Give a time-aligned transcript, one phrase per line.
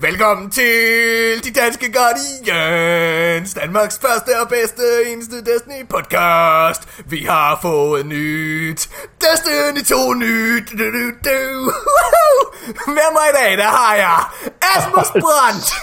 [0.00, 6.88] Velkommen til De Danske Guardians, Danmarks første og bedste eneste Destiny podcast.
[7.06, 8.88] Vi har fået nyt
[9.20, 10.72] Destiny 2 nyt.
[12.86, 14.20] Med mig i dag, der har jeg
[14.76, 15.74] Asmus Brandt,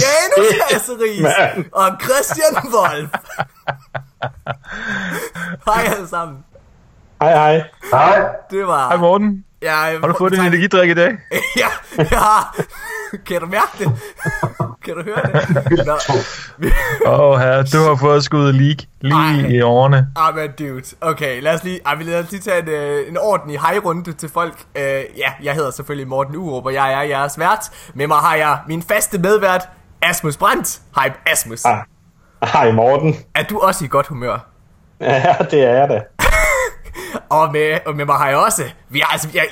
[0.00, 1.26] Janus Hasseris
[1.72, 3.10] og Christian Wolf.
[5.66, 6.47] Hej alle sammen.
[7.22, 7.62] Hej, hej.
[7.92, 8.26] Hej.
[8.50, 8.88] Det var...
[8.88, 9.44] Hej Morten.
[9.62, 11.10] Ja, Har du fået din energidrik i dag?
[11.62, 11.66] ja,
[11.98, 12.56] jeg har.
[13.26, 13.92] Kan du mærke det?
[14.84, 16.72] Kan du høre det?
[17.06, 19.50] Åh, oh, her, du har fået skuddet leak lige Ej.
[19.50, 20.08] i årene.
[20.16, 20.82] Ah, men dude.
[21.00, 24.28] Okay, lad os lige, ah, lad os lige tage en, øh, en ordentlig hej-runde til
[24.28, 24.54] folk.
[24.74, 24.82] Uh,
[25.18, 27.70] ja, jeg hedder selvfølgelig Morten Urup, og jeg er jeres vært.
[27.94, 29.68] Med mig har jeg min faste medvært,
[30.02, 30.80] Asmus Brandt.
[30.94, 31.64] Hej, Asmus.
[31.64, 31.78] Ah.
[32.52, 33.14] Hej Morten.
[33.34, 34.38] Er du også i godt humør?
[35.00, 36.02] Ja, det er jeg da.
[37.28, 39.48] Og med, og med mig har jeg også, vi har, altså, jeg,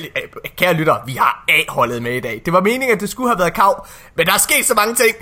[0.57, 2.43] kære lytter, vi har A-holdet med i dag.
[2.45, 4.95] Det var meningen, at det skulle have været kav, men der er sket så mange
[4.95, 5.17] ting,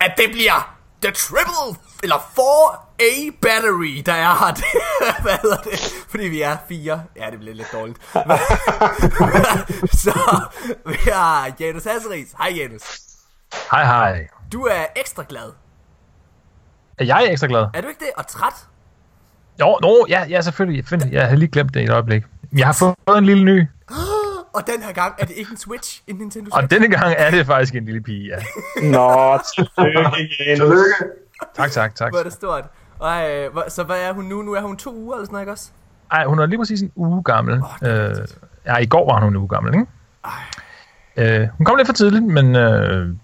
[0.00, 5.22] at det bliver The Triple, eller 4A Battery, der er her.
[5.22, 5.94] Hvad hedder det?
[6.08, 7.02] Fordi vi er fire.
[7.16, 7.98] Ja, det bliver lidt dårligt.
[10.04, 10.40] så
[10.86, 12.28] vi har Janus Hasseris.
[12.38, 13.00] Hej Janus.
[13.70, 14.28] Hej, hej.
[14.52, 15.52] Du er ekstra glad.
[16.98, 17.66] Er jeg ekstra glad?
[17.74, 18.10] Er du ikke det?
[18.16, 18.66] Og træt?
[19.60, 20.84] Jo, no, ja, ja, selvfølgelig.
[20.92, 22.24] Jeg, jeg havde lige glemt det i et øjeblik.
[22.56, 23.66] Jeg har fået en lille ny,
[24.54, 26.56] Og den her gang er det ikke en Switch, en Nintendo Switch.
[26.64, 28.36] og denne gang er det faktisk en lille pige, ja.
[28.96, 30.56] Nå, tillykke igen.
[30.56, 30.94] Tillykke.
[31.56, 32.10] Tak, tak, tak.
[32.12, 32.64] Hvor er det stort.
[33.52, 34.42] Hvor- så hvad er hun nu?
[34.42, 35.70] Nu er hun to uger eller sådan noget, ikke også?
[36.12, 37.62] Ej, hun er lige præcis en uge gammel.
[37.82, 38.16] Er øh,
[38.66, 39.86] ja, i går var hun en uge gammel, ikke?
[41.42, 43.14] Øh, hun kom lidt for tidligt, men øh,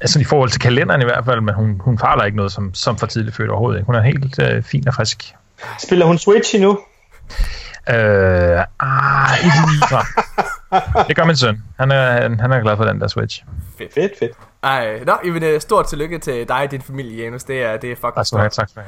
[0.00, 2.74] altså i forhold til kalenderen i hvert fald, men hun, hun fejler ikke noget som,
[2.74, 3.78] som for tidligt født overhovedet.
[3.78, 3.86] Ikke?
[3.86, 5.34] Hun er helt øh, fin og frisk.
[5.78, 6.78] Spiller hun Switch endnu?
[7.90, 7.96] Øh,
[8.80, 9.38] ah,
[11.08, 11.62] Det gør min søn.
[11.78, 13.44] Han er, han, han er glad for den der Switch.
[13.78, 14.32] Fedt, fedt.
[14.62, 17.44] Ej, nå, jamen, øh, stort tillykke til dig og din familie, Janus.
[17.44, 18.52] Det er, det er fucking Tak have, stort.
[18.52, 18.86] tak skal du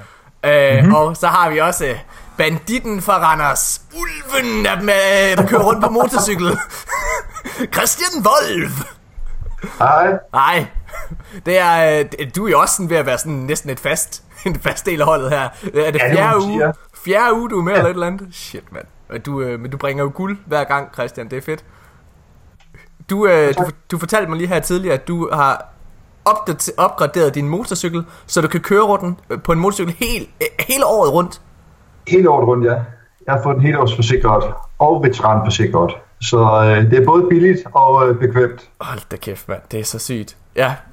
[0.49, 0.77] have.
[0.77, 0.95] Øh, mm-hmm.
[0.95, 1.97] Og så har vi også øh,
[2.39, 3.81] banditten fra Randers.
[3.95, 6.47] Ulven, der, med, der kører rundt på motorcykel.
[7.75, 8.73] Christian Wolf.
[9.79, 10.07] Hej.
[10.33, 10.67] Nej,
[11.47, 13.81] det er, øh, det- du er jo også sådan ved at være sådan næsten et
[13.81, 15.41] fast, en fast del af holdet her.
[15.41, 16.73] Er det Ja, det fjerde man uge?
[17.05, 18.29] Fjerde uge, du er med eller et eller andet?
[18.35, 19.23] Shit, mand.
[19.23, 21.29] Du, øh, men du bringer jo guld hver gang, Christian.
[21.31, 21.65] Det er fedt.
[23.11, 25.67] Du, øh, du, du fortalte mig lige her tidligere, at du har
[26.77, 30.87] opgraderet din motorcykel, så du kan køre rundt øh, på en motorcykel helt, øh, hele
[30.87, 31.41] året rundt.
[32.09, 32.75] Hele året rundt, ja.
[33.27, 34.45] Jeg har fået den helårsforsikret
[34.79, 35.91] og veteranforsikret.
[36.21, 38.69] Så øh, det er både billigt og øh, bekvemt.
[38.81, 39.61] Hold da kæft, mand.
[39.71, 40.37] Det er så sygt.
[40.57, 40.75] Ja,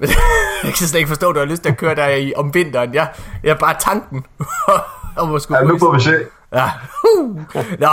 [0.64, 2.54] jeg kan slet ikke forstå, at du har lyst til at køre der i, om
[2.54, 2.94] vinteren.
[2.94, 3.08] Jeg,
[3.42, 4.24] jeg er bare tanken.
[5.16, 6.14] om at skulle Ja, nu får vi se.
[6.52, 6.70] Ja.
[7.16, 7.36] Uh.
[7.84, 7.88] Nå,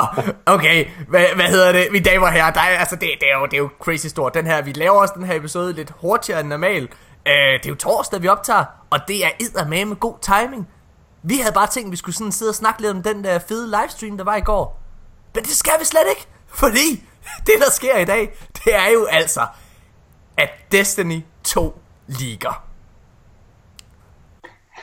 [0.45, 0.87] okay.
[1.07, 1.87] Hvad, hvad hedder det?
[1.91, 4.07] Mine damer og herrer, der er, altså, det, det, er jo, det er jo crazy
[4.07, 4.33] stort.
[4.33, 6.91] Den her, vi laver også den her episode lidt hurtigere end normalt.
[7.27, 10.67] Øh, det er jo torsdag, vi optager, og det er med god timing.
[11.23, 13.39] Vi havde bare tænkt, at vi skulle sådan sidde og snakke lidt om den der
[13.39, 14.81] fede livestream, der var i går.
[15.35, 17.03] Men det skal vi slet ikke, fordi
[17.37, 19.45] det, der sker i dag, det er jo altså,
[20.37, 22.63] at Destiny to liger.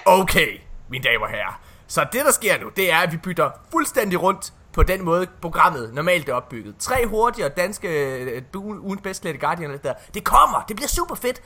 [0.05, 1.61] Okay, mine damer og herrer.
[1.87, 5.27] Så det, der sker nu, det er, at vi bytter fuldstændig rundt på den måde,
[5.41, 6.75] programmet normalt er opbygget.
[6.79, 9.95] Tre hurtige og danske øh, ugens bedst klædte Guardian og det der.
[10.15, 11.43] Det kommer, det bliver super fedt.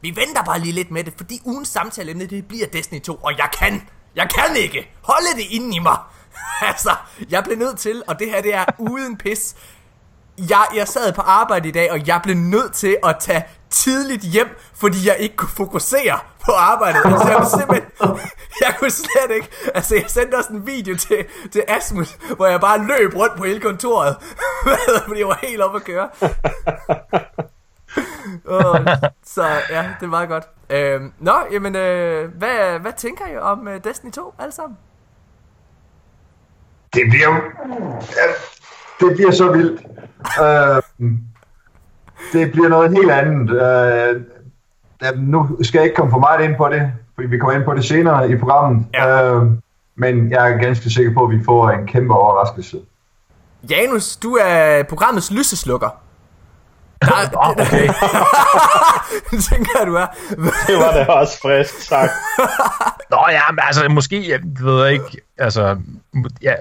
[0.00, 3.38] Vi venter bare lige lidt med det, fordi ugens samtaleemne, det bliver Destiny 2, og
[3.38, 5.98] jeg kan, jeg kan ikke holde det inde i mig.
[6.70, 6.90] altså,
[7.30, 9.56] jeg blev nødt til, og det her det er uden pis,
[10.48, 14.22] jeg, jeg sad på arbejde i dag, og jeg blev nødt til at tage tidligt
[14.22, 17.00] hjem, fordi jeg ikke kunne fokusere på arbejdet.
[17.04, 17.90] Altså, jeg kunne simpelthen,
[18.64, 22.60] jeg kunne slet ikke, altså jeg sendte også en video til, til Asmus, hvor jeg
[22.60, 24.16] bare løb rundt på hele kontoret,
[25.06, 26.08] fordi jeg var helt oppe at køre.
[28.56, 28.76] oh,
[29.24, 30.48] så ja, det er meget godt.
[30.70, 34.78] Øhm, nå, jamen, øh, hvad, hvad tænker I om uh, Destiny 2 alle sammen?
[36.94, 37.34] Det bliver jo...
[39.00, 39.80] Det bliver så vildt.
[40.42, 40.82] Øh,
[42.32, 43.50] det bliver noget helt andet.
[43.50, 44.22] Øh,
[45.02, 47.64] ja, nu skal jeg ikke komme for meget ind på det, fordi vi kommer ind
[47.64, 48.86] på det senere i programmet.
[48.94, 49.34] Ja.
[49.34, 49.46] Øh,
[49.96, 52.76] men jeg er ganske sikker på, at vi får en kæmpe overraskelse.
[53.70, 55.88] Janus, du er programmets lyseslukker.
[57.02, 57.88] Der, Nå, okay.
[59.30, 60.06] det tænker jeg, du er.
[60.66, 62.10] Det var da også frisk sagt.
[63.10, 65.76] Nå ja, men altså måske, jeg ved ikke, altså,
[66.42, 66.54] ja,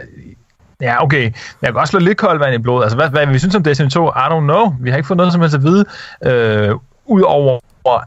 [0.81, 1.23] ja okay,
[1.61, 2.83] jeg kan også slå lidt koldt vand i blodet.
[2.83, 4.75] Altså, hvad, hvad vi synes om Destiny 2, I don't know.
[4.81, 5.85] Vi har ikke fået noget som helst at vide,
[6.25, 7.59] øh, udover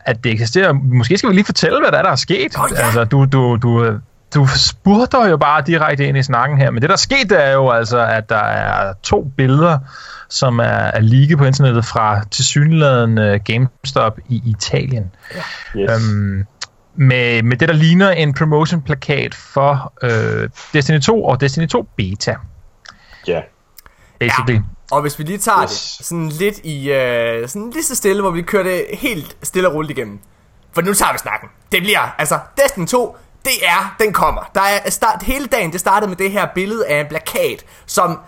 [0.06, 0.72] at det eksisterer.
[0.72, 2.58] Måske skal vi lige fortælle, hvad der er, der er sket.
[2.58, 2.84] Åh, ja.
[2.84, 3.98] Altså, du, du, du,
[4.34, 7.70] du spurgte jo bare direkte ind i snakken her, men det der skete er jo
[7.70, 9.78] altså, at der er to billeder,
[10.28, 15.10] som er, er ligge på internettet fra tilsyneladende GameStop i Italien.
[15.76, 15.90] Yes.
[15.90, 16.46] Øhm,
[16.94, 22.36] med, med det, der ligner en promotion-plakat for øh, Destiny 2 og Destiny 2 Beta,
[23.26, 23.40] Ja.
[24.20, 24.60] basically.
[24.90, 25.94] Og hvis vi lige tager Yes.
[25.98, 29.68] det sådan lidt i, øh, sådan lige så stille, hvor vi kører det helt stille
[29.68, 30.18] og roligt igennem.
[30.72, 31.48] For nu tager vi snakken.
[31.72, 34.50] Det bliver, altså, Destiny 2, det er, den kommer.
[34.54, 38.18] Der er start, hele dagen, det startede med det her billede af en plakat, som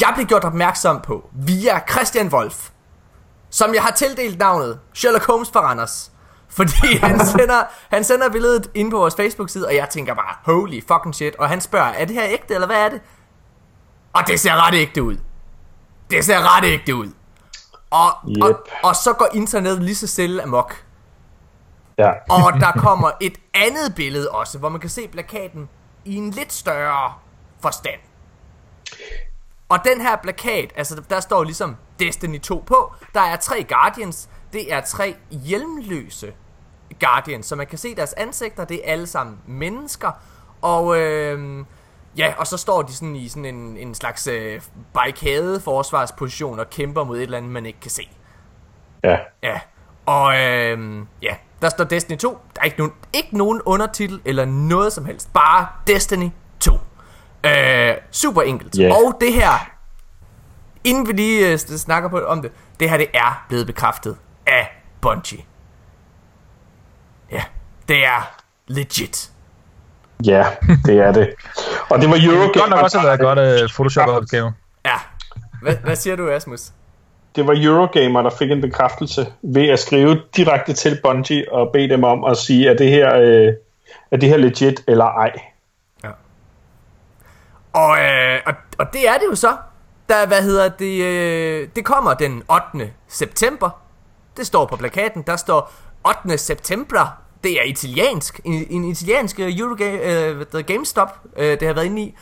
[0.00, 2.68] jeg blev gjort opmærksom på via Christian Wolf,
[3.50, 6.10] som jeg har tildelt navnet Sherlock Holmes for Randers.
[6.48, 10.80] Fordi han sender, han sender billedet ind på vores Facebook-side, og jeg tænker bare, holy
[10.88, 11.36] fucking shit.
[11.36, 13.00] Og han spørger, er det her ægte, eller hvad er det?
[14.16, 15.16] Og det ser ret ægte ud.
[16.10, 17.10] Det ser ret ægte ud.
[17.90, 18.42] Og, Yep.
[18.44, 20.84] og, og så går internettet lige så stille amok.
[21.98, 22.10] Ja.
[22.30, 25.68] Og der kommer et andet billede også, hvor man kan se plakaten
[26.04, 27.12] i en lidt større
[27.62, 28.00] forstand.
[29.68, 32.94] Og den her plakat, altså der står ligesom Destiny 2 på.
[33.14, 34.28] Der er tre Guardians.
[34.52, 36.32] Det er tre hjelmløse
[37.00, 38.64] Guardians, så man kan se deres ansigter.
[38.64, 40.10] Det er alle sammen mennesker.
[40.62, 41.64] Og øh,
[42.18, 44.60] ja, og så står de sådan i sådan en, en slags øh,
[44.94, 48.08] barrikade forsvarsposition og kæmper mod et eller andet, man ikke kan se.
[49.04, 49.18] Ja.
[49.42, 49.60] Ja,
[50.06, 52.38] og øhm, ja, der står Destiny 2.
[52.54, 55.32] Der er ikke nogen, ikke nogen undertitel eller noget som helst.
[55.32, 56.30] Bare Destiny
[56.60, 56.78] 2.
[57.46, 58.78] Øh, super enkelt.
[58.78, 58.94] Ja.
[58.94, 59.70] Og det her,
[60.84, 64.16] inden vi lige øh, snakker på, om det, det her det er blevet bekræftet
[64.46, 65.44] af Bungie.
[67.30, 67.44] Ja,
[67.88, 68.36] det er
[68.66, 69.32] legit.
[70.24, 70.46] Ja,
[70.84, 71.34] det er det.
[71.88, 72.52] Og det var Det Eurogamer.
[72.60, 74.52] godt nok også have været godt uh, Photoshop-opgave.
[74.84, 74.96] Ja,
[75.62, 76.60] hvad, hvad siger du, Asmus?
[77.36, 81.88] Det var Eurogamer, der fik en bekræftelse ved at skrive direkte til Bungie og bede
[81.88, 83.52] dem om at sige, at det her, øh,
[84.10, 85.32] er det her legit eller ej.
[86.04, 86.08] Ja.
[87.72, 89.56] Og, øh, og, og det er det jo så.
[90.08, 92.42] Der, hvad hedder det, øh, det kommer den
[92.74, 92.90] 8.
[93.08, 93.70] september.
[94.36, 95.22] Det står på plakaten.
[95.26, 95.72] Der står
[96.24, 96.38] 8.
[96.38, 97.18] september.
[97.44, 98.40] Det er italiensk.
[98.44, 102.14] En, en italiensk Eurogame, øh, det, GameStop, øh, det har været inde i.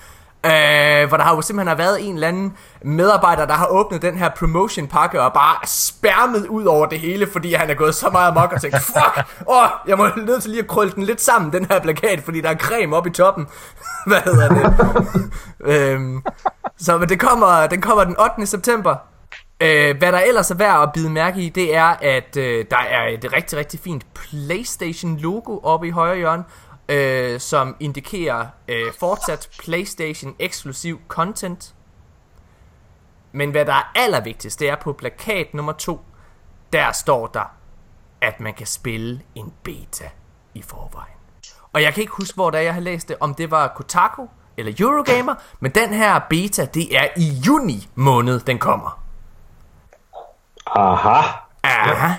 [0.47, 4.03] Øh, hvor der har jo simpelthen har været en eller anden medarbejder, der har åbnet
[4.03, 7.95] den her promotion pakke og bare spærmet ud over det hele, fordi han er gået
[7.95, 11.03] så meget amok og tænkt, fuck, åh, jeg må nødt til lige at krølle den
[11.03, 13.47] lidt sammen, den her plakat, fordi der er creme oppe i toppen.
[14.07, 14.75] Hvad hedder det?
[15.73, 16.23] øhm,
[16.79, 18.47] så men det kommer, den kommer den 8.
[18.47, 18.97] september.
[19.65, 22.77] Øh, hvad der ellers er værd at bide mærke i, det er, at øh, der
[22.77, 26.45] er et rigtig, rigtig fint PlayStation-logo oppe i højre hjørne,
[26.89, 31.75] øh, som indikerer øh, fortsat PlayStation-eksklusiv content.
[33.33, 36.01] Men hvad der er allervigtigst, det er på plakat nummer 2,
[36.73, 37.55] der står der,
[38.21, 40.11] at man kan spille en beta
[40.55, 41.15] i forvejen.
[41.73, 44.27] Og jeg kan ikke huske, hvor da jeg har læst det, om det var Kotaku
[44.57, 49.04] eller Eurogamer, men den her beta, det er i juni måned, den kommer.
[50.67, 51.21] Aha.
[51.63, 52.13] Aha.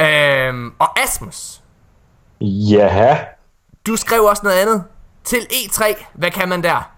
[0.00, 1.60] Øhm, og Asmus,
[2.40, 3.18] Ja.
[3.86, 4.84] du skrev også noget andet
[5.24, 6.04] til E3.
[6.12, 6.90] Hvad kan man der?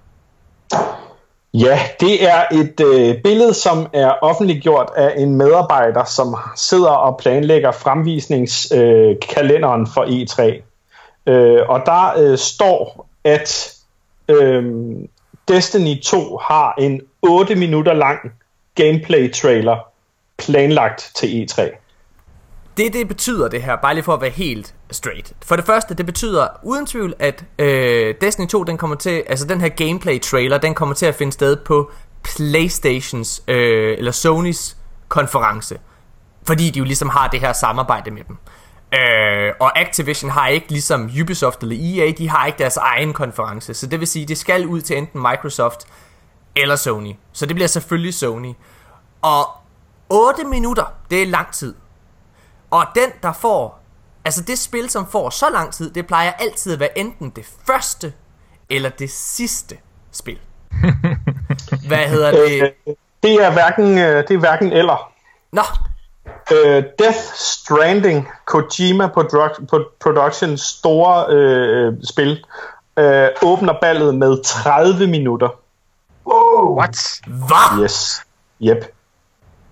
[1.54, 7.16] Ja, det er et øh, billede, som er offentliggjort af en medarbejder, som sidder og
[7.18, 10.42] planlægger fremvisningskalenderen øh, for E3.
[11.32, 13.74] Øh, og der øh, står, at
[14.28, 14.64] øh,
[15.48, 18.18] Destiny 2 har en 8 minutter lang
[18.74, 19.76] gameplay-trailer
[20.44, 21.62] planlagt til E3.
[22.76, 25.32] Det, det betyder det her, bare lige for at være helt straight.
[25.44, 29.46] For det første, det betyder uden tvivl, at øh, Destiny 2, den kommer til, altså
[29.46, 31.90] den her gameplay trailer, den kommer til at finde sted på
[32.22, 34.76] Playstations, øh, eller Sonys
[35.08, 35.78] konference.
[36.46, 38.36] Fordi de jo ligesom har det her samarbejde med dem.
[38.94, 43.74] Øh, og Activision har ikke ligesom Ubisoft eller EA, de har ikke deres egen konference.
[43.74, 45.86] Så det vil sige, det skal ud til enten Microsoft
[46.56, 47.12] eller Sony.
[47.32, 48.52] Så det bliver selvfølgelig Sony.
[49.22, 49.48] Og
[50.10, 51.74] 8 minutter, det er lang tid.
[52.70, 53.80] Og den, der får...
[54.24, 57.46] Altså det spil, som får så lang tid, det plejer altid at være enten det
[57.66, 58.12] første
[58.70, 59.76] eller det sidste
[60.12, 60.38] spil.
[61.88, 62.62] Hvad hedder det?
[62.62, 65.12] Øh, det er hverken, øh, det er hverken eller.
[65.52, 65.62] Nå,
[66.52, 72.44] Øh, Death Stranding, Kojima Produ- Pro- Productions store øh, spil,
[72.96, 75.48] øh, åbner ballet med 30 minutter.
[76.26, 76.78] Wow.
[76.78, 77.20] What?
[77.26, 77.82] hvad?
[77.84, 78.20] Yes.
[78.62, 78.93] Yep.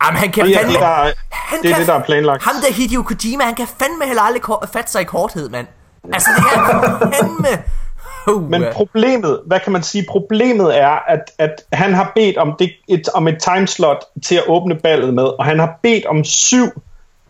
[0.07, 0.73] Jamen, han kan er fandme...
[0.73, 2.43] det, der, er- han det, er kan, det, der er planlagt.
[2.45, 4.43] Ham der Hideo Kojima, han kan fandme heller aldrig
[4.73, 5.67] fatte sig i korthed, mand.
[6.13, 7.63] Altså, det han fandme...
[8.27, 12.55] Uh, Men problemet, hvad kan man sige, problemet er, at, at han har bedt om,
[12.59, 16.25] det, et, om et timeslot til at åbne ballet med, og han har bedt om
[16.25, 16.57] 7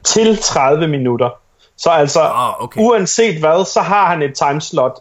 [0.04, 1.30] til 30 minutter.
[1.82, 2.80] Så altså, Ah, okay.
[2.80, 4.92] uanset hvad, så har han et timeslot,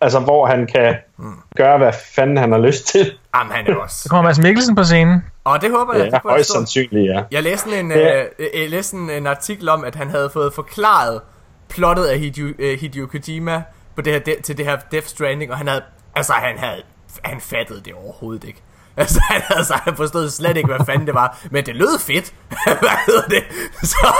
[0.00, 1.32] altså, hvor han kan Hmm.
[1.56, 3.12] gøre, hvad fanden han har lyst til.
[3.36, 3.96] Jamen, han er også.
[4.02, 5.24] Så kommer Mads Mikkelsen på scenen.
[5.44, 7.22] Og det håber jeg, Ja, det jeg højst sandsynligt, ja.
[7.30, 8.20] Jeg læste en, Ja.
[8.22, 11.20] øh, øh, læste en, en artikel om, at han havde fået forklaret
[11.68, 13.62] plottet af Hideo, øh, Hideo Kojima
[13.96, 15.82] på det her, de, til det her Death Stranding, og han havde,
[16.16, 16.82] altså han havde,
[17.24, 18.62] han fattede det overhovedet ikke.
[19.00, 21.98] Altså han havde så han forstod slet ikke, hvad fanden det var, men det lød
[21.98, 22.34] fedt.
[22.82, 23.42] hvad hedder det?
[23.92, 24.12] Så,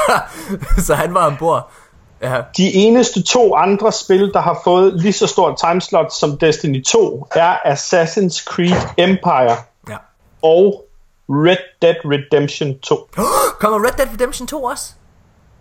[0.79, 1.73] så han var ombord.
[2.23, 6.85] Ja, De eneste to andre spil, der har fået lige så stort timeslot som Destiny
[6.85, 9.57] 2, er Assassin's Creed Empire
[9.89, 9.97] ja.
[10.43, 10.85] og
[11.29, 13.09] Red Dead Redemption 2.
[13.61, 14.93] Kommer Red Dead Redemption 2 også?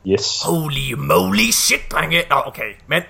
[0.07, 0.41] Yes.
[0.45, 2.21] Holy moly shit, drenge.
[2.29, 3.01] Nå, okay, men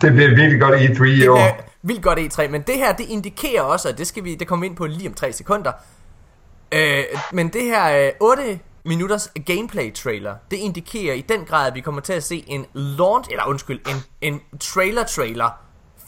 [0.00, 2.92] Det bliver virkelig godt i E3 i Det år vildt godt E3, men det her,
[2.92, 5.32] det indikerer også, og det skal vi, det kommer vi ind på lige om 3
[5.32, 5.72] sekunder,
[6.72, 11.74] øh, men det her øh, 8 minutters gameplay trailer, det indikerer i den grad, at
[11.74, 13.96] vi kommer til at se en launch, eller undskyld, en,
[14.32, 15.50] en trailer trailer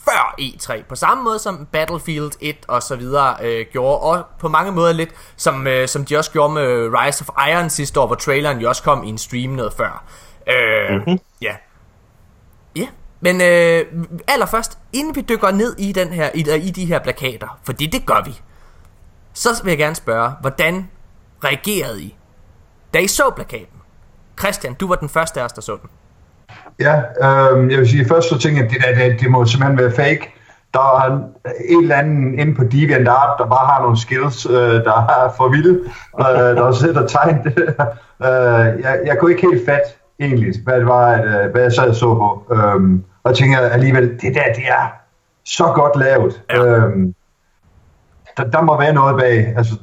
[0.05, 4.47] før E3, på samme måde som Battlefield 1 og så videre øh, gjorde, og på
[4.47, 8.07] mange måder lidt som, øh, som de også gjorde med Rise of Iron sidste år,
[8.07, 10.03] hvor traileren jo også kom i en stream noget før.
[10.47, 11.19] Øh, mm-hmm.
[13.23, 13.85] Men øh,
[14.27, 18.05] allerførst, inden vi dykker ned i, den her, i, i de her plakater, fordi det
[18.05, 18.41] gør vi,
[19.33, 20.89] så vil jeg gerne spørge, hvordan
[21.43, 22.15] reagerede I,
[22.93, 23.77] da I så plakaten?
[24.39, 25.89] Christian, du var den første af os, der så den.
[26.79, 29.45] Ja, øh, jeg vil sige, først så tænkte jeg, at det, der, det, det må
[29.45, 30.33] simpelthen være fake.
[30.73, 31.21] Der er en,
[31.69, 35.49] en eller anden inde på DeviantArt, der bare har nogle skills, øh, der er for
[35.49, 35.79] vilde,
[36.19, 37.57] øh, der sidder og tegnet det.
[38.27, 39.81] øh, jeg, jeg kunne ikke helt fat
[40.19, 42.55] egentlig, hvad det var, at, øh, hvad jeg sad og så på.
[42.55, 44.87] Øh, og jeg tænker alligevel, det der, det er
[45.45, 46.41] så godt lavet.
[46.49, 46.65] Ja.
[46.65, 47.15] Øhm,
[48.37, 49.53] der, der må være noget bag.
[49.57, 49.75] Altså,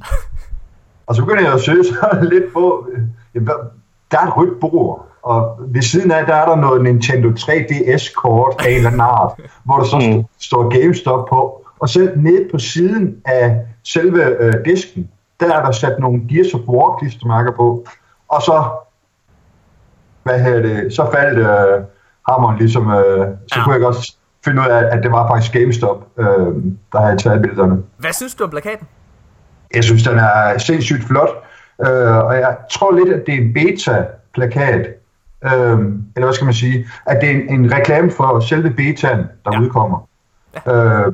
[1.07, 3.01] og så begynder jeg at søge så lidt på, øh,
[3.35, 3.71] jamen, hvad-
[4.11, 8.55] der er et rødt bord, og ved siden af, der er der noget Nintendo 3DS-kort
[8.67, 9.33] af en eller anden art,
[9.65, 10.25] hvor der så Mm.
[10.41, 15.73] står GameStop på, og så nede på siden af selve øh, disken, der er der
[15.73, 17.85] sat nogle Gears of War klistermærker på,
[18.29, 18.65] og så,
[20.23, 21.85] hvad hedder det, så faldt øh,
[22.31, 23.65] hammeren ligesom, øh, så Ja.
[23.65, 23.97] kunne jeg godt
[24.45, 26.27] finde ud af, at det var faktisk GameStop, øh,
[26.93, 27.83] der havde taget billederne.
[27.99, 28.87] Hvad synes du om plakaten?
[29.75, 31.29] Jeg synes, den er sindssygt flot,
[31.87, 34.87] øh, og jeg tror lidt, at det er en beta-plakat,
[35.45, 35.79] øh,
[36.17, 39.51] eller hvad skal man sige, at det er en, en reklame for selve betaen, der
[39.53, 39.61] Ja.
[39.61, 40.09] udkommer.
[40.67, 40.73] Ja.
[40.75, 41.13] Øh,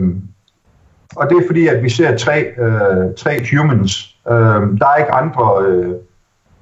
[1.17, 4.17] og det er fordi, at vi ser tre, øh, tre humans.
[4.31, 4.35] Øh,
[4.79, 5.93] der er ikke andre, øh,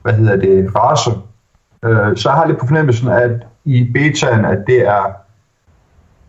[0.02, 1.26] hvad hedder det, raser.
[1.84, 3.30] Øh, så jeg har lidt på fornemmelsen, at
[3.64, 5.12] i betaen, at det er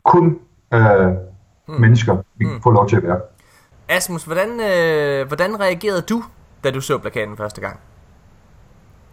[0.04, 0.40] kun
[0.74, 1.82] øh, hmm.
[1.82, 2.62] mennesker, vi hmm.
[2.62, 3.20] får lov til at være.
[3.90, 6.24] Asmus, hvordan, øh, hvordan reagerede du,
[6.64, 7.80] da du så plakaten første gang?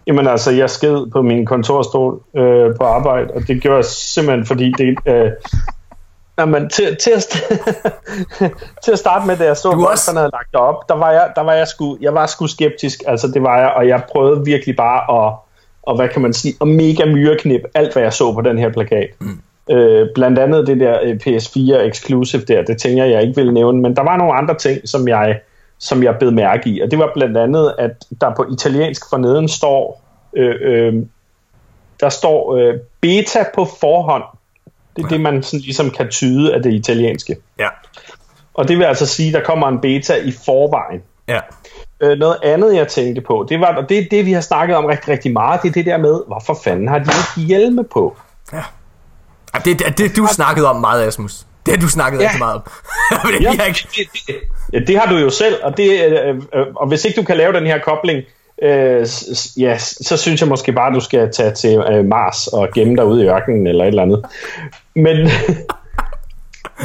[0.07, 4.47] Jamen altså, jeg sked på min kontorstol øh, på arbejde, og det gjorde jeg simpelthen,
[4.47, 4.99] fordi det...
[5.07, 5.31] Øh,
[6.39, 7.23] jamen, til, til, at,
[8.85, 11.11] til at starte med, da jeg så, også- han havde lagt det op, der var
[11.11, 14.05] jeg, der var jeg, sgu, jeg var sgu skeptisk, altså det var jeg, og jeg
[14.13, 15.35] prøvede virkelig bare at,
[15.83, 18.73] og hvad kan man sige, at mega myreknip alt, hvad jeg så på den her
[18.73, 19.11] plakat.
[19.19, 19.41] Mm.
[19.71, 23.83] Øh, blandt andet det der øh, PS4 exclusive der, det tænker jeg ikke ville nævne,
[23.83, 25.41] men der var nogle andre ting, som jeg,
[25.79, 29.49] som jeg bed mærke i, og det var blandt andet, at der på italiensk forneden
[29.49, 30.03] står,
[30.37, 30.95] øh, øh,
[32.01, 34.25] der står øh, beta på forhånd.
[34.97, 37.37] Det er det, man sådan ligesom kan tyde af det italienske.
[37.59, 37.69] Ja.
[38.55, 41.03] Og det vil altså sige, at der kommer en beta i forvejen.
[41.29, 41.41] Ja.
[42.03, 44.77] Øh, noget andet, jeg tænkte på, det var, og det er det, vi har snakket
[44.77, 47.85] om rigtig, rigtig meget, det er det der med, hvorfor fanden har de ikke hjelme
[47.85, 48.17] på?
[48.53, 48.63] ja.
[49.65, 51.47] Det, det, det du snakkede om meget, Asmus.
[51.67, 52.25] Det har du snakket ja.
[52.25, 52.63] Rigtig meget om.
[53.33, 53.89] det, Ja, ikke...
[53.97, 54.35] det, det,
[54.73, 57.37] ja, det har du jo selv, og, det, øh, øh, og hvis ikke du kan
[57.37, 58.23] lave den her kobling,
[58.63, 59.07] øh,
[59.57, 62.97] ja, så synes jeg måske bare, at du skal tage til øh, Mars og gemme
[62.97, 64.25] dig ude i ørkenen eller et eller andet.
[64.95, 65.17] Men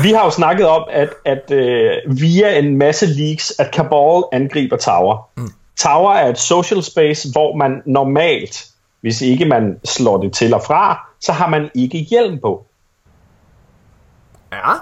[0.03, 4.77] vi har jo snakket om, at, at øh, via en masse leaks, at Cabal angriber
[4.77, 5.29] Tower.
[5.37, 5.49] Mm.
[5.77, 8.67] Tower er et social space, hvor man normalt,
[9.01, 12.65] hvis ikke man slår det til og fra, så har man ikke hjelm på.
[14.51, 14.73] Ja.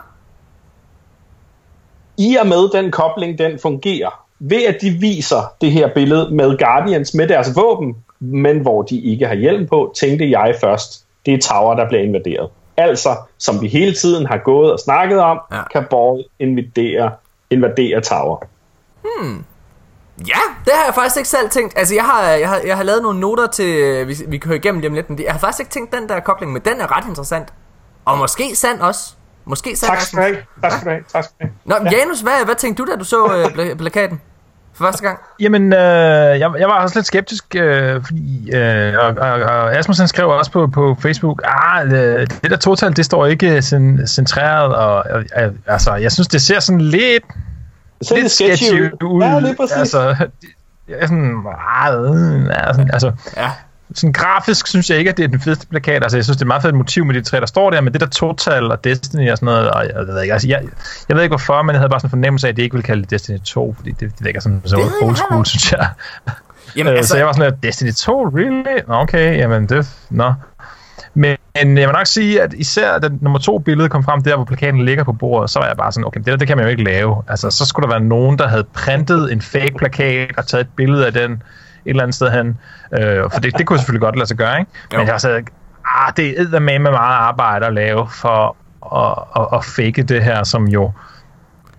[2.17, 6.57] i og med den kobling, den fungerer, ved at de viser det her billede med
[6.57, 11.33] Guardians med deres våben, men hvor de ikke har hjelm på, tænkte jeg først, det
[11.33, 12.49] er Tower, der bliver invaderet.
[12.77, 15.61] Altså, som vi hele tiden har gået og snakket om, Ja.
[15.71, 17.11] kan Borg invadere,
[17.49, 18.37] invadere Tower.
[20.27, 21.77] Ja, det har jeg faktisk ikke selv tænkt.
[21.77, 24.81] Altså, jeg har, jeg har, jeg har lavet nogle noter til, vi, vi kører igennem
[24.81, 26.97] dem lidt, men det- jeg har faktisk ikke tænkt den der kobling, men den er
[26.97, 27.53] ret interessant.
[28.05, 29.13] Og måske sand også.
[29.45, 30.37] Måske sand Tak skal du have.
[30.61, 31.03] Tak skal du have.
[31.13, 31.81] Tak skal du have.
[31.83, 31.97] Nå, ja.
[31.97, 34.21] Janus, hvad, hvad tænkte du, da du så øh, pla- plakaten?
[34.77, 35.19] For første gang?
[35.39, 40.07] Jamen, øh, jeg, jeg var også lidt skeptisk, øh, fordi, øh, og, og, og Asmussen
[40.07, 44.75] skrev også på, på Facebook, ah, det, det der total, det står ikke cen- centreret,
[44.75, 47.23] og, og og, altså, jeg synes, det ser sådan lidt,
[47.99, 49.23] Det ser lidt sketchy ud.
[49.23, 49.77] Ja, lige præcis.
[49.77, 50.49] Altså, det,
[50.87, 51.43] det er sådan,
[51.77, 51.93] ah,
[52.49, 53.51] ja, sådan, altså, Ja.
[53.93, 56.03] Sådan grafisk synes jeg ikke, at det er den fedeste plakat.
[56.03, 57.93] Altså, jeg synes, det er meget fedt motiv med de tre, der står der, men
[57.93, 60.61] det der Total og Destiny og sådan noget, og jeg, ved ikke, altså, jeg,
[61.09, 62.73] jeg ved ikke hvorfor, men jeg havde bare sådan en fornemmelse af, at de ikke
[62.73, 65.89] ville kalde det Destiny 2, fordi det, det virker sådan så old school, synes jeg.
[66.75, 68.81] Jamen, Øh, altså, Så jeg var sådan lidt, Destiny 2, really?
[68.87, 70.33] Okay, jamen det, nå.
[71.13, 74.35] Men men jeg vil nok sige, at især da nummer to billede kom frem der,
[74.35, 76.57] hvor plakaten ligger på bordet, så var jeg bare sådan, okay, det, der, det kan
[76.57, 77.23] man jo ikke lave.
[77.27, 80.69] Altså, så skulle der være nogen, der havde printet en fake plakat og taget et
[80.75, 81.39] billede af den et
[81.89, 82.57] eller andet sted hen.
[82.99, 84.71] Øh, for det, det kunne selvfølgelig godt lade sig gøre, ikke?
[84.93, 84.97] Jo.
[84.97, 85.41] Men jeg var så,
[85.85, 88.55] ah, det er med med meget arbejde at lave for
[88.95, 90.91] at, at, at fake det her, som jo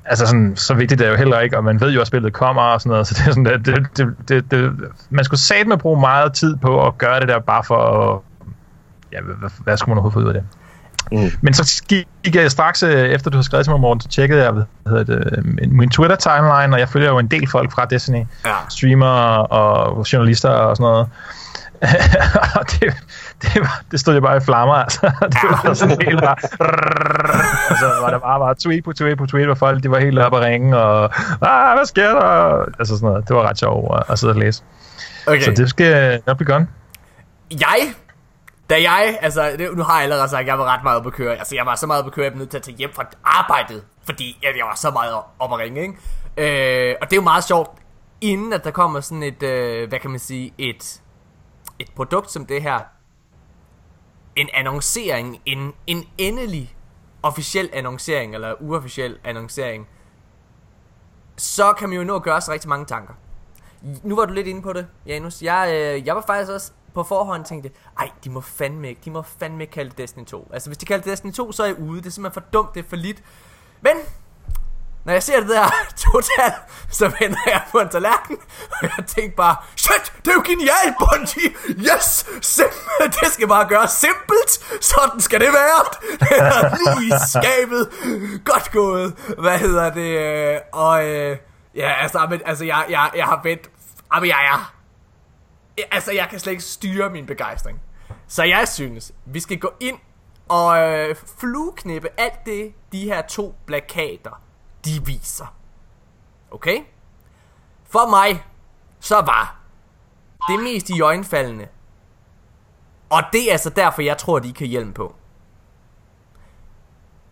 [0.05, 2.33] altså sådan, så vigtigt er det jo heller ikke, og man ved jo, at spillet
[2.33, 4.75] kommer og sådan noget, så det er sådan, det, det, det, det,
[5.11, 8.21] man skulle satme bruge meget tid på at gøre det der, bare for at,
[9.13, 10.45] ja, hvad, hvad, hvad skulle man overhovedet få ud af det?
[11.13, 11.31] Mm.
[11.41, 14.43] Men så gik jeg straks, øh, efter du havde skrevet til mig, Morten, så tjekkede
[14.43, 17.85] jeg hvad hedder det, min, min Twitter-timeline, og jeg følger jo en del folk fra
[17.85, 18.51] Destiny, Ja.
[18.69, 21.09] streamere og journalister og sådan noget.
[22.59, 22.95] og det,
[23.43, 25.01] det, var, det stod jo bare i flammer, altså.
[25.33, 26.37] Det var sådan helt bare...
[27.71, 30.19] altså, var der bare, bare tweet på tweet på tweet, hvor folk de var helt
[30.19, 31.05] oppe at ringe, og
[31.43, 32.65] ah, hvad sker der?
[32.79, 33.29] Altså sådan noget.
[33.29, 34.63] Det var ret sjovt at, at sidde og læse.
[35.27, 35.41] okay.
[35.43, 36.63] Så det skal nok blive godt.
[37.51, 37.77] Jeg,
[38.71, 41.11] da jeg, altså det, nu har jeg allerede sagt, at jeg var ret meget på
[41.11, 41.37] køre.
[41.37, 42.93] Altså jeg var så meget på køre, at jeg blev nødt til at tage hjem
[42.93, 46.91] fra arbejdet, fordi jeg, jeg var så meget om at ringe, ikke?
[46.91, 47.71] Øh, og det er jo meget sjovt,
[48.21, 51.03] inden at der kommer sådan et, øh, hvad kan man sige, et,
[51.79, 52.81] et produkt som det her,
[54.37, 56.77] en annoncering, en, en endelig
[57.23, 59.89] officiel annoncering, eller uofficiel annoncering,
[61.37, 63.15] så kan man jo nå at gøre sig rigtig mange tanker.
[64.03, 65.43] Nu var du lidt inde på det, Janus.
[65.43, 69.11] Jeg, øh, jeg var faktisk også på forhånd tænkte, ej, de må fandme ikke, de
[69.11, 70.51] må fandme ikke kalde det Destiny 2.
[70.53, 72.01] Altså, hvis de kalder det Destiny 2, så er jeg ude.
[72.01, 73.23] Det er simpelthen for dumt, det er for lidt.
[73.81, 73.93] Men,
[75.05, 75.71] når jeg ser det der
[76.13, 76.53] total,
[76.91, 78.39] så vender jeg på en tallerken,
[78.71, 81.51] og jeg tænkte bare, shit, det er jo genialt, Bungie!
[81.69, 82.27] Yes!
[82.43, 84.85] Simpelt, det skal bare gøres simpelt!
[84.85, 85.85] Sådan skal det være!
[86.21, 87.91] Det er i skabet!
[88.45, 89.35] Godt gået!
[89.39, 90.11] Hvad hedder det?
[90.55, 91.37] øh, Og øh,
[91.75, 93.71] ja, altså, men, altså jeg, jeg, jeg har vendt...
[94.21, 94.76] men jeg er...
[95.91, 97.81] Altså, jeg kan slet ikke styre min begejstring.
[98.27, 99.99] Så jeg synes, vi skal gå ind
[100.49, 104.43] og øh, flueknippe alt det, de her to plakater,
[104.85, 105.57] de viser.
[106.51, 106.81] Okay?
[107.85, 108.45] For mig,
[109.01, 109.61] så var
[110.49, 111.69] det mest i øjenfaldende.
[113.11, 115.15] Og det er altså derfor, jeg tror, de kan hjælpe på.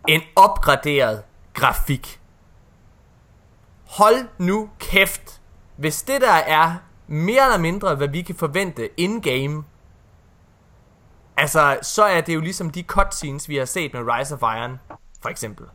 [0.08, 1.22] En opgraderet
[1.54, 2.20] grafik.
[3.86, 5.40] Hold nu kæft.
[5.76, 9.64] Hvis det der er mere eller mindre, hvad vi kan forvente in-game,
[11.36, 14.78] altså, så er det jo ligesom de cutscenes, vi har set med Rise of Iron,
[15.22, 15.66] for eksempel.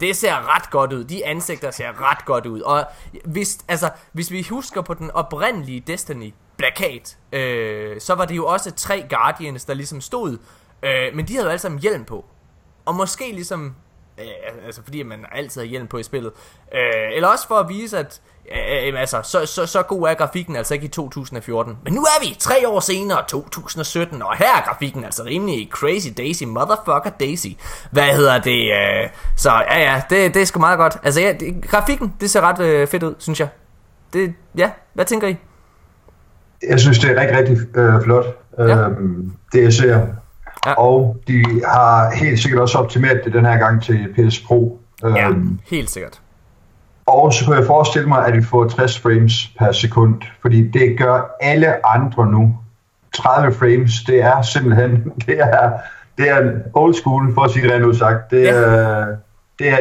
[0.00, 1.04] Det ser ret godt ud.
[1.04, 2.60] De ansigter ser ret godt ud.
[2.60, 2.86] Og
[3.24, 8.46] hvis, altså, hvis vi husker på den oprindelige Destiny plakat, øh, så var det jo
[8.46, 10.38] også tre Guardians, der ligesom stod.
[10.82, 12.24] Øh, men de havde jo alle sammen hjelm på.
[12.84, 13.74] Og måske ligesom,
[14.18, 14.26] øh,
[14.66, 16.32] altså fordi man altid har hjelm på i spillet.
[16.74, 20.14] Øh, eller også for at vise, at øh, øh, altså, så, så, så god er
[20.14, 21.76] grafikken altså ikke i 2014.
[21.84, 26.08] Men nu er vi tre år senere, 2017, og her er grafikken altså rimelig crazy
[26.16, 27.46] daisy, motherfucker daisy.
[27.90, 28.62] Hvad hedder det?
[28.72, 30.96] Øh, så ja, ja, det, det er sgu meget godt.
[31.02, 33.48] Altså ja, det, grafikken, det ser ret øh, fedt ud, synes jeg.
[34.12, 35.36] Det, ja, hvad tænker I?
[36.68, 38.26] Jeg synes, det er rigtig, rigtig øh, flot,
[38.58, 38.76] øh, Ja.
[39.52, 39.98] det jeg ser.
[39.98, 40.04] Ja.
[40.66, 40.72] Ja.
[40.74, 44.80] Og de har helt sikkert også optimeret det den her gang til PS Pro.
[45.04, 45.30] Øh, Ja,
[45.70, 46.20] helt sikkert.
[47.06, 50.98] Og så kan jeg forestille mig, at vi får 60 frames per sekund, fordi det
[50.98, 52.56] gør alle andre nu.
[53.16, 54.90] 30 frames, det er simpelthen,
[55.26, 55.72] det er,
[56.18, 58.30] det er old school, for at sige det rent sagt.
[58.30, 58.50] Det, Ja.
[58.50, 59.06] er,
[59.58, 59.78] det, er,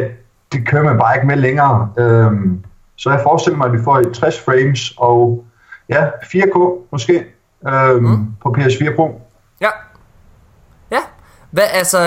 [0.51, 1.89] det kører man bare ikke med længere.
[1.97, 2.63] Øhm,
[2.95, 5.45] så jeg forestiller mig, at vi får 60 frames og
[5.89, 7.25] ja, 4K måske
[7.67, 8.27] øhm, mm.
[8.43, 9.21] på PS4 Pro.
[9.61, 9.69] Ja.
[10.91, 10.99] Ja.
[11.51, 11.97] Hvad, altså,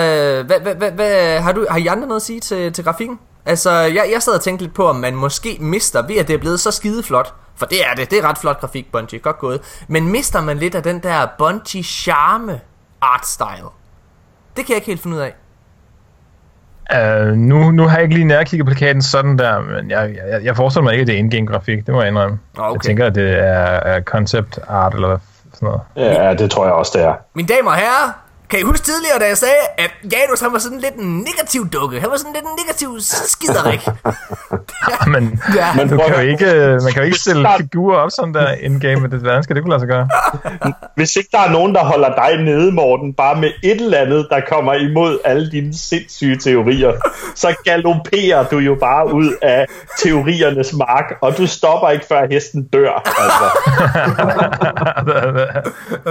[0.46, 3.18] hvad, hvad, hvad, hvad, har, du, har I andre noget at sige til, til grafikken?
[3.46, 6.34] Altså, jeg, jeg sad og tænkte lidt på, om man måske mister, ved at det
[6.34, 7.34] er blevet så skide flot.
[7.56, 9.84] For det er det, det er ret flot grafik, Bungie, godt gået.
[9.88, 12.60] Men mister man lidt af den der Bungie charme
[13.00, 13.68] art style?
[14.56, 15.34] Det kan jeg ikke helt finde ud af.
[16.94, 20.56] Uh, nu, nu har jeg ikke lige nærkigget plakaten sådan der, men jeg, jeg, jeg
[20.56, 21.86] forestiller mig ikke, at det er in-game grafik.
[21.86, 22.38] Det må jeg indrømme.
[22.56, 22.74] Okay.
[22.74, 25.18] Jeg tænker, at det er, er concept art eller
[25.54, 25.80] sådan noget.
[25.96, 27.14] Ja, det tror jeg også, det er.
[27.34, 28.23] Mine damer og herrer,
[28.54, 31.68] Kan I huske tidligere, da jeg sagde, at Janus han var sådan lidt en negativ
[31.68, 32.00] dukke?
[32.00, 33.80] Han var sådan lidt en negativ skiderik.
[35.14, 35.74] Men Ja.
[35.76, 36.46] man, du kan jo ikke,
[36.84, 39.70] man kan jo ikke stille figurer op sådan der in-game, men det, skal det kunne
[39.70, 40.08] lade sig gøre?
[40.96, 44.26] Hvis ikke der er nogen, der holder dig nede, Morten, bare med et eller andet,
[44.30, 46.92] der kommer imod alle dine sindssyge teorier,
[47.34, 49.66] så galopperer du jo bare ud af
[49.98, 53.02] teoriernes mark, og du stopper ikke, før hesten dør.
[53.22, 53.46] Altså.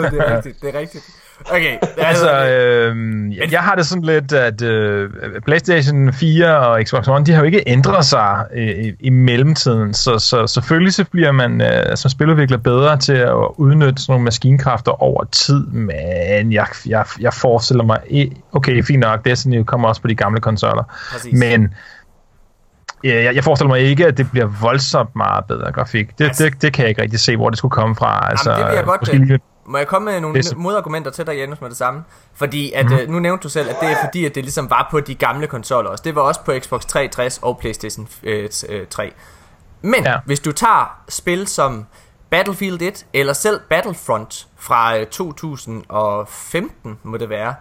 [0.12, 1.04] det er rigtigt, det er rigtigt.
[1.52, 2.96] Okay, Altså, øh,
[3.38, 5.10] jeg, jeg har det sådan lidt, at øh,
[5.46, 10.20] PlayStation 4 og Xbox One, de har jo ikke ændret sig i, i, mellemtiden, så,
[10.20, 15.04] så selvfølgelig så bliver man øh, som spiludvikler bedre til at udnytte sådan nogle maskinkræfter
[15.04, 17.98] over tid, men jeg, jeg, jeg forestiller mig,
[18.54, 21.40] okay, fint nok, Destiny kommer også på de gamle konsoller, Præcis.
[21.40, 21.74] men
[23.04, 26.18] jeg, jeg forestiller mig ikke, at det bliver voldsomt meget bedre grafik.
[26.18, 28.28] Det, Altså- det, det kan jeg ikke rigtig se, hvor det skulle komme fra.
[28.30, 30.56] Altså, det vil jeg godt, måske øh, lige- Må jeg komme med nogle Det er
[30.56, 32.04] modargumenter til dig, Janus, med det samme?
[32.34, 32.94] Fordi at, mm.
[32.94, 35.16] øh, nu nævnte du selv, at det er fordi, at det ligesom var på de
[35.16, 36.02] gamle konsoller også.
[36.06, 39.14] Det var også på Xbox 360 og PlayStation øh, t- øh, 3.
[39.82, 40.12] Men Ja.
[40.12, 40.20] ja.
[40.26, 41.86] hvis du tager spil som
[42.30, 47.56] Battlefield 1, eller selv Battlefront fra øh, 2015, må det være,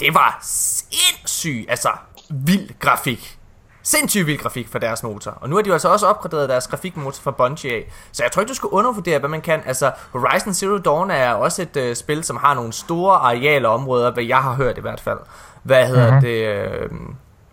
[0.00, 1.88] det var sindssygt, altså
[2.30, 3.38] vild grafik.
[3.86, 5.30] Sindssygt vild grafik for deres motor.
[5.30, 7.92] Og nu har de jo altså også opgraderet deres grafikmotor fra Bungie af.
[8.12, 9.62] Så jeg tror ikke, du skal undervurdere, hvad man kan.
[9.66, 14.10] Altså, Horizon Zero Dawn er også et øh, spil, som har nogle store arealer områder,
[14.10, 15.18] hvad jeg har hørt i hvert fald.
[15.62, 16.20] Hvad hedder mm-hmm.
[16.20, 16.46] det?
[16.46, 16.90] Øh,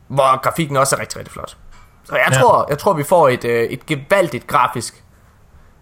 [0.08, 1.58] hvor grafikken også er rigtig, rigtig flot.
[2.04, 2.40] Så jeg Ja.
[2.40, 5.04] tror, jeg tror vi får et, øh, et gevaldigt grafisk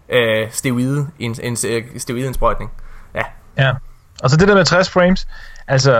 [0.08, 2.70] øh, steroide, en, en øh, steroidindsprøjtning.
[3.14, 3.22] Ja.
[3.56, 3.72] Ja.
[4.22, 5.28] Og så det der med 60 frames,
[5.68, 5.92] altså,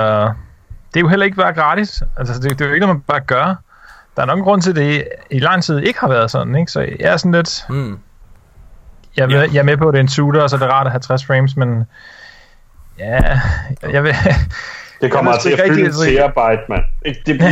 [0.95, 2.03] det er jo heller ikke bare gratis.
[2.17, 3.55] Altså, det, det er jo ikke noget, man bare gør.
[4.21, 6.55] Der er nok en grund til, at det i lang tid ikke har været sådan,
[6.55, 6.73] ikke?
[6.73, 7.65] Så jeg er sådan lidt...
[7.69, 7.99] Mm.
[9.17, 10.61] Jeg er, med, jeg er med på, at det er en shooter, og så er
[10.61, 11.85] det rart at have 60 frames, men...
[12.99, 13.41] Ja,
[13.91, 14.15] jeg vil...
[15.01, 16.85] Det kommer ved til at fylde en terabyte, mand.
[17.05, 17.51] Det det bliver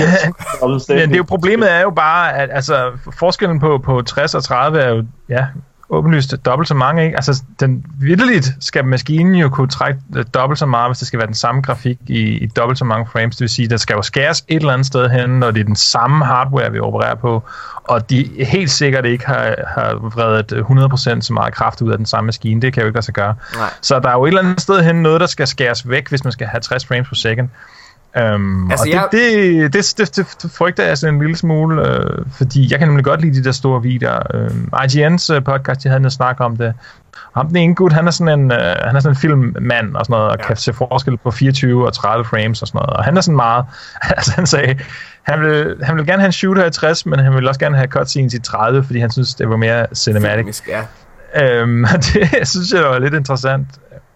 [0.88, 4.44] Men det er jo problemet er jo bare, at altså, forskellen på, på 60 og
[4.44, 5.46] 30 er jo ja,
[5.90, 7.05] åbenlyst dobbelt så mange.
[7.05, 7.16] Ikke?
[7.16, 11.18] Altså, den vidderligt skal maskinen jo kunne trække øh, dobbelt så meget, hvis det skal
[11.18, 13.37] være den samme grafik i, i dobbelt så mange frames.
[13.37, 15.64] Det vil sige, der skal jo skæres et eller andet sted hen, når det er
[15.64, 17.42] den samme hardware, vi opererer på,
[17.85, 20.53] og de helt sikkert ikke har, har vredet
[21.16, 22.62] 100% så meget kraft ud af den samme maskine.
[22.62, 23.35] Det kan jo ikke lade sig gøre.
[23.57, 23.70] Nej.
[23.81, 26.24] Så der er jo et eller andet sted hen noget, der skal skæres væk, hvis
[26.24, 27.48] man skal have 60 frames per second.
[28.35, 31.88] Um, Altså, og jeg- det, det, det, det, det frygter jeg sådan en lille smule,
[31.88, 34.23] øh, fordi jeg kan nemlig godt lide de der store videoer.
[34.35, 36.75] Øh, IGN's podcast, de havde en snak om det.
[37.37, 40.05] Ham den ene gut, han er sådan en, øh, han er sådan en filmmand og
[40.05, 40.47] sådan noget, og ja.
[40.47, 42.90] kan se forskel på 24 og 30 frames og sådan noget.
[42.97, 43.64] Og han er sådan meget,
[44.16, 44.79] altså han sagde,
[45.23, 47.77] han vil, han vil gerne have en shooter i 60, men han vil også gerne
[47.77, 50.37] have cutscenes i 30, fordi han synes, det var mere cinematic.
[50.37, 50.83] Filmisk, ja.
[51.61, 53.66] Øhm, det synes jeg var lidt interessant.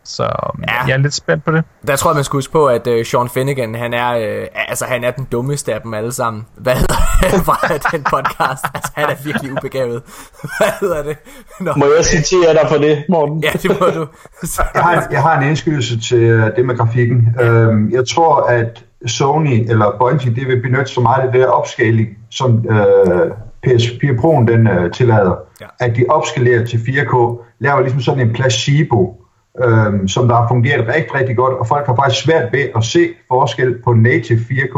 [0.04, 0.28] Så Ja.
[0.68, 0.84] ja.
[0.86, 1.64] jeg er lidt spændt på det.
[1.86, 4.84] Der tror jeg, man skal huske på, at uh, Sean Finnegan, han er, uh, altså,
[4.84, 6.46] han er den dummeste af dem alle sammen.
[6.64, 8.64] Hvad hedder det fra den podcast?
[8.74, 10.02] Altså, han er virkelig ubegavet.
[10.58, 11.16] Hvad hedder det?
[11.60, 11.72] Nå.
[11.76, 13.42] Må jeg citere dig for det, Morten?
[13.44, 14.06] Ja, det må du.
[14.74, 17.36] Jeg har, jeg har en indskydelse til øh, det med grafikken.
[17.40, 21.46] Øhm, jeg tror, at Sony eller Bungie, det vil benytte så meget af det der
[21.46, 23.30] opscaling, som øh,
[23.66, 25.34] PS4 Pro'en den øh, tillader.
[25.60, 25.66] Ja.
[25.80, 29.21] At de opskalerer til 4K, laver ligesom sådan en placebo,
[29.60, 32.84] øhm, som der har fungeret rigtig, rigtig godt, og folk har faktisk svært ved at
[32.84, 34.76] se forskel på native 4K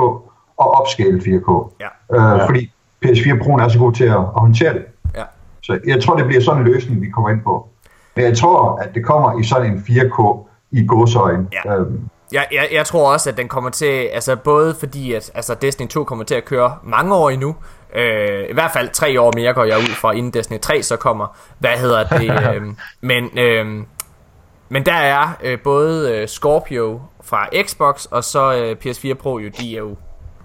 [0.56, 1.74] og upscaled 4K.
[1.80, 2.34] Ja.
[2.34, 2.70] Øh, Fordi
[3.04, 4.82] PS4 Pro'en er så god til at, at håndtere det.
[5.16, 5.22] Ja.
[5.62, 7.68] Så jeg tror, det bliver sådan en løsning, vi kommer ind på.
[8.16, 11.48] Men jeg tror, at det kommer i sådan en 4K i godsøjen.
[11.64, 11.74] Ja.
[11.76, 12.00] Øhm,
[12.32, 15.88] Jeg, jeg, jeg tror også, at den kommer til, altså både fordi, at altså Destiny
[15.88, 17.54] 2 kommer til at køre mange år endnu,
[17.94, 20.96] øh, i hvert fald tre år mere går jeg ud fra, inden Destiny 3 så
[20.96, 22.62] kommer, hvad hedder det, øh,
[23.00, 23.84] men, øh,
[24.68, 29.50] men der er øh, både øh, Scorpio fra Xbox, og så øh, PS4 Pro jo,
[29.60, 29.96] de er jo,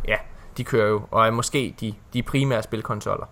[0.07, 0.15] ja,
[0.57, 3.25] de kører jo, og er måske de, de primære spilkonsoller.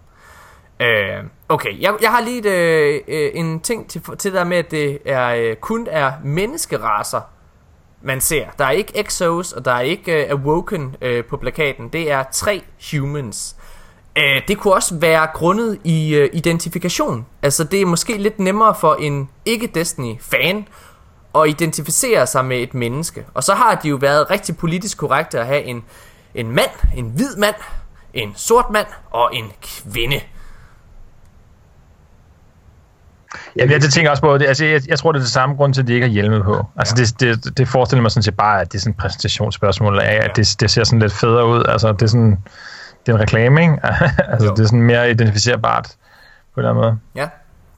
[0.79, 4.57] Øh, okay, jeg, jeg har lige et, øh, øh en ting til, til der med,
[4.57, 7.21] at det er, øh, kun er menneskeraser,
[8.01, 8.45] man ser.
[8.57, 11.89] Der er ikke Exos, og der er ikke øh, Awoken øh, på plakaten.
[11.89, 13.55] Det er tre humans.
[14.17, 17.25] Uh, det kunne også være grundet i uh, identifikation.
[17.41, 20.67] Altså det er måske lidt nemmere for en ikke-Destiny-fan
[21.35, 23.25] at identificere sig med et menneske.
[23.33, 25.83] Og så har de jo været rigtig politisk korrekte at have en,
[26.35, 27.55] en mand, en hvid mand,
[28.13, 30.21] en sort mand og en kvinde.
[33.55, 35.55] Jamen, jeg det tænker også på, det, altså, jeg, jeg tror, det er det samme
[35.55, 36.65] grund til, at de ikke har hjelme på.
[36.75, 37.03] Altså, ja.
[37.03, 40.19] det, det, det forestiller mig sådan set bare, at det er sådan et præsentationsspørgsmål af,
[40.23, 41.63] at det, det ser sådan lidt federe ud.
[41.67, 42.37] Altså, det er sådan,
[43.07, 43.73] det er en reklame, ikke?
[44.31, 44.53] altså, Jo.
[44.55, 45.87] det er sådan mere identificerbart
[46.53, 46.97] på en eller anden måde.
[47.15, 47.27] Ja,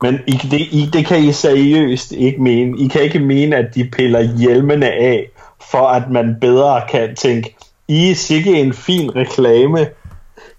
[0.02, 2.78] Men I, det, I, det kan I seriøst ikke mene.
[2.78, 5.30] I kan ikke mene, at de piller hjelmene af
[5.72, 7.56] for at man bedre kan tænke,
[7.88, 9.78] I er sikke en fin reklame.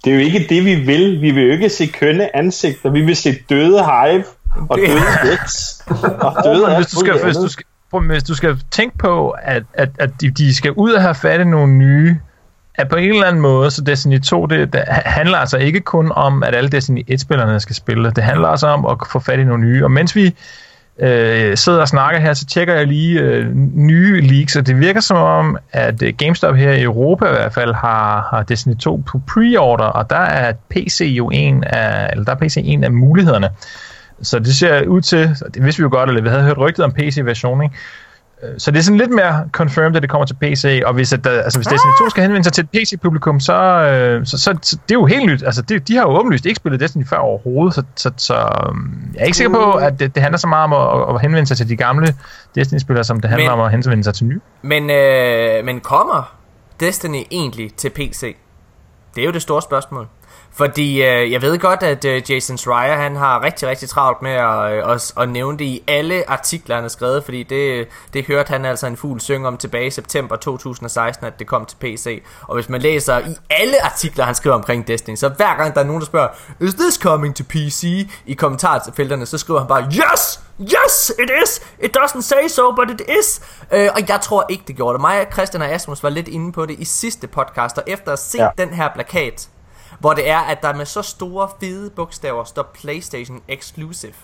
[0.04, 1.20] Det er jo ikke det, vi vil.
[1.20, 2.90] Vi vil jo ikke se kønne ansigter.
[2.90, 4.24] Vi vil se døde hive
[4.68, 5.83] og Det- døde vækst.
[6.20, 7.64] Og døde hvis du skal, hvis du skal,
[8.06, 11.40] hvis du skal tænke på, at, at, at de, de skal ud og have fat
[11.40, 12.16] i nogle nye,
[12.81, 16.12] at på en eller anden måde, så Destiny 2, det, det handler altså ikke kun
[16.14, 18.11] om, at alle Destiny 1-spillerne skal spille.
[18.11, 19.85] Det handler altså om at få fat i nogle nye.
[19.85, 20.35] Og mens vi
[20.99, 25.01] øh, sidder og snakker her, så tjekker jeg lige øh, nye leaks, og det virker
[25.01, 29.03] som om, at øh, GameStop her i Europa i hvert fald har, har Destiny 2
[29.07, 32.93] på pre-order, og der er PC jo en af, eller der er PC en af
[32.93, 33.49] mulighederne.
[34.23, 36.85] Så det ser ud til, det vidste vi jo godt, eller vi havde hørt rygtet
[36.85, 37.77] om PC-versionen, ikke?
[38.59, 41.24] Så det er sådan lidt mere confirmed, at det kommer til PC, og hvis, at
[41.24, 44.59] der, altså, hvis Destiny 2 skal henvende sig til et PC-publikum, så, øh, så, så,
[44.62, 45.42] så, det er jo helt nyt.
[45.42, 49.11] Altså, det, de har jo åbenlyst ikke spillet Destiny før overhovedet, så, så, så øhm,
[49.14, 51.46] jeg er ikke sikker på, at det, det handler så meget om at, at henvende
[51.48, 52.14] sig til de gamle
[52.55, 54.40] Destiny-spillere, som det handler Men- om at henvende sig til nye.
[54.62, 56.35] Men, øh, men kommer
[56.81, 58.37] Destiny egentlig til PC?
[59.14, 60.07] Det er jo det store spørgsmål.
[60.53, 64.31] Fordi øh, jeg ved godt, at øh, Jason Schreier, han har rigtig, rigtig travlt med
[64.31, 68.27] at, øh, at, at nævne det i alle artikler, han har skrevet, fordi det, det
[68.27, 71.77] hørte han altså en fugl synge om tilbage i september 2016, at det kom til
[71.77, 72.23] PC.
[72.43, 75.81] Og hvis man læser i alle artikler, han skriver omkring Destiny, så hver gang der
[75.81, 76.29] er nogen, der spørger,
[76.61, 78.09] Is this coming to PC?
[78.27, 80.41] i kommentarfelterne, så skriver han bare, Yes!
[80.61, 81.61] Yes, it is!
[81.83, 83.41] It doesn't say so, but it is!
[83.73, 85.01] Øh, og jeg tror ikke, det gjorde det.
[85.01, 88.19] Mig, Christian og Asmus var lidt inde på det i sidste podcast, og efter at
[88.19, 88.49] se ja.
[88.59, 89.49] Den her plakat,
[89.98, 94.14] hvor det er, at der med så store, fede bogstaver står PlayStation Exclusive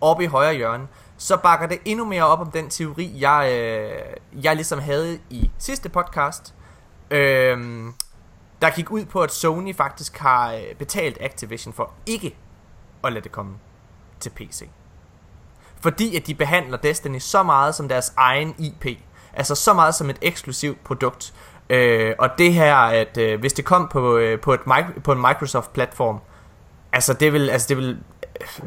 [0.00, 4.44] oppe i højre hjørne, så bakker det endnu mere op om den teori, jeg, øh,
[4.44, 6.54] jeg ligesom havde i sidste podcast,
[7.10, 7.84] øh,
[8.62, 12.36] der gik ud på, at Sony faktisk har øh, betalt Activision for ikke
[13.04, 13.54] at lade det komme
[14.20, 14.68] til PC.
[15.80, 18.86] Fordi at de behandler Destiny så meget som deres egen IP.
[19.32, 21.34] Altså så meget som et eksklusivt produkt.
[21.70, 24.60] Øh, og det her, at øh, hvis det kom på, øh, på, et,
[25.04, 26.18] på en Microsoft-platform,
[26.92, 27.98] altså det vil, altså det vil,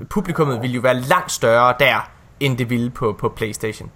[0.10, 2.10] publikummet vil jo være langt større der,
[2.40, 3.92] end det ville på, på Playstation.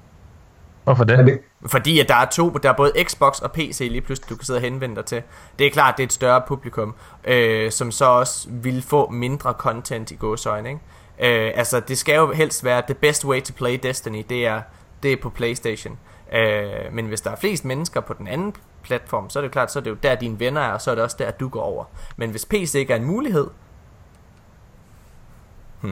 [0.83, 4.29] Hvorfor det, Fordi at der er to, der er både Xbox og PC lige pludselig,
[4.29, 5.21] du kan sidde og henvende dig til.
[5.59, 9.53] Det er klart, det er et større publikum, øh, som så også vil få mindre
[9.53, 11.47] content i gåsøjne, ikke?
[11.47, 14.61] Øh, altså, det skal jo helst være, the best way to play Destiny, det er,
[15.03, 15.97] det er på Playstation.
[16.33, 19.71] Øh, men hvis der er flest mennesker på den anden platform, så er det klart,
[19.71, 21.49] så er det jo der dine venner er, og så er det også der, du
[21.49, 21.85] går over.
[22.17, 23.47] Men hvis PC ikke er en mulighed,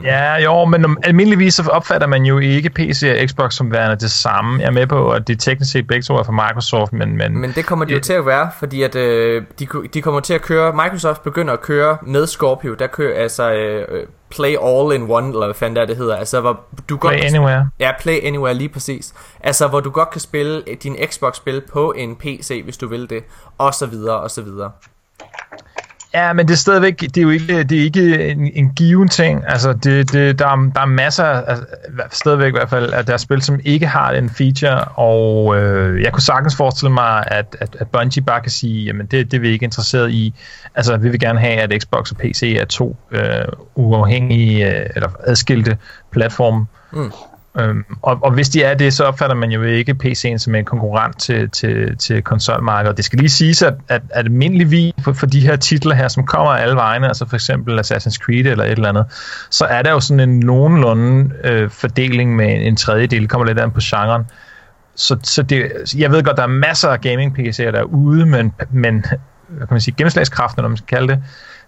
[0.04, 3.96] Ja, jo, men om- almindeligvis så opfatter man jo ikke PC og Xbox som værende
[3.96, 4.60] det samme.
[4.60, 7.38] Jeg er med på, at de teknisk set begge to er fra Microsoft, men, men,
[7.38, 10.34] Men det kommer de jo til at være, fordi at øh, de, de kommer til
[10.34, 14.94] at køre, Microsoft begynder at køre med Scorpio, der kører altså øh, øh, Play All
[14.94, 17.68] in One, eller hvad fanden der det hedder, altså hvor du godt Play kan- Anywhere.
[17.80, 19.14] Ja, Play Anywhere lige præcis.
[19.40, 23.10] Altså hvor du godt kan spille øh, din Xbox-spil på en PC, hvis du vil
[23.10, 23.24] det,
[23.58, 24.70] og så videre, og så videre.
[26.14, 29.08] Ja, men det er stadigvæk, det er jo ikke, det er ikke en, en given
[29.08, 29.44] ting.
[29.46, 31.64] Altså, det, det, der, er, der er masser, altså,
[32.10, 36.02] stadigvæk i hvert fald, at der er spil, som ikke har den feature, og øh,
[36.02, 39.36] jeg kunne sagtens forestille mig, at, at, at Bungie bare kan sige, jamen det, det
[39.36, 40.34] er vi ikke interesseret i.
[40.74, 43.44] Altså, vi vil gerne have, at Xbox og PC er to øh,
[43.74, 45.78] uafhængige, øh, eller adskilte
[46.10, 46.66] platforme.
[46.92, 47.12] Mm.
[47.58, 50.64] Øhm, og, og hvis de er det, så opfatter man jo ikke PC'en som en
[50.64, 52.96] konkurrent til, til, til konsolmarkedet.
[52.96, 56.26] Det skal lige siges, at, at, at almindeligvis for, for de her titler her, som
[56.26, 59.06] kommer alle vegne, altså for eksempel Assassin's Creed eller et eller andet,
[59.50, 63.58] så er der jo sådan en nogenlunde øh, fordeling med en, en tredjedel, kommer lidt
[63.58, 64.24] an på genren.
[64.94, 69.04] Så, så det, jeg ved godt, der er masser af gaming-PC'er derude, men, men
[69.48, 71.22] hvad kan man sige, gennemslagskraften, når man skal kalde det,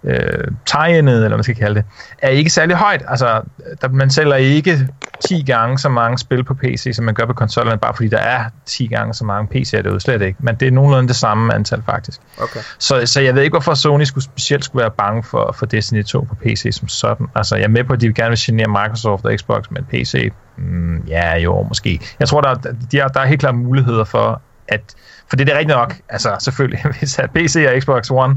[0.05, 1.85] øh, tegnet, eller hvad man skal kalde det,
[2.19, 3.03] er ikke særlig højt.
[3.09, 3.43] Altså,
[3.81, 4.89] der, man sælger ikke
[5.29, 8.19] 10 gange så mange spil på PC, som man gør på konsollerne, bare fordi der
[8.19, 10.39] er 10 gange så mange PC'er derude, slet ikke.
[10.43, 12.21] Men det er nogenlunde det samme antal, faktisk.
[12.39, 12.61] Okay.
[12.79, 16.05] Så, så jeg ved ikke, hvorfor Sony skulle specielt skulle være bange for, for Destiny
[16.05, 17.27] 2 på PC som sådan.
[17.35, 20.33] Altså, jeg er med på, at de gerne vil genere Microsoft og Xbox, men PC,
[20.57, 22.01] mm, ja jo, måske.
[22.21, 22.55] Jeg tror, der,
[22.93, 24.81] de er, der er helt klart muligheder for, at...
[25.29, 28.37] For det er det rigtigt nok, altså selvfølgelig, hvis at PC og Xbox One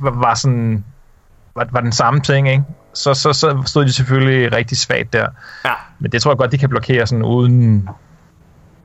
[0.00, 0.84] var, var sådan...
[1.56, 2.62] Var, var den samme ting, ikke?
[2.94, 5.26] Så, så, så stod de selvfølgelig rigtig svagt der.
[5.64, 5.72] Ja.
[5.98, 7.88] Men det tror jeg godt, de kan blokere sådan uden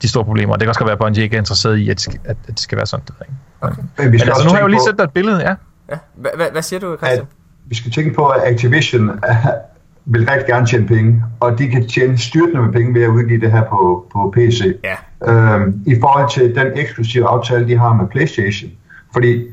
[0.01, 0.53] de store problemer.
[0.53, 2.37] Det kan også godt være, at Bungie ikke er interesseret i, at det skal, at,
[2.43, 3.05] at det skal være sådan.
[3.05, 3.33] Det, ikke?
[3.61, 3.81] Okay.
[3.97, 5.41] men vi Men skal altså, nu har jeg jo lige på, set dig et billede,
[5.41, 5.55] ja.
[5.89, 5.95] ja.
[5.95, 7.25] Hva- hva- Hvad siger du, at Christian?
[7.65, 9.15] vi skal tænke på, at Activision uh,
[10.05, 13.41] vil rigtig gerne tjene penge, og de kan tjene styrtende med penge ved at udgive
[13.41, 14.61] det her på, på PC.
[14.83, 15.31] Ja.
[15.33, 18.71] øhm, i forhold til den eksklusive aftale, de har med PlayStation.
[19.13, 19.45] Fordi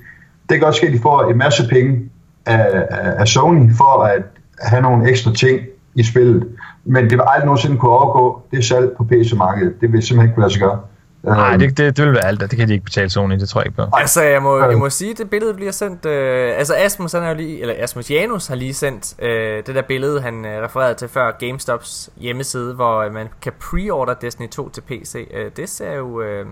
[0.48, 2.10] det kan også ske, at de får en masse penge
[2.46, 4.22] af, af, Sony for at
[4.62, 5.60] have nogle ekstra ting
[5.94, 6.48] i spillet.
[6.84, 9.80] Men det vil aldrig nogensinde kunne overgå det salg på PC-markedet.
[9.80, 10.80] Det vil simpelthen ikke kunne lade sig gøre.
[11.22, 13.48] Nej, Øhm, det, det, det vil være alt, det kan de ikke betale Sony, det
[13.48, 13.82] tror jeg ikke på.
[13.92, 16.06] Altså, jeg må, jeg må sige, at det billede bliver sendt...
[16.06, 19.74] Øh, altså, Asmus, han er jo lige, eller Asmus Janus har lige sendt øh, det
[19.74, 24.48] der billede, han øh, refererede til før, GameStops hjemmeside, hvor øh, man kan pre-order Destiny
[24.48, 25.28] 2 til PC.
[25.34, 26.20] Øh, det ser jo...
[26.22, 26.46] Øh,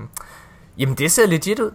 [0.79, 1.71] jamen, det ser legit ud.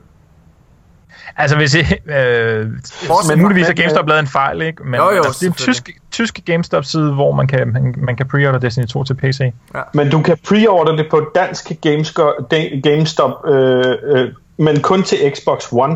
[1.38, 1.80] Altså, hvis I,
[2.18, 2.68] øh,
[3.08, 4.84] Bortset men muligvis fra- GameStop lavet en fejl, ikke?
[4.84, 8.16] Men Jo, jo, altså, det er en tysk, tysk GameStop-side, hvor man kan, man, man
[8.16, 9.52] kan pre-order Destiny 2 til PC.
[9.94, 11.70] Men du kan preorder det på dansk
[12.52, 15.96] de- GameStop, øh, øh, men kun til Xbox One.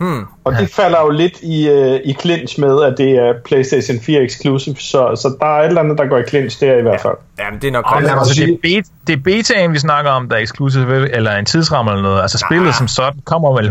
[0.00, 0.24] Hmm.
[0.44, 4.22] Og det falder jo lidt i, øh, i clinch med, at det er PlayStation 4
[4.22, 7.00] exclusive, så, så der er et eller andet, der går i clinch der i hvert
[7.00, 7.14] fald.
[7.38, 8.02] Jamen, det er nok godt.
[8.04, 11.44] mig altså, det, er det er betaen, vi snakker om, der er exclusive, eller en
[11.44, 12.22] tidsramme eller noget.
[12.22, 13.68] Altså, spillet som sådan kommer vel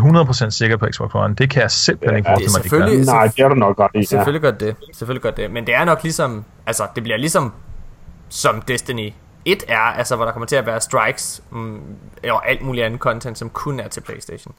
[0.47, 1.35] 100% sikkert på Xbox One.
[1.35, 2.77] Det kan jeg simpelthen ikke Ja, forestille mig, gør.
[2.87, 3.97] selvfølgelig- Nej, det er du nok ret i.
[3.97, 4.03] Ja.
[4.03, 4.75] Selvfølgelig godt det.
[4.93, 5.51] Selvfølgelig godt det.
[5.51, 6.43] Men det er nok ligesom...
[6.67, 7.53] Altså, det bliver ligesom...
[8.29, 9.13] Som Destiny
[9.45, 11.79] 1 er, altså hvor der kommer til at være strikes mm,
[12.31, 14.53] og alt muligt andet content, som kun er til Playstation.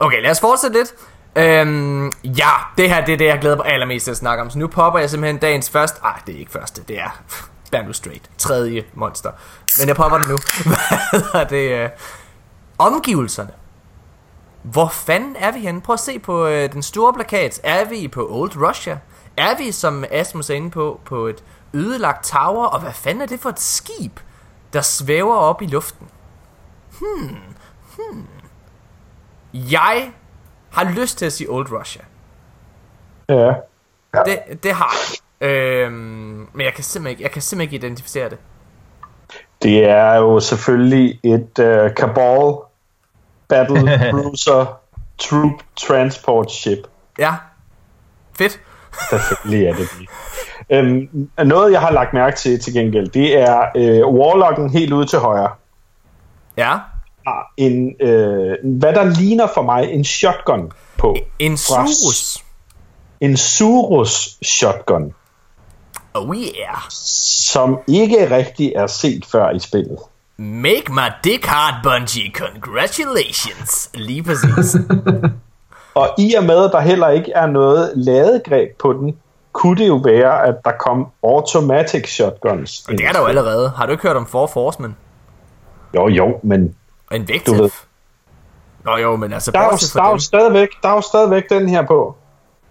[0.00, 0.94] Okay, lad os fortsætte lidt.
[1.36, 4.50] Øhm, ja, det her det er det, jeg glæder mig allermest til at snakke om.
[4.50, 6.00] Så nu popper jeg simpelthen dagens første...
[6.04, 7.22] Ej, det er ikke første, det er...
[7.72, 8.30] Vær straight.
[8.38, 9.30] Tredje monster.
[9.78, 10.36] Men jeg popper det nu.
[10.70, 11.84] Hvad hedder det?
[11.84, 11.88] Øh,
[12.78, 13.50] omgivelserne.
[14.62, 15.80] Hvor fanden er vi henne?
[15.80, 17.60] Prøv at se på øh, den store plakat.
[17.64, 18.98] Er vi på Old Russia?
[19.36, 22.66] Er vi, som Asmus er inde på, på et ødelagt tower?
[22.66, 24.20] Og hvad fanden er det for et skib,
[24.72, 26.08] der svæver op i luften?
[27.00, 27.36] Hmm,
[27.96, 28.26] hmm.
[29.52, 30.12] Jeg
[30.70, 32.02] har lyst til at sige Old Russia.
[33.28, 33.52] Ja.
[34.24, 34.94] Det, det har
[35.40, 35.48] jeg.
[35.48, 38.38] Øhm, men jeg kan, simpelthen ikke, jeg kan simpelthen ikke identificere det.
[39.62, 42.54] Det er jo selvfølgelig et uh, Cabal
[43.48, 44.80] Battle Cruiser
[45.18, 46.78] Troop Transport Ship.
[47.18, 47.34] Ja.
[48.38, 48.60] Fedt.
[49.10, 50.08] Selvfølgelig er det det.
[50.70, 55.06] Øhm, noget, jeg har lagt mærke til til gengæld, det er øh, Warlocken helt ude
[55.06, 55.50] til højre.
[56.56, 56.78] Ja.
[57.26, 61.16] Har en, øh, hvad der ligner for mig, en shotgun på.
[61.38, 62.44] En Surus.
[63.20, 65.14] En Surus shotgun,
[66.14, 66.82] Oh yeah.
[66.90, 69.98] som ikke rigtig er set før i spillet.
[70.38, 72.32] Make my dick hard, Bungie.
[72.34, 73.90] Congratulations.
[73.94, 74.76] Lige præcis.
[75.94, 79.16] Og i og med, at der heller ikke er noget ladegreb på den,
[79.52, 82.84] kunne det jo være, at der kom automatic shotguns.
[82.88, 83.72] Og det er der jo allerede.
[83.76, 84.96] Har du ikke hørt om Four Horsemen?
[85.94, 86.74] Jo, jo, men
[87.10, 87.70] Og en ved.
[88.84, 91.48] Nå jo, men altså der er, jo, der, er jo stadigvæk, der er jo stadigvæk
[91.50, 92.16] den her på.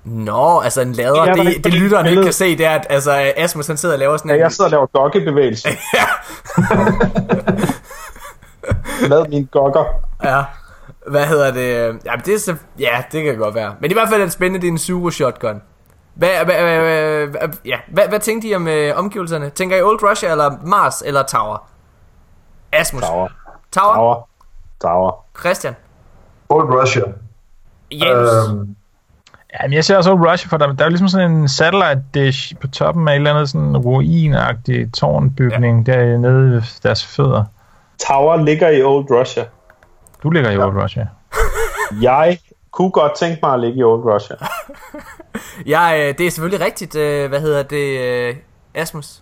[0.03, 1.25] Nå, altså en lader.
[1.25, 3.67] Ja, der er Det, det på lytteren ikke kan se, det er, at altså, Asmus
[3.67, 4.41] han sidder og laver sådan Ja, en...
[4.41, 5.69] jeg sidder og laver gokkebevægelser.
[5.93, 6.05] ja,
[9.09, 9.85] Lad min gokker.
[10.23, 10.43] ja.
[11.07, 11.99] Hvad hedder det?
[12.05, 13.75] Ja, det er så, ja, det kan godt være.
[13.79, 15.61] Men i hvert fald er det spændende, det er en Suro Shotgun.
[16.13, 17.77] Hvad, hvad, hvad, hvad, hvad, ja.
[17.87, 19.49] hvad, hvad tænkte I om øh, omgivelserne?
[19.49, 21.67] Tænker I Old Russia eller Mars eller Tower?
[22.71, 23.03] Asmus.
[23.03, 23.27] Tower.
[23.79, 23.95] Tower.
[23.95, 24.27] Tower.
[24.81, 25.11] Tower.
[25.39, 25.75] Christian.
[26.49, 27.03] Old Russia.
[27.91, 28.49] Janus.
[28.49, 28.75] Øhm,
[29.59, 32.55] Ja, men jeg ser også Rush, for der, der er ligesom sådan en satellite dish
[32.55, 35.93] på toppen af et eller andet sådan ruinagtig tårnbygning ja.
[35.93, 37.43] dernede ved deres fødder.
[38.07, 39.45] Tower ligger i Old Russia.
[40.23, 41.07] Du ligger i Old Russia.
[42.01, 42.39] Jeg
[42.71, 44.35] kunne godt tænke mig at ligge i Old Russia.
[45.67, 46.95] Ja, øh, det er selvfølgelig rigtigt.
[46.95, 48.35] Øh, hvad hedder det, øh,
[48.73, 49.21] Asmus?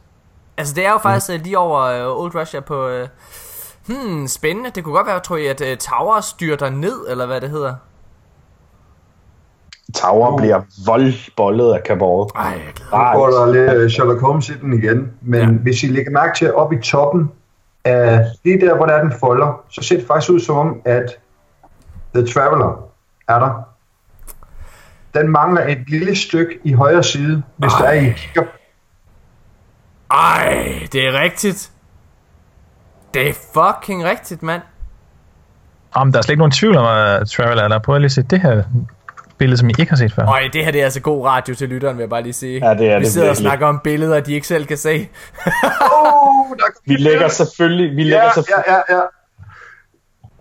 [0.58, 1.80] Altså, det er jo faktisk øh, lige over
[2.22, 3.06] Old Russia på...
[3.88, 4.70] Hmm, spændende.
[4.76, 7.76] Det kunne godt være, tror jeg, at øh, Tower styrter ned, eller hvad det hedder.
[9.96, 12.28] Tower bliver voldbollet af Cabal.
[12.36, 15.48] Ej, jeg glæder Ej, går der lidt øh, Sherlock Holmes i den igen, men Ja.
[15.48, 17.32] hvis I lægger mærke til op i toppen
[17.86, 20.82] af lige der, hvor der er den folder, så ser det faktisk ud som om,
[20.86, 21.06] at
[22.16, 22.90] The Traveler
[23.28, 23.64] er der.
[25.20, 28.44] Den mangler et lille stykke i højre side, hvis der er I kigger.
[30.12, 31.72] Ej, det er rigtigt.
[33.14, 34.62] Det er fucking rigtigt, mand.
[35.96, 37.80] Om der er slet ikke nogen tvivl om, at Traveler er der.
[37.80, 38.64] Prøv lige at se det her
[39.38, 40.28] billede, som I ikke har set før.
[40.28, 42.68] Øj, det her det er altså god radio til lytteren, vil jeg bare lige sige.
[42.68, 44.90] Ja, det er Vi det sidder og snakker om billeder, de ikke selv kan se.
[45.46, 49.02] Oh, der Vi lægger selvfølgelig, vi lægger, Ja, selvfø- ja, ja, ja.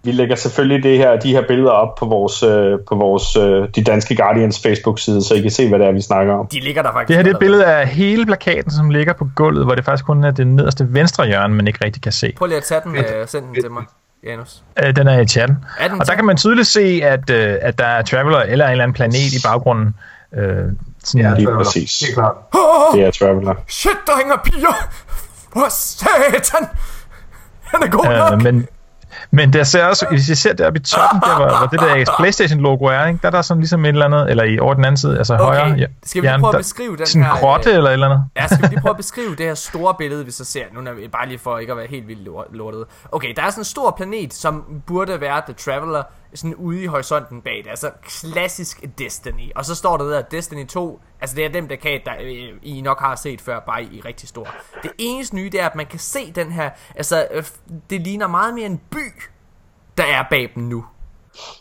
[0.04, 3.68] Vi lægger selvfølgelig det her, de her billeder op på vores, øh, på vores øh,
[3.74, 6.46] de danske Guardians Facebook-side, så I kan se, hvad det er, vi snakker om.
[6.46, 7.08] De ligger der faktisk.
[7.08, 9.84] Det her det er et billede af hele plakaten, som ligger på gulvet, hvor det
[9.84, 12.32] faktisk kun er det nederste venstre hjørne, man ikke rigtig kan se.
[12.36, 13.82] Prøv lige at tage den og send den til mig,
[14.24, 14.62] Janus.
[14.84, 15.56] Øh, Den er i chatten.
[15.78, 18.64] Er den Og der kan man tydeligt se, at, øh, at der er Traveler eller
[18.64, 19.94] en eller anden planet i baggrunden.
[20.34, 20.44] Øh,
[21.04, 21.64] sådan Ja, Lige Traveler.
[21.64, 22.00] præcis.
[22.00, 22.32] Helt klart.
[22.54, 23.54] Oh, Det er Traveler.
[23.68, 24.88] shit, drenge og piger!
[25.52, 26.68] For satan!
[27.62, 28.42] Han er god Øh, nok!
[28.42, 28.66] men,
[29.34, 32.14] Men der ser også, hvis I ser deroppe i toppen, der hvor, hvor det der
[32.18, 33.18] Playstation-logo er, ikke?
[33.22, 35.34] der er der sådan ligesom et eller andet, eller i over den anden side, altså
[35.34, 35.74] Okay, højre.
[35.78, 38.08] Ja, skal vi lige prøve at beskrive den Sådan her, grotte øh, eller et eller
[38.08, 38.24] andet.
[38.36, 40.62] Ja, skal vi lige prøve at beskrive det her store billede, vi så ser.
[40.72, 42.84] Nu er vi bare lige for ikke at være helt vildt lor- lortet.
[43.12, 46.02] Okay, der er sådan en stor planet, som burde være The Traveler,
[46.34, 47.70] sådan ude i horisonten bag det.
[47.70, 49.50] Altså klassisk Destiny.
[49.54, 51.00] Og så står der der Destiny 2.
[51.20, 54.00] Altså det er den plakat, der øh, I nok har set før, bare i, i
[54.00, 54.48] rigtig stor.
[54.82, 56.70] Det eneste nye, det er, at man kan se den her...
[56.94, 57.44] Altså, øh,
[57.90, 59.12] det ligner meget mere en by,
[59.98, 60.84] der er bag dem nu.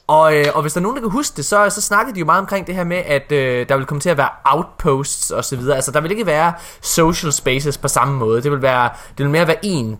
[0.08, 2.20] Og, øh, og hvis der er nogen, der kan huske det, så, så snakkede de
[2.20, 5.32] jo meget omkring det her med, at øh, der vil komme til at være outposts
[5.32, 5.76] og så videre.
[5.76, 8.44] Altså, der vil ikke være social spaces på samme måde.
[8.44, 10.00] Det vil, være, det vil mere være en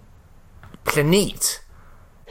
[0.86, 1.62] planet.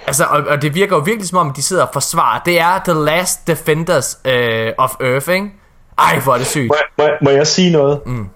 [0.06, 2.40] Altså, og, og det virker jo virkelig som om, de sidder og forsvarer.
[2.44, 5.50] Det er The Last Defenders øh, of Earth, ikke?
[5.98, 6.68] Ej, hvor er det sygt.
[6.68, 8.00] Må, må, må jeg sige noget?
[8.06, 8.28] Mm.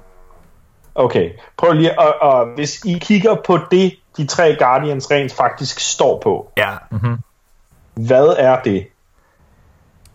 [0.94, 5.80] Okay, prøv lige at, og hvis I kigger på det, de tre Guardians rent faktisk
[5.80, 6.70] står på, Ja.
[7.94, 8.86] hvad er det?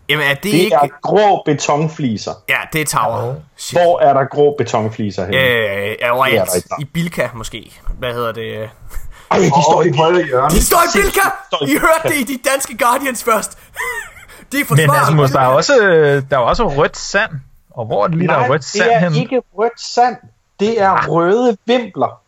[0.08, 0.74] Jamen, er det, Det ikke...
[0.74, 2.32] er grå betonfliser.
[2.48, 3.34] Ja, det er Tower.
[3.56, 3.78] Shit.
[3.78, 5.38] Hvor er der grå betonfliser henne?
[5.38, 6.42] Øh, er ikke.
[6.80, 7.80] I Bilka, måske.
[7.98, 8.70] Hvad hedder det?
[9.30, 10.50] Ej, de står over i højre hjørne.
[10.50, 11.20] De står i Bilka!
[11.46, 13.58] står i I hørte det i de danske Guardians først.
[14.52, 15.08] De er Men forsvaret.
[15.08, 15.74] Asmus, der er også,
[16.30, 17.30] der er også rødt sand.
[17.70, 19.18] Og hvor er det lige, der Nej, er rødt det sand er henne?
[19.18, 20.16] ikke rødt sand.
[20.60, 22.20] Det er røde vimpler.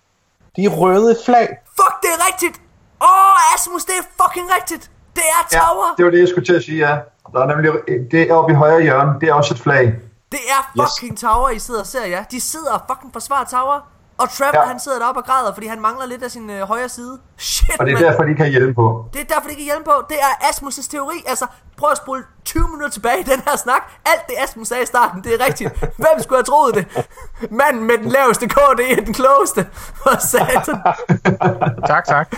[0.56, 1.48] De er røde flag.
[1.66, 2.60] Fuck, det er rigtigt!
[3.02, 4.90] Åh, oh, Asmus, det er fucking rigtigt!
[5.16, 5.94] Det er Ja, Tower!
[5.96, 6.96] det var det, jeg skulle til at sige, ja.
[7.32, 7.70] Der er nemlig,
[8.10, 9.84] det er oppe i højre hjørne, det er også et flag.
[10.32, 12.24] Det er fucking Tower, I sidder og ser, ja.
[12.30, 13.80] De sidder og fucking forsvarer Tower.
[14.22, 14.66] Og Trevor, Ja.
[14.66, 17.18] han sidder deroppe og græder, fordi han mangler lidt af sin øh, højre side.
[17.38, 18.06] Shit, Og det er mand.
[18.06, 19.04] derfor, de kan hjælpe på.
[19.12, 19.92] Det er derfor, det kan hjælpe på.
[20.08, 21.24] Det er Asmus' teori.
[21.26, 21.46] Altså,
[21.76, 23.82] prøv at spole 20 minutter tilbage i den her snak.
[24.06, 25.70] Alt det Asmus sagde i starten, det er rigtigt.
[25.80, 27.06] Hvem skulle have troet det?
[27.50, 29.66] Manden med den laveste KD er den klogeste.
[29.74, 30.78] For satan.
[31.86, 32.32] Tak, tak.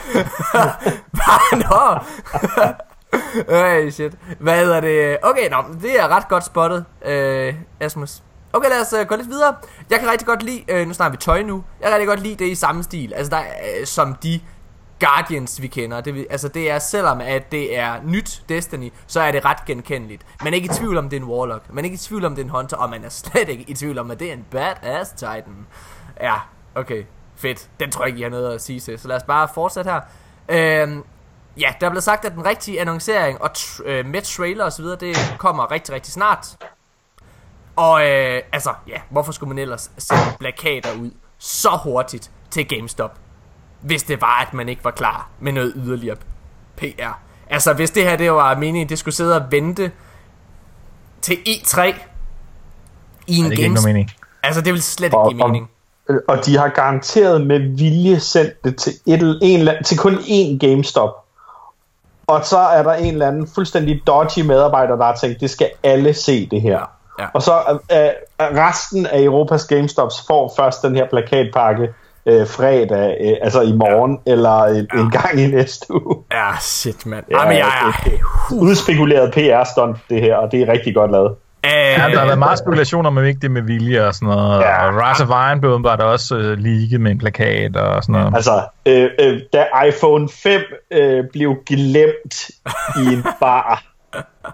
[1.65, 1.99] Nå.
[3.49, 4.13] Øj, shit.
[4.41, 5.19] Hvad hedder det?
[5.23, 8.23] Okay, nå, det er ret godt spottet, øh, Asmus.
[8.55, 9.55] Okay, lad os uh, gå lidt videre.
[9.91, 12.21] Jeg kan rigtig godt lide, øh, nu snakker vi tøj nu, jeg kan rigtig godt
[12.21, 14.41] lide det i samme stil, altså der, øh, som de
[15.01, 16.01] Guardians, vi kender.
[16.01, 20.27] Det, altså det er, selvom at det er nyt Destiny, så er det ret genkendeligt.
[20.45, 21.63] Man er ikke i tvivl om, det er en Warlock.
[21.73, 23.65] Man er ikke i tvivl om, det er en Hunter, og man er slet ikke
[23.69, 25.67] i tvivl om, at det er en badass Titan.
[26.21, 26.35] Ja,
[26.75, 27.05] okay.
[27.37, 27.69] Fedt.
[27.81, 28.99] Den tror jeg ikke, I har noget at sige til.
[28.99, 30.01] Så lad os bare fortsætte her.
[30.49, 31.05] Øhm,
[31.61, 34.85] ja, der er blevet sagt, at den rigtige annoncering og tr- øh, med trailer osv.,
[34.85, 36.57] det kommer rigtig, rigtig snart.
[37.77, 43.19] Og øh, altså, ja, hvorfor skulle man ellers sende plakater ud så hurtigt til GameStop?
[43.81, 46.17] Hvis det var, at man ikke var klar med noget yderligere
[46.77, 47.19] PR.
[47.51, 49.93] Altså, hvis det her det var meningen, det skulle sidde og vente
[51.23, 51.81] til E3
[53.27, 53.85] i en Det ikke Games...
[53.85, 54.11] mening.
[54.43, 55.71] Altså, det vil slet ikke Og, give mening.
[56.09, 60.59] og, og de har garanteret med vilje sendt det til, et, en, til kun én
[60.59, 61.11] GameStop.
[62.27, 65.71] Og så er der en eller anden fuldstændig dodgy medarbejder, der har tænkt, det skal
[65.83, 66.91] alle se det her.
[67.19, 67.27] Ja.
[67.35, 67.53] Og så
[67.93, 68.11] øh, øh,
[68.41, 71.89] resten af Europas GameStops får først den her plakatpakke
[72.27, 74.33] øh, fredag, øh, altså i morgen, ja.
[74.33, 75.01] eller en, ja.
[75.01, 76.17] en gang i næste uge.
[76.33, 77.25] Ja, shit, mand.
[77.31, 78.55] Ja, Ja, Jamen, jeg er...
[78.55, 81.35] Udspekuleret PR-stunt, det her, og det er rigtig godt lavet.
[81.65, 84.61] Ja, der har været Øh, meget spekulation om, ikke det med vilje og sådan noget.
[84.61, 84.87] Ja.
[84.87, 88.35] Og Rise of Iron blev åbenbart også øh, leaget med en plakat og sådan noget.
[88.35, 90.61] Altså, øh, øh, da iPhone 5
[90.91, 92.51] øh, blev glemt
[92.97, 93.83] i en bar,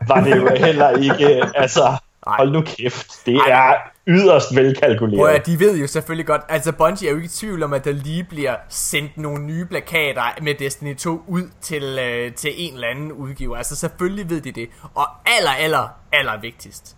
[0.09, 1.83] var det jo heller ikke, altså,
[2.27, 3.51] hold nu kæft, det Ej.
[3.51, 3.75] er
[4.07, 5.29] yderst Prøv velkalkuleret.
[5.35, 7.85] at, de ved jo selvfølgelig godt, altså Bungie er jo ikke i tvivl om, at
[7.85, 12.75] der lige bliver sendt nogle nye plakater med Destiny 2 ud til, øh, til en
[12.75, 13.57] eller anden udgiver.
[13.57, 14.68] Altså selvfølgelig ved de det.
[14.95, 16.97] Og aller, aller, aller vigtigst,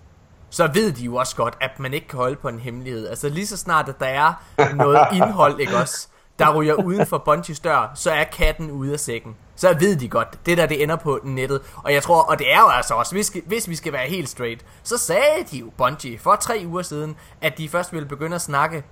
[0.50, 3.08] så ved de jo også godt, at man ikke kan holde på en hemmelighed.
[3.08, 4.34] Altså lige så snart, at der er
[4.74, 6.08] noget indhold, ikke også,
[6.46, 9.36] der ryger uden for Bungies dør, så er katten ude af sækken.
[9.56, 11.60] Så ved de godt, det der det ender på nettet.
[11.76, 14.28] Og jeg tror, og det er jo altså også, hvis, hvis vi skal være helt
[14.28, 18.34] straight, så sagde de jo Bungie for tre uger siden, at de først ville begynde
[18.34, 18.84] at snakke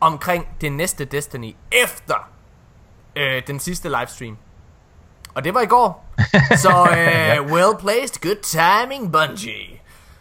[0.00, 2.30] omkring det næste Destiny efter
[3.16, 4.36] øh, den sidste livestream.
[5.34, 6.14] Og det var i går.
[6.64, 9.80] Så øh, well placed, good timing, Bungie.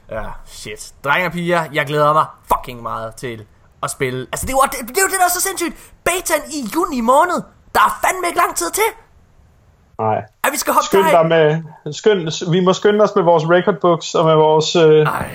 [0.10, 0.94] Ja, shit.
[1.04, 3.46] Drenge og piger, jeg glæder mig fucking meget til
[3.84, 4.28] at spille.
[4.32, 5.76] Altså, det er jo det, det, er jo det der er så sindssygt.
[6.04, 7.40] Betaen i juni måned.
[7.76, 8.90] Der er fandme ikke lang tid til.
[10.00, 10.18] Nej.
[10.44, 11.46] At vi skal hoppe Skynd dig med,
[11.94, 15.30] skynd, vi må skynde os med vores record books og med vores, øh, Ej,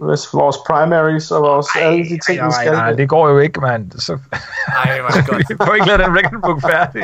[0.00, 2.72] med vores primaries og vores Ej, alle de ting, vi nej, skal.
[2.72, 3.92] nej, det går jo ikke, mand.
[3.92, 4.18] Så
[4.68, 5.44] ej, hvor godt.
[5.50, 7.02] vi får ikke lavet den record book færdig.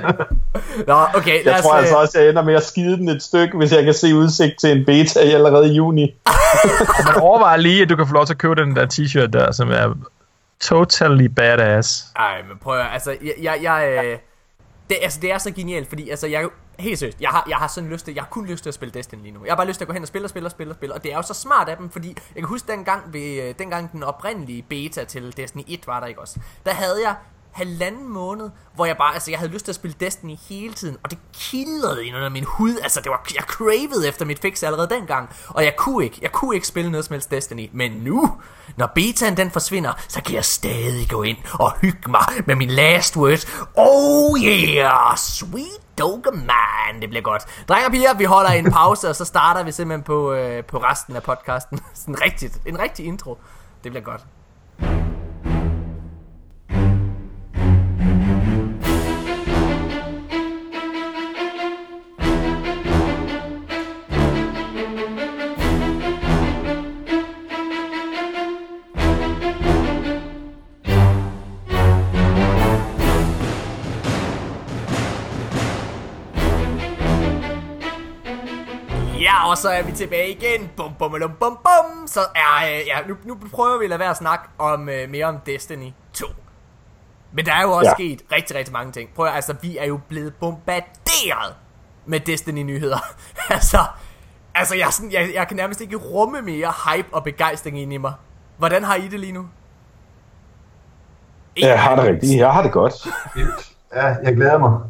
[0.90, 1.60] Nå, okay, Jeg os...
[1.62, 3.94] tror øh, altså også, jeg ender med at skide den et stykke, hvis jeg kan
[3.94, 6.14] se udsigt til en beta i allerede i juni.
[7.06, 9.52] Man overvejer lige, at du kan få lov til at købe den der t-shirt der,
[9.52, 9.94] som er
[10.60, 12.04] totally badass.
[12.16, 14.18] Ej, men prøv at, altså, jeg, jeg, jeg øh,
[14.90, 16.44] det, altså, det er så genialt, fordi altså, jeg,
[16.80, 18.74] helt seriøst, jeg har, jeg har sådan lyst til, jeg har kun lyst til at
[18.74, 19.44] spille Destiny lige nu.
[19.44, 20.76] Jeg har bare lyst til at gå hen og spille og spille og spille og
[20.76, 23.42] spille, og det er jo så smart af dem, fordi jeg kan huske dengang, ved,
[23.42, 27.14] øh, dengang den oprindelige beta til Destiny 1 var der ikke også, der havde jeg
[27.52, 30.96] halvanden måned, hvor jeg bare, altså jeg havde lyst til at spille Destiny hele tiden,
[31.02, 34.62] og det kildrede ind under min hud, altså det var, jeg cravede efter mit fix
[34.62, 37.92] allerede dengang, og jeg kunne ikke, jeg kunne ikke spille noget som helst Destiny, men
[37.92, 38.32] nu,
[38.76, 42.70] når betaen den forsvinder, så kan jeg stadig gå ind og hygge mig med min
[42.70, 47.64] last words, oh yeah, sweet Doge man, det bliver godt.
[47.68, 50.78] Drenge og piger, vi holder en pause, og så starter vi simpelthen på, øh, på
[50.78, 51.80] resten af podcasten.
[51.94, 53.38] Sådan rigtigt, en rigtig intro.
[53.84, 54.24] Det bliver godt.
[79.60, 80.70] Så er vi tilbage igen.
[80.76, 82.06] Bum, bum, bum, bum, bum.
[82.06, 85.10] Så er, øh, ja, nu, nu prøver vi at lade være at snakke om, øh,
[85.10, 86.26] mere om Destiny 2.
[87.32, 87.94] Men der er jo også ja.
[87.94, 89.10] Sket rigtig, rigtig mange ting.
[89.14, 91.54] Prøv at, altså, vi er jo blevet bombarderet
[92.06, 92.98] med Destiny-nyheder.
[93.50, 93.78] altså,
[94.54, 97.96] altså jeg, sådan, jeg, jeg kan nærmest ikke rumme mere hype og begejstring ind i
[97.96, 98.12] mig.
[98.58, 99.46] Hvordan har I det lige nu?
[101.56, 102.38] Jeg har det rigtigt.
[102.38, 102.94] Jeg har det godt.
[103.94, 104.80] Ja, jeg glæder mig.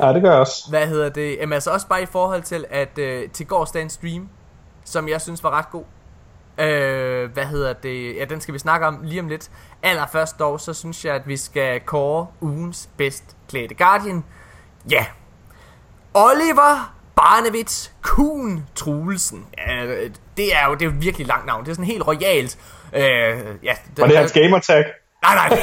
[0.00, 0.66] Ja, det gør jeg også.
[0.68, 1.36] Hvad hedder det?
[1.36, 4.28] Jamen altså også bare i forhold til, at øh, til gårsdagens stream,
[4.84, 5.84] som jeg synes var ret god.
[6.58, 8.16] Øh, hvad hedder det?
[8.16, 9.50] Ja, den skal vi snakke om lige om lidt.
[9.82, 14.24] Allerførst dog, så synes jeg, at vi skal kåre ugens bedst klædte Guardian.
[14.90, 15.06] Ja.
[16.14, 19.46] Oliver Barnevits Kuhn Truelsen.
[19.58, 19.86] Ja,
[20.36, 21.64] det er jo det er jo virkelig langt navn.
[21.64, 22.58] Det er sådan helt royalt.
[22.92, 23.02] Øh,
[23.62, 24.84] ja, Var det hans gamertag?
[25.22, 25.58] Nej, nej.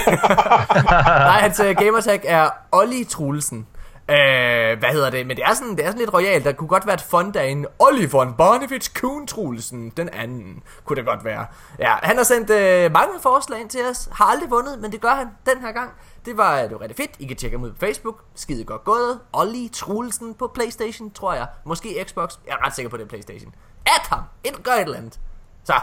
[1.29, 3.67] nej, hans uh, gamertag er Olli Trulsen.
[4.09, 5.27] Øh, hvad hedder det?
[5.27, 6.45] Men det er sådan, det er sådan lidt royalt.
[6.45, 9.89] Der kunne godt være et fond af en Oliver Barnevits Kuhn Trulsen.
[9.89, 11.45] Den anden kunne det godt være.
[11.79, 14.09] Ja, han har sendt øh, mange forslag ind til os.
[14.11, 15.91] Har aldrig vundet, men det gør han den her gang.
[16.25, 17.11] Det var, det var rigtig fedt.
[17.19, 18.23] I kan tjekke ham ud på Facebook.
[18.35, 19.19] Skide godt gået.
[19.33, 21.47] Olli Trulsen på Playstation, tror jeg.
[21.65, 22.37] Måske Xbox.
[22.47, 23.55] Jeg er ret sikker på, det er Playstation.
[23.85, 24.21] At ham.
[24.43, 25.19] Et, gør et eller andet.
[25.63, 25.73] Så.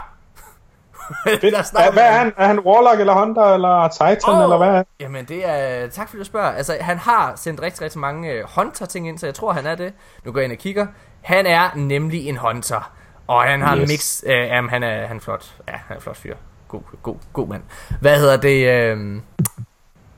[1.75, 2.33] Ja, om hvad er han?
[2.37, 4.67] Er han Warlock eller Hunter eller Titan Åh, eller hvad?
[4.67, 4.83] er?
[4.99, 6.51] Jamen det er, tak fordi du spørger.
[6.51, 9.65] Altså han har sendt rigtig, rigtig mange uh, hunter ting ind, så jeg tror han
[9.65, 9.93] er det.
[10.25, 10.87] Nu går jeg ind og kigger.
[11.21, 12.91] Han er nemlig en hunter.
[13.27, 13.81] Og han har yes.
[13.81, 13.89] Yes.
[13.89, 15.53] mix, uh, jamen han er, han er flot.
[15.67, 16.35] Ja, han er flot fyr.
[16.67, 17.63] God, god, god mand.
[18.01, 18.93] Hvad hedder det?
[18.93, 19.21] Uh,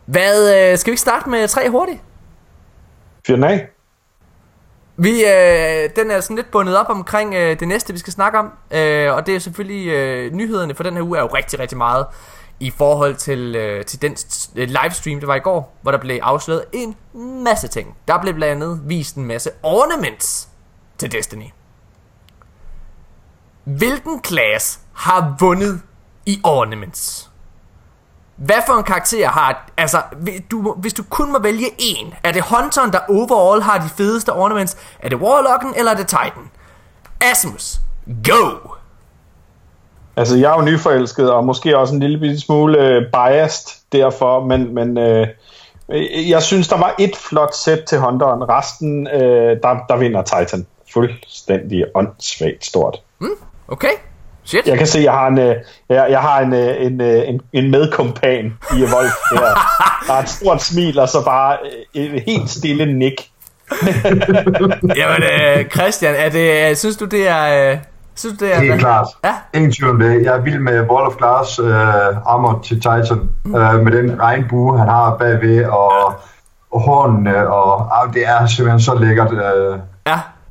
[0.05, 2.01] hvad, uh, skal vi ikke starte med tre hurtigt?
[3.27, 3.67] Fyr den af.
[4.97, 8.39] Vi, øh, den er sådan lidt bundet op omkring øh, det næste, vi skal snakke
[8.39, 8.51] om.
[8.71, 11.77] Øh, og det er selvfølgelig, øh, nyhederne for den her uge er jo rigtig, rigtig
[11.77, 12.05] meget
[12.59, 14.17] i forhold til, øh, til den
[14.55, 16.95] øh, livestream, der var i går, hvor der blev afsløret en
[17.43, 17.97] masse ting.
[18.07, 20.49] Der blev blandt andet vist en masse ornaments
[20.97, 21.49] til Destiny.
[23.63, 25.81] Hvilken klasse har vundet
[26.25, 27.31] i ornaments?
[28.35, 29.69] Hvad for en karakter har...
[29.77, 33.77] Altså, hvis du, hvis du kun må vælge en, er det Hunteren, der overall har
[33.77, 34.77] de fedeste ornaments?
[34.99, 36.49] Er det Warlocken, eller er det Titan?
[37.21, 37.79] Asmus,
[38.23, 38.69] go!
[40.17, 44.75] Altså, jeg er jo nyforelsket, og måske også en lille smule øh, biased derfor, men,
[44.75, 45.27] men øh,
[45.89, 48.49] øh, jeg synes, der var et flot sæt til Hunteren.
[48.49, 50.65] Resten, øh, der, der vinder Titan.
[50.93, 53.01] Fuldstændig åndssvagt stort.
[53.67, 53.91] Okay,
[54.45, 54.67] shit.
[54.67, 55.55] Jeg kan se, jeg har en, øh,
[55.89, 58.45] jeg, jeg har en, øh, en, øh, en, en medkompan
[58.77, 59.39] i Wolf der.
[60.07, 61.57] Der er et stort smil, og så bare
[61.95, 63.31] øh, et helt stille nik.
[65.01, 67.71] Jamen, øh, Christian, er det, øh, synes du det er...
[67.71, 67.77] Øh,
[68.15, 68.59] synes du det er...
[68.59, 69.07] Helt klart.
[69.23, 70.23] Ja, Ingen tvivl om det.
[70.23, 71.67] Jeg er vild med Wall of Glass uh,
[72.33, 73.29] armor til Titan.
[73.45, 76.13] Uh, med den regnbue, han har bagved, og,
[76.71, 79.33] og hornene, og uh, det er simpelthen så lækkert.
[79.33, 79.77] Ja.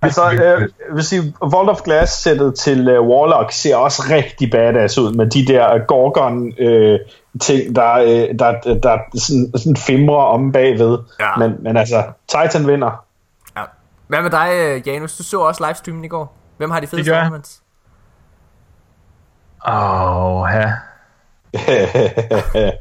[0.05, 5.12] Altså, øh, vil sige, Vault of Glass-sættet til øh, Warlock ser også rigtig badass ud,
[5.14, 10.98] med de der Gorgon-ting, der, øh, der, der sådan, sådan fimrer om bagved.
[11.20, 11.36] Ja.
[11.36, 13.05] Men, men altså, Titan vinder.
[13.57, 13.62] ja.
[14.09, 15.16] Hvad med dig, øh, Janus?
[15.16, 16.36] Du så også livestreamen i går.
[16.57, 17.62] Hvem har de fedeste ornaments?
[19.68, 20.72] Åh, oh, ja.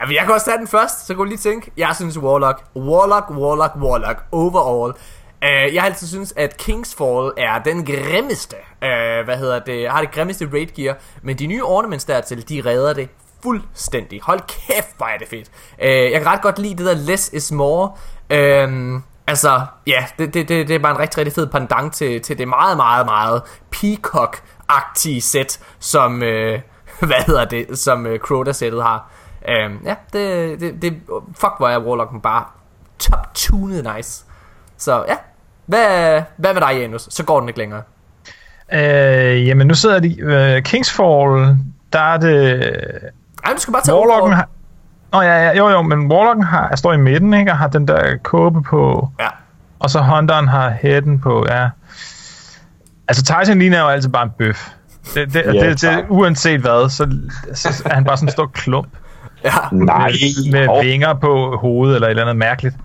[0.00, 1.72] Jamen, jeg kan også tage den først, så kan du lige tænke.
[1.76, 4.94] Jeg synes Warlock, Warlock, Warlock, Warlock, overall.
[5.42, 10.00] Uh, jeg har altid synes at Kingsfall er den grimmeste, uh, hvad hedder det, har
[10.00, 13.08] det grimmeste raid gear, men de nye ornaments dertil, de redder det
[13.42, 14.20] fuldstændig.
[14.22, 15.50] Hold kæft, hvor er det fedt.
[15.78, 17.92] Uh, jeg kan ret godt lide det der less is more.
[18.30, 22.22] Uh, altså, ja, det, det, det, det er bare en rigtig, rigtig fed pendant til,
[22.22, 23.42] til det meget, meget, meget
[23.76, 26.60] peacock-agtige sæt, som, øh,
[27.08, 29.10] hvad hedder det, som øh, Crota-sættet har.
[29.48, 30.92] Uh, ja, det, det, det,
[31.34, 32.44] fuck hvor er Warlocken bare
[32.98, 34.24] top-tunet nice.
[34.76, 35.16] Så ja,
[35.66, 37.08] hvad, hvad med dig, Janus?
[37.10, 37.82] Så går den ikke længere.
[38.72, 40.20] Øh, jamen, nu sidder de...
[40.20, 41.56] Øh, Kingsfall,
[41.92, 42.62] der er det...
[43.44, 44.48] Ej, du skal bare tage Warlocken har...
[45.12, 47.50] Nå ja, ja, jo jo, men Warlocken har, står i midten, ikke?
[47.50, 49.08] Og har den der kåbe på.
[49.20, 49.28] Ja.
[49.78, 51.68] Og så Hunteren har hætten på, ja.
[53.08, 54.68] Altså, Tyson ligner jo altid bare en bøf.
[55.14, 56.04] Det, det, Ja, det, det, tak.
[56.08, 57.16] uanset hvad, så,
[57.54, 58.88] så er han bare sådan en stor klump
[59.44, 59.50] Ja.
[59.72, 60.12] Nej,
[60.50, 60.82] med hov.
[60.82, 62.76] vinger på hovedet eller et eller andet mærkeligt.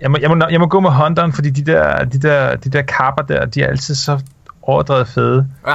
[0.00, 2.70] Jeg må, jeg må, jeg må gå med Hunteren, fordi de der, de der, de
[2.70, 4.20] der kapper der, de er altid så
[4.62, 5.46] overdrevet fede.
[5.68, 5.74] ja.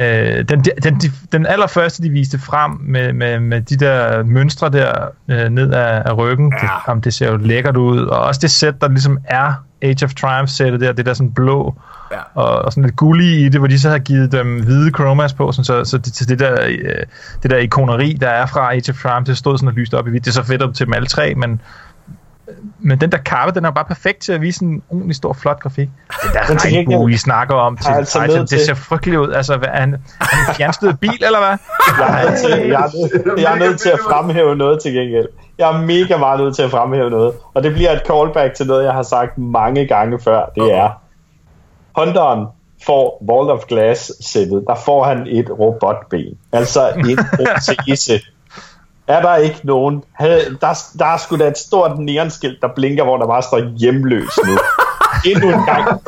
[0.00, 4.70] Øh, den, den, de, den allerførste, de viste frem med, med, med de der mønstre
[4.70, 4.92] der
[5.28, 6.66] øh, ned af, af ryggen, Ja.
[6.66, 8.00] det, jamen, det ser jo lækkert ud.
[8.00, 9.52] Og også det sæt, der ligesom er
[9.82, 11.74] Age of Triumph-sættet der, det der sådan blå
[12.12, 12.16] Ja.
[12.34, 15.32] og, og sådan lidt gullige i det, hvor de så har givet dem hvide chromas
[15.34, 17.02] på, sådan, så, så det, det, der, øh,
[17.42, 20.06] det der ikoneri, der er fra Age of Triumph, det stod sådan og lyst op
[20.06, 20.24] i hvidt.
[20.24, 21.60] Det er så fedt op til dem alle tre, men
[22.78, 25.60] men den der kappe, den er bare perfekt til at vise en ordentlig stor, flot
[25.60, 25.88] grafik.
[26.08, 29.32] Det der gengæld regnbue, I snakker om til altså Titan, nødt det ser frygteligt ud.
[29.32, 31.56] Altså, hvad, er han, han en fjernstødet bil, eller hvad?
[31.98, 34.92] Jeg er, nødt til, jeg, er nødt, jeg er nødt til at fremhæve noget til
[34.92, 35.28] gengæld.
[35.58, 37.34] Jeg er mega meget nødt til at fremhæve noget.
[37.54, 40.52] Og det bliver et callback til noget, jeg har sagt mange gange før.
[40.54, 40.90] Det er,
[41.96, 42.46] Hunteren
[42.86, 44.64] får Wall of Glass-sættet.
[44.66, 46.38] Der får han et robotben.
[46.52, 48.20] Altså en protese.
[49.08, 50.02] Er der ikke nogen...
[50.60, 54.38] Der, der er sgu da et stort neonskilt, der blinker, hvor der bare står hjemløs
[54.46, 54.58] nu.
[55.24, 56.00] Endnu en gang.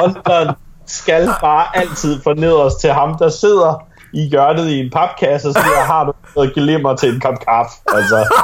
[0.00, 0.54] Hunteren
[0.86, 3.82] skal bare altid få os til ham, der sidder
[4.12, 7.72] i hjørnet i en papkasse og siger, har du noget glimmer til en kop kaffe?
[7.94, 8.34] Altså,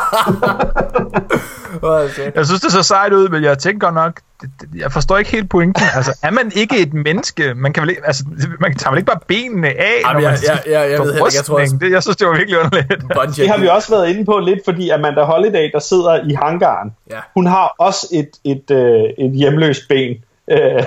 [2.35, 5.31] jeg synes, det ser sejt ud, men jeg tænker nok, det- det- jeg forstår ikke
[5.31, 5.83] helt pointen.
[5.97, 7.55] Altså, er man ikke et menneske?
[7.55, 8.25] Man kan vel ikke, altså,
[8.61, 11.13] man tager vel ikke bare benene af, Jamen, når jeg- man jeg- jeg- jeg ved
[11.13, 12.89] heller ikke, jeg tror også- det, jeg synes, det var virkelig underligt.
[13.15, 13.43] Bungie.
[13.45, 16.93] det har vi også været inde på lidt, fordi Amanda Holiday, der sidder i hangaren,
[17.11, 17.19] Ja.
[17.35, 20.17] hun har også et, et, øh, et hjemløst ben.
[20.51, 20.85] Øh,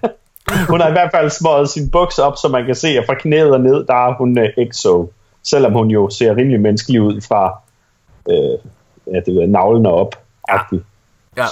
[0.70, 3.14] hun har i hvert fald smøget sin buks op, så man kan se, at fra
[3.14, 5.12] knæet og ned, der er hun øh, exo.
[5.44, 7.58] Selvom hun jo ser rimelig menneskelig ud fra
[8.30, 8.58] øh,
[9.14, 10.14] ja, det ved, navlen op.
[10.50, 10.84] -agtigt.
[11.36, 11.46] Ja.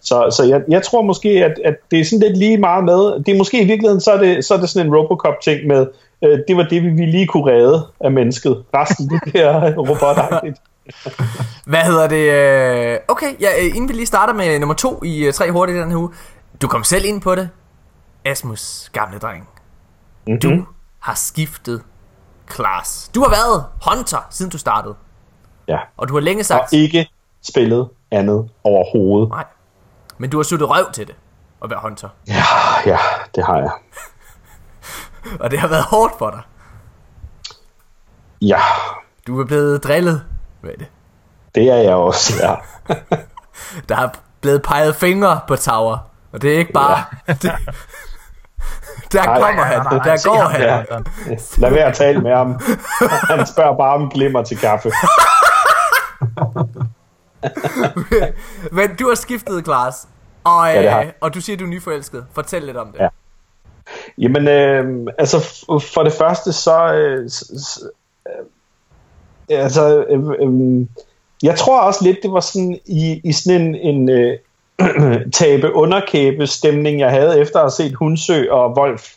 [0.00, 3.24] Så, så jeg, jeg tror måske, at, at det er sådan lidt lige meget med.
[3.24, 5.86] Det er måske i virkeligheden, så er det, så er det sådan en Robocop-ting med,
[6.24, 8.64] øh, det var det, vi, lige kunne redde af mennesket.
[8.74, 10.56] Resten, det bliver robotagtigt.
[11.66, 12.30] Hvad hedder det?
[12.94, 15.78] øh, Okay, ja, øh, inden vi lige starter med nummer to i øh, tre hurtigt
[15.78, 16.10] den her uge.
[16.62, 17.48] Du kom selv ind på det.
[18.24, 19.48] Asmus, gamle dreng.
[20.26, 20.40] Mm-hmm.
[20.40, 20.64] Du
[21.00, 21.82] har skiftet
[22.54, 23.10] class.
[23.14, 24.94] Du har været hunter, siden du startede.
[25.68, 25.78] Ja.
[25.96, 27.08] Og du har længe Og sagt, ikke
[27.48, 29.28] spillet andet overhovedet.
[29.28, 29.44] nej.
[30.18, 31.14] Men du har suttet røv til det,
[31.64, 32.08] at være hunter.
[32.28, 32.42] Ja,
[32.86, 32.98] ja,
[33.34, 33.70] det har jeg.
[35.40, 36.40] Og det har været hårdt for dig.
[38.40, 38.60] Ja,
[39.26, 40.24] Du er blevet drillet
[40.62, 40.86] med det.
[41.54, 42.54] det er jeg også, ja.
[43.88, 44.08] Der er
[44.40, 45.98] blevet peget fingre på Tower.
[46.32, 47.04] Og det er ikke bare...
[49.12, 49.82] Det, der Nej, kommer han.
[49.82, 50.60] nej, nej, Der går han.
[50.60, 51.02] der.
[51.58, 52.60] Lad være at tale med ham.
[53.30, 54.90] Han spørger bare om glimmer til kaffe.
[58.72, 60.08] Men du har skiftet class.
[60.44, 62.24] Og, Ja, øh, og du siger, du er nyforelsket.
[62.32, 63.00] Fortæl lidt om det.
[63.00, 63.08] Ja.
[64.18, 65.38] Jamen, øh, altså
[65.94, 66.92] for det første, så...
[66.94, 67.82] Øh, s-
[68.28, 70.86] øh, altså, øh, øh,
[71.42, 74.38] jeg tror også lidt, det var sådan i, i sådan en, en øh,
[75.32, 79.14] tabe underkæbe stemning, jeg havde efter at have set Hunsø og Wolf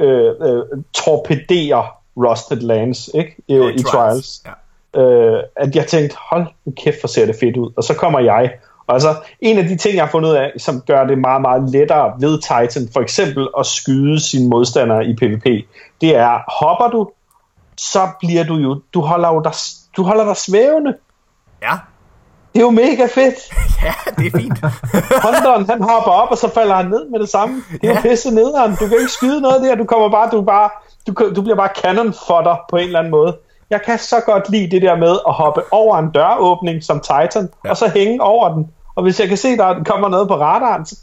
[0.00, 0.62] øh, øh,
[0.94, 3.36] torpedere Rusted Lands ikke?
[3.48, 4.42] I, i Trials.
[4.46, 4.50] Ja.
[4.96, 7.72] Øh, at jeg tænkte, hold nu kæft, hvor ser det fedt ud.
[7.76, 8.50] Og så kommer jeg.
[8.86, 11.42] Og altså, en af de ting, jeg har fundet ud af, som gør det meget,
[11.42, 15.44] meget lettere ved Titan, for eksempel at skyde sine modstandere i PvP,
[16.00, 17.10] det er, hopper du,
[17.76, 19.52] så bliver du jo, du holder jo dig,
[19.96, 20.94] du holder dig svævende.
[21.62, 21.72] ja.
[22.54, 23.34] Det er jo mega fedt.
[23.84, 24.58] Ja, det er fint.
[25.26, 27.62] Hunteren, han hopper op, og så falder han ned med det samme.
[27.72, 28.00] Det er jo Ja.
[28.00, 28.70] pisse nederen.
[28.80, 29.74] Du kan ikke skyde noget der.
[29.74, 30.70] Du kommer bare, du bare,
[31.06, 33.36] du, du bliver bare cannon fodder på en eller anden måde.
[33.70, 37.48] Jeg kan så godt lide det der med at hoppe over en døråbning som Titan,
[37.64, 37.70] ja.
[37.70, 38.70] og så hænge over den.
[38.94, 40.96] Og hvis jeg kan se, der kommer noget på radaren, så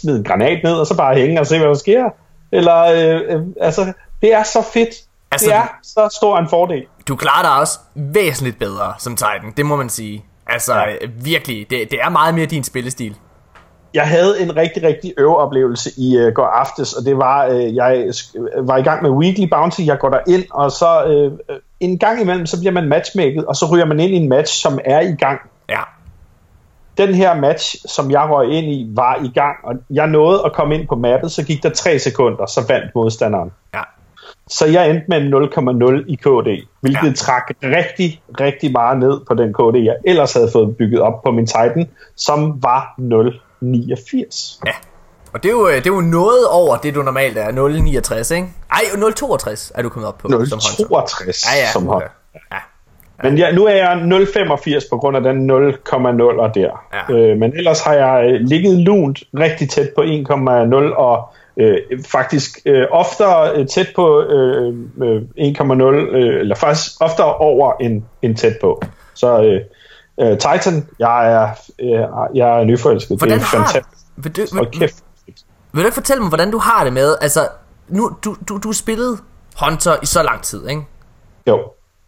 [0.00, 2.04] smid en granat ned, og så bare hænge og se, hvad der sker.
[2.52, 3.92] Eller, øh, øh, altså,
[4.22, 4.94] det er så fedt.
[5.30, 6.82] Altså, det er så stor en fordel.
[7.08, 9.52] Du klarer dig også væsentligt bedre som Titan.
[9.56, 10.24] Det må man sige.
[10.46, 10.80] Altså, Ja.
[10.90, 10.96] ja.
[11.22, 11.66] virkelig.
[11.70, 13.16] Det, det er meget mere din spillestil.
[13.94, 18.04] jeg havde en rigtig, rigtig øveoplevelse i uh, går aftes, og det var, uh, jeg
[18.62, 22.20] var i gang med Weekly Bounty, jeg går der ind, og så uh, en gang
[22.20, 25.00] imellem, så bliver man matchmaket, og så ryger man ind i en match, som er
[25.00, 25.40] i gang.
[25.70, 25.80] Ja.
[26.96, 30.52] Den her match, som jeg røg ind i, var i gang, og jeg nåede at
[30.52, 33.50] komme ind på mappet, så gik der tre sekunder, så vandt modstanderen.
[33.74, 33.80] Ja.
[34.48, 37.12] Så jeg endte med en 0,0 i KD, hvilket ja.
[37.12, 41.30] trak rigtig, rigtig meget ned på den KD, jeg ellers havde fået bygget op på
[41.30, 44.60] min Titan, som var 0,89.
[44.66, 44.72] Ja.
[45.32, 47.48] Og det er, jo, øh, det er jo noget over det, du normalt er.
[47.48, 48.48] 0,69, ikke?
[48.70, 50.28] Ej, 0,62 er du kommet op på.
[50.28, 50.98] som håndter.
[50.98, 51.72] 0,62 Ja, ja.
[51.72, 52.04] som hånd.
[52.34, 52.56] Ja.
[53.22, 55.54] Men ja, nu er jeg 0,85 på grund af den 0,0
[56.54, 56.84] der.
[57.08, 57.14] Ja.
[57.14, 62.58] Øh, men ellers har jeg øh, ligget lunt rigtig tæt på 1,0 og øh, faktisk
[62.66, 68.36] øh, oftere øh, tæt på øh, øh, 1,0, øh, eller faktisk oftere over end, end
[68.36, 68.82] tæt på.
[69.14, 69.60] Så øh,
[70.20, 71.48] øh, Titan, jeg er,
[71.80, 73.18] øh, jeg er nyforelsket.
[73.18, 73.58] Hvordan det er har...
[73.58, 74.06] fantastisk.
[74.16, 75.04] Vil du, vil, kæft.
[75.72, 77.16] Vil du ikke fortælle mig, hvordan du har det med...
[77.20, 77.48] Altså,
[77.88, 79.18] nu, du, du, du spillede
[79.64, 80.86] Hunter i så lang tid, ikke?
[81.46, 81.58] Jo.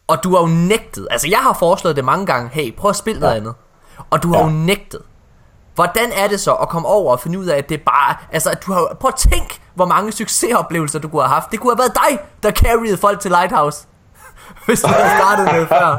[0.09, 1.09] Og du har jo nægtet.
[1.11, 2.51] Altså, jeg har foreslået det mange gange.
[2.53, 3.55] Hey, prøv at spille noget andet.
[4.11, 4.45] Og du har Ja.
[4.45, 5.01] jo nægtet.
[5.75, 8.17] Hvordan er det så at komme over og finde ud af, at det bare...
[8.33, 8.97] Altså, at du har...
[9.01, 11.51] Prøv at tænk, hvor mange succesoplevelser du kunne have haft.
[11.51, 13.87] Det kunne have været dig, der carried folk til Lighthouse.
[14.67, 15.95] Hvis du havde startet med før.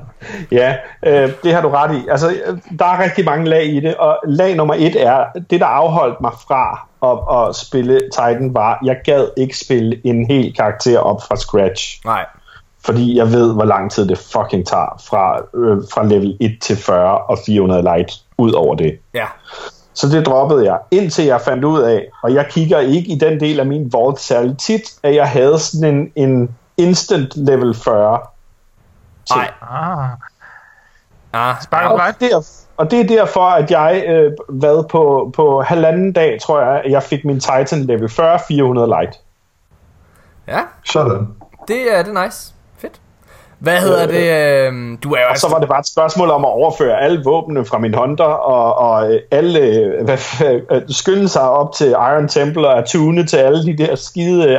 [0.52, 0.76] Ja,
[1.06, 2.08] øh, det har du ret i.
[2.10, 5.60] Altså, øh, der er rigtig mange lag i det, og lag nummer et er, det
[5.60, 10.54] der afholdt mig fra at, at spille Titan var, jeg gad ikke spille en hel
[10.54, 12.24] karakter op fra scratch, Nej.
[12.84, 16.76] fordi jeg ved, hvor lang tid det fucking tager fra, øh, fra level 1 til
[16.76, 18.98] 40 og 400 light ud over det.
[19.14, 19.26] Ja.
[19.94, 23.40] Så det droppede jeg, indtil jeg fandt ud af, og jeg kigger ikke i den
[23.40, 28.20] del af min vault særlig tit, at jeg havde sådan en, en instant level 40
[29.26, 29.40] ting.
[29.40, 29.50] Nej.
[29.62, 30.08] Ah,
[31.36, 32.46] Ah, Spark Og, der,
[32.76, 36.90] og det er derfor, at jeg øh, hvad på, på halvanden dag, tror jeg, at
[36.90, 39.20] jeg fik min Titan level 40 400 light.
[40.48, 41.28] ja, Sådan.
[41.68, 42.52] det er det er nice.
[42.78, 43.00] Fedt.
[43.58, 44.14] Hvad hedder det?
[44.14, 47.24] Øh, du er jo Og så var det bare et spørgsmål om at overføre alle
[47.24, 50.18] våbnene fra min Hunter, og, og øh, alle øh, hvad,
[50.70, 54.58] øh, skynde sig op til Iron Temple og attune til alle de der skide øh,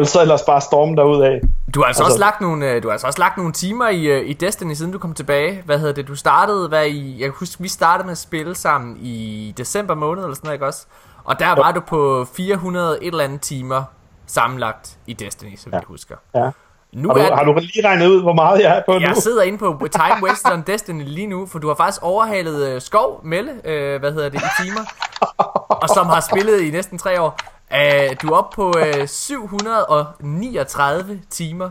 [0.00, 1.40] og så ellers bare storme derud af.
[1.74, 3.88] Du har altså, Altså- også lagt nogle, øh, du har altså også lagt nogle timer
[3.88, 5.62] i, øh, i Destiny, siden du kom tilbage.
[5.64, 6.08] Hvad hedder det?
[6.08, 9.94] Du startede, hvad i, jeg kan huske, vi startede med at spille sammen i december
[9.94, 10.86] måned, eller sådan noget, ikke også?
[11.24, 13.82] Og der var du på 400 et eller andet timer
[14.26, 15.76] sammenlagt i Destiny, så vi Ja.
[15.76, 15.82] ja.
[15.86, 16.14] husker.
[16.34, 16.50] Ja.
[16.92, 19.08] Nu Har, du, er, har du lige regnet ud, hvor meget jeg er på jeg
[19.14, 19.20] nu?
[19.20, 22.80] sidder inde på Time Wasted on Destiny lige nu, for du har faktisk overhalet øh,
[22.80, 24.80] Skov, Melle, øh, hvad hedder det, i timer.
[25.68, 27.38] og som har spillet i næsten tre år.
[27.74, 27.80] Uh,
[28.22, 31.70] du er oppe på øh, 739 timer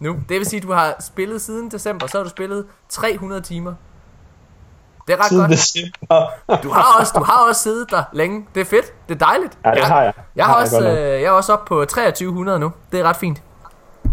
[0.00, 0.12] nu.
[0.28, 3.74] Det vil sige, at du har spillet siden december, så har du spillet 300 timer.
[5.06, 5.50] Det er ret Siden godt.
[5.50, 6.26] december.
[6.62, 8.46] Du har, også, du har også siddet der længe.
[8.54, 9.08] Det er fedt.
[9.08, 9.58] Det er dejligt.
[9.64, 10.12] Ja, det har jeg.
[10.36, 10.88] Jeg, Har har jeg også, nok.
[10.98, 12.72] øh, jeg er også oppe på 2300 nu.
[12.92, 13.42] Det er ret fint.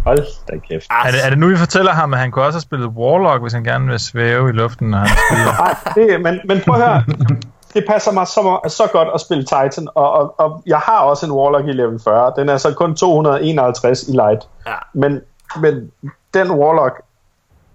[0.05, 0.17] Hold
[0.47, 0.87] da kæft.
[1.05, 3.41] Er det, er det nu, vi fortæller ham, at han kunne også have spillet Warlock,
[3.41, 5.53] hvis han gerne vil svæve i luften, når han spiller?
[5.53, 7.03] Nej, det, men, men prøv at høre.
[7.75, 11.25] Det passer mig så, så godt at spille Titan, og, og, og jeg har også
[11.25, 12.33] en Warlock i level 40.
[12.37, 14.47] Den er så kun 251 i light.
[14.67, 14.73] Ja.
[14.93, 15.21] Men,
[15.61, 15.91] men
[16.33, 17.01] den Warlock,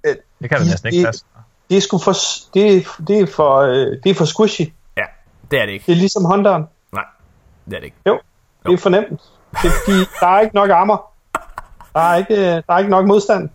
[0.04, 1.24] Det kan da næsten ikke passe.
[1.70, 2.12] det er, sgu for,
[2.54, 4.72] det, er- det, er for, øh, det er for squishy.
[4.96, 5.02] Ja,
[5.50, 5.86] det er det ikke.
[5.86, 6.64] Det er ligesom Hunteren.
[6.92, 7.04] Nej,
[7.64, 7.96] det er det ikke.
[8.06, 8.18] Jo,
[8.66, 9.20] det er for nemt.
[9.62, 11.10] Det, de, der er ikke nok armor.
[11.94, 13.48] Der er ikke, øh, der er ikke nok modstand.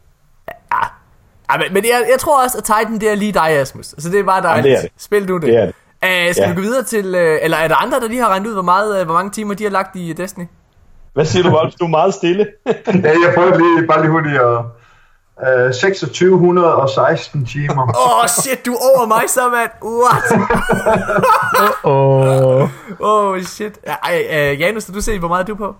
[1.51, 3.85] Ja, men, men jeg, jeg tror også, at Titan det er lige dig, Asmus.
[3.97, 4.63] Så det er bare dejligt.
[4.65, 4.91] det er det.
[4.97, 5.41] Spil du det.
[5.43, 5.75] Det er det.
[6.03, 6.49] Uh, skal Ja.
[6.49, 8.61] vi gå videre til, uh, eller er der andre, der lige har regnet ud, hvor,
[8.61, 10.45] meget, uh, hvor mange timer de har lagt i Destiny?
[11.13, 11.73] Hvad siger du, Wolf?
[11.73, 12.47] Du er meget stille.
[12.87, 14.65] Ja, jeg prøvede lige, bare lige hurtigt at...
[15.67, 17.83] Uh, 2616 timer.
[17.83, 19.71] Åh, oh, shit, du er over mig så, mand.
[19.83, 20.23] What?
[21.83, 22.69] Åh,
[22.99, 23.79] Åh, oh, shit.
[23.87, 25.75] Ja, Ej, uh, Janus, du se, hvor meget er du på?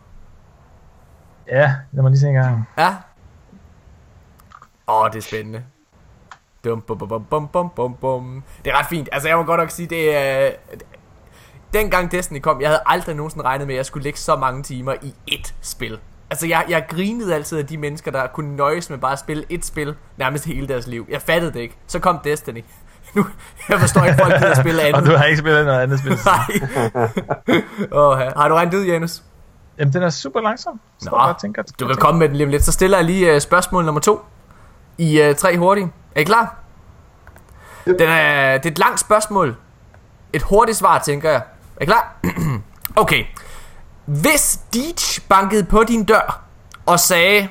[1.52, 2.68] ja, lad mig lige se en gang.
[2.78, 2.88] Ja.
[4.88, 5.64] Åh, oh, det er spændende.
[6.66, 8.44] Dum, bum, bum, bum, bum, bum, bum.
[8.66, 9.10] Det er ret fint.
[9.12, 10.52] Altså, jeg må godt nok sige, det er...
[11.74, 14.64] Dengang Destiny kom, jeg havde aldrig nogensinde regnet med, at jeg skulle lægge så mange
[14.64, 16.00] timer i ét spil.
[16.30, 19.46] Altså, jeg, jeg grinede altid af de mennesker, der kunne nøjes med bare at spille
[19.52, 21.06] ét spil nærmest hele deres liv.
[21.10, 21.78] Jeg fattede det ikke.
[21.88, 22.64] Så kom Destiny.
[23.14, 23.26] Nu,
[23.70, 25.02] jeg forstår ikke, folk gider spille andet.
[25.02, 26.18] Og du har ikke spillet noget andet spil.
[26.26, 27.62] Nej.
[28.02, 29.22] oh, har du regnet ud, Janus?
[29.80, 30.80] Jamen, den er super langsom.
[31.00, 32.64] Så Nå, jeg bare tænker, Du kan komme med den lige om lidt.
[32.64, 34.26] Så stiller jeg lige uh, spørgsmål nummer to
[34.98, 35.92] i uh, tre hurtige.
[36.16, 36.56] Er I klar?
[37.86, 39.56] Den er, det er et langt spørgsmål.
[40.34, 41.42] Et hurtigt svar, tænker jeg.
[41.76, 42.16] Er I klar?
[42.96, 43.26] okay.
[44.06, 46.42] Hvis Deej bankede på din dør
[46.86, 47.50] og sagde,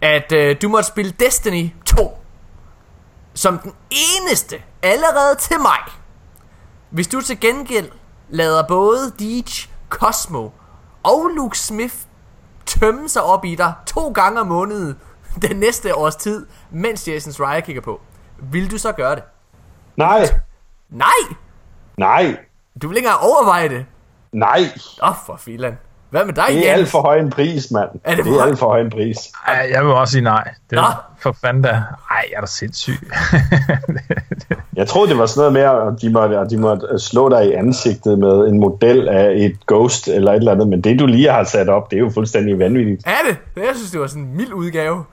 [0.00, 2.18] at uh, du måtte spille Destiny 2
[3.34, 5.78] som den eneste allerede til mig,
[6.90, 7.90] hvis du til gengæld
[8.28, 9.42] lader både Deej,
[9.88, 10.48] Cosmo
[11.02, 11.94] og Luke Smith
[12.66, 14.96] tømme sig op i dig to gange om måneden
[15.48, 18.00] den næste års tid, mens Jason Schreier kigger på.
[18.52, 19.22] Vil du så gøre det?
[19.96, 20.24] Nej,
[20.90, 21.36] Nej!
[21.98, 22.36] nej,
[22.82, 23.86] Du vil ikke engang overveje det.
[24.32, 24.60] nej.
[25.02, 25.78] Åh, oh, for filan.
[26.10, 26.78] Hvad med dig, Det er Jens?
[26.80, 27.88] alt for høj en pris, mand.
[28.04, 29.16] Er det det for- er alt for høj en pris.
[29.46, 30.48] Ej, jeg vil også sige nej.
[30.70, 31.68] Det er for fanden da.
[31.70, 32.92] Ej, jeg er da sindssyg.
[34.76, 37.46] Jeg troede, det var sådan noget med, at de måtte, at de måtte slå dig
[37.48, 41.06] i ansigtet med en model af et ghost eller et eller andet, men det, du
[41.06, 43.02] lige har sat op, det er jo fuldstændig vanvittigt.
[43.06, 43.36] Er det?
[43.56, 45.04] Jeg synes, det var sådan en mild udgave.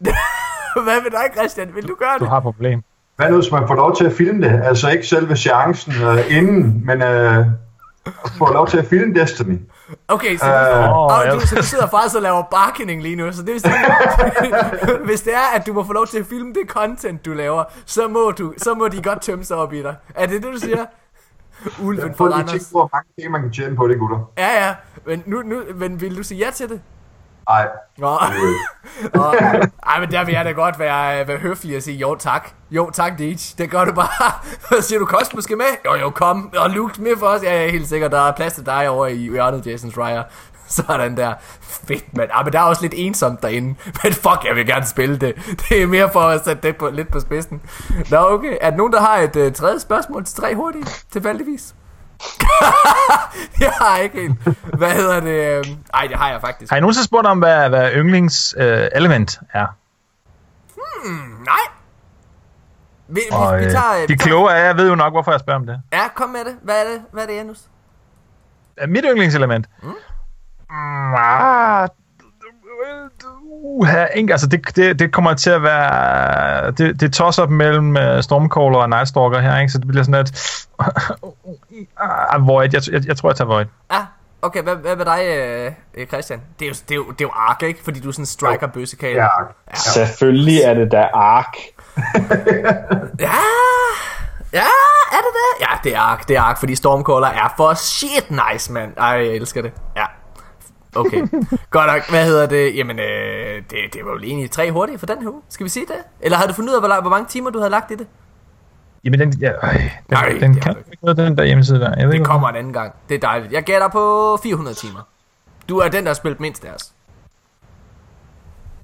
[0.84, 1.74] Hvad med dig, Christian?
[1.74, 2.28] Vil du gøre Du det?
[2.28, 2.82] har et problem.
[3.16, 4.62] Hvad nu, hvis man får lov til at filme det?
[4.64, 7.46] Altså ikke selve seancen øh, inden, men øh,
[8.38, 9.58] får lov til at filme Destiny.
[10.08, 13.02] Okay, så, Øh, du, åh, oh, jeg- du, så du sidder faktisk og laver barkening
[13.02, 13.74] lige nu, så det vil sige,
[15.06, 17.64] hvis det er, at du må få lov til at filme det content, du laver,
[17.86, 19.94] så må, du, så må de godt tømme sig op i dig.
[20.14, 20.84] Er det det, du siger?
[21.82, 22.52] Ulven for Randers.
[22.52, 24.30] på, hvor mange penge man kan tjene på det, gutter.
[24.38, 24.74] Ja, ja,
[25.06, 26.80] men, nu, nu, men vil du sige ja til det?
[27.48, 27.68] Nej.
[27.98, 28.18] Nå.
[29.14, 29.22] Nå.
[29.86, 32.50] Ej, men der vil jeg da godt være, være høflig og sige, jo tak.
[32.70, 33.58] Jo tak, Deitch.
[33.58, 34.32] Det gør du bare.
[34.68, 35.66] Så siger du, Kost måske med?
[35.84, 36.52] Jo, jo, kom.
[36.56, 37.42] Og Luke med for os.
[37.42, 40.22] Ja, jeg er helt sikker, der er plads til dig over i hjørnet, Jason Schreier.
[40.68, 41.34] Sådan der.
[41.60, 42.30] Fedt, mand.
[42.32, 43.68] Ah, men der er også lidt ensomt derinde.
[44.02, 45.34] Men fuck, jeg vil gerne spille det.
[45.68, 47.62] Det er mere for at sætte det på, lidt på spidsen.
[48.10, 48.56] Nå, okay.
[48.60, 51.04] Er der nogen, der har et uh, tredje spørgsmål til tre hurtigt?
[51.12, 51.74] Tilfældigvis.
[53.60, 54.38] jeg har ikke helt.
[54.78, 55.56] Hvad hedder det?
[55.66, 56.70] øhm, Ej, det har jeg faktisk.
[56.70, 59.66] Har I nogensinde spurgt om, hvad, hvad yndlings øh, element er?
[61.44, 61.56] Nej.
[63.08, 64.00] Vi, Og, vi, vi øh, tager...
[64.00, 65.80] vi de kloge af jer ved jo nok, hvorfor jeg spørger om det.
[65.92, 66.56] Ja, kom med det.
[66.62, 67.58] Hvad er det, Hvad er det Janus?
[68.76, 69.66] Er Mit yndlingselement?
[69.82, 69.88] Mm.
[70.70, 71.88] Mm, ah,
[73.62, 77.96] uha, ikke, altså det, det, det kommer til at være det, det tosser op mellem
[77.96, 79.72] uh, Stormcaller og Nightstalker her, ikke?
[79.72, 80.66] så det bliver sådan et
[81.98, 84.02] ah, Void, jeg, jeg, jeg tror jeg tager Void Ah,
[84.42, 85.20] okay, hvad, hvad med dig,
[85.94, 86.40] øh, Christian?
[86.58, 87.84] Det er, jo, det, er jo, det er jo ark, ikke?
[87.84, 89.22] Fordi du er sådan en striker bøssekale.
[89.22, 89.28] Ja.
[89.74, 91.56] Selvfølgelig er det da ark.
[93.26, 93.30] ja.
[94.52, 94.66] Ja,
[95.12, 95.60] er det det?
[95.60, 98.92] Ja, det er ark, det er ark, fordi Stormcaller er for shit nice, mand.
[98.96, 99.72] Ej, jeg elsker det.
[99.96, 100.04] Ja.
[100.96, 101.20] Okay,
[101.70, 102.10] godt nok.
[102.10, 102.76] Hvad hedder det?
[102.76, 105.42] Jamen, øh, det, det var jo egentlig tre hurtige for den her uge.
[105.48, 105.96] Skal vi sige det?
[106.20, 108.06] Eller havde du fundet ud af, hvor, hvor mange timer du havde lagt i det?
[109.04, 111.80] Jamen den, ja, øh, den, Nej, den det kan har ikke noget, den der hjemmeside
[111.80, 111.94] der.
[111.98, 112.92] Jeg ved Det kommer en anden gang.
[113.08, 113.52] Det er dejligt.
[113.52, 115.00] Jeg gætter på 400 timer.
[115.68, 116.92] Du er den, der har spillet mindst af os.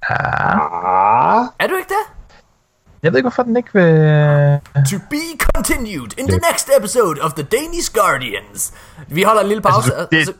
[0.08, 2.12] Ah, Er du ikke det?
[3.02, 4.60] Jeg ved ikke, hvorfor den ikke vil...
[4.90, 5.22] To be
[5.54, 8.74] continued in the next episode of The Danish Guardians.
[9.08, 10.36] Vi holder en lille pause, Altså, det-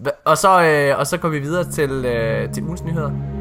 [0.00, 3.39] og, så, og, så, øh, og så går vi videre til, øh, til ugens nyheder.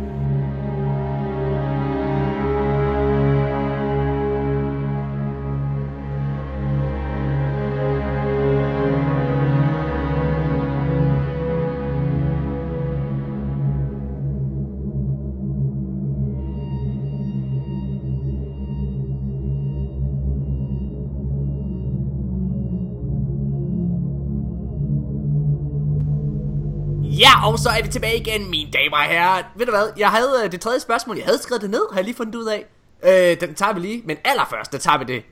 [27.52, 29.44] Og så er vi tilbage igen, mine damer og herrer.
[29.56, 31.98] Ved du hvad, jeg havde øh, det tredje spørgsmål, jeg havde skrevet det ned, har
[31.98, 32.66] jeg lige fundet ud af.
[33.04, 35.24] Øh, den tager vi lige, men allerførst, der tager vi det.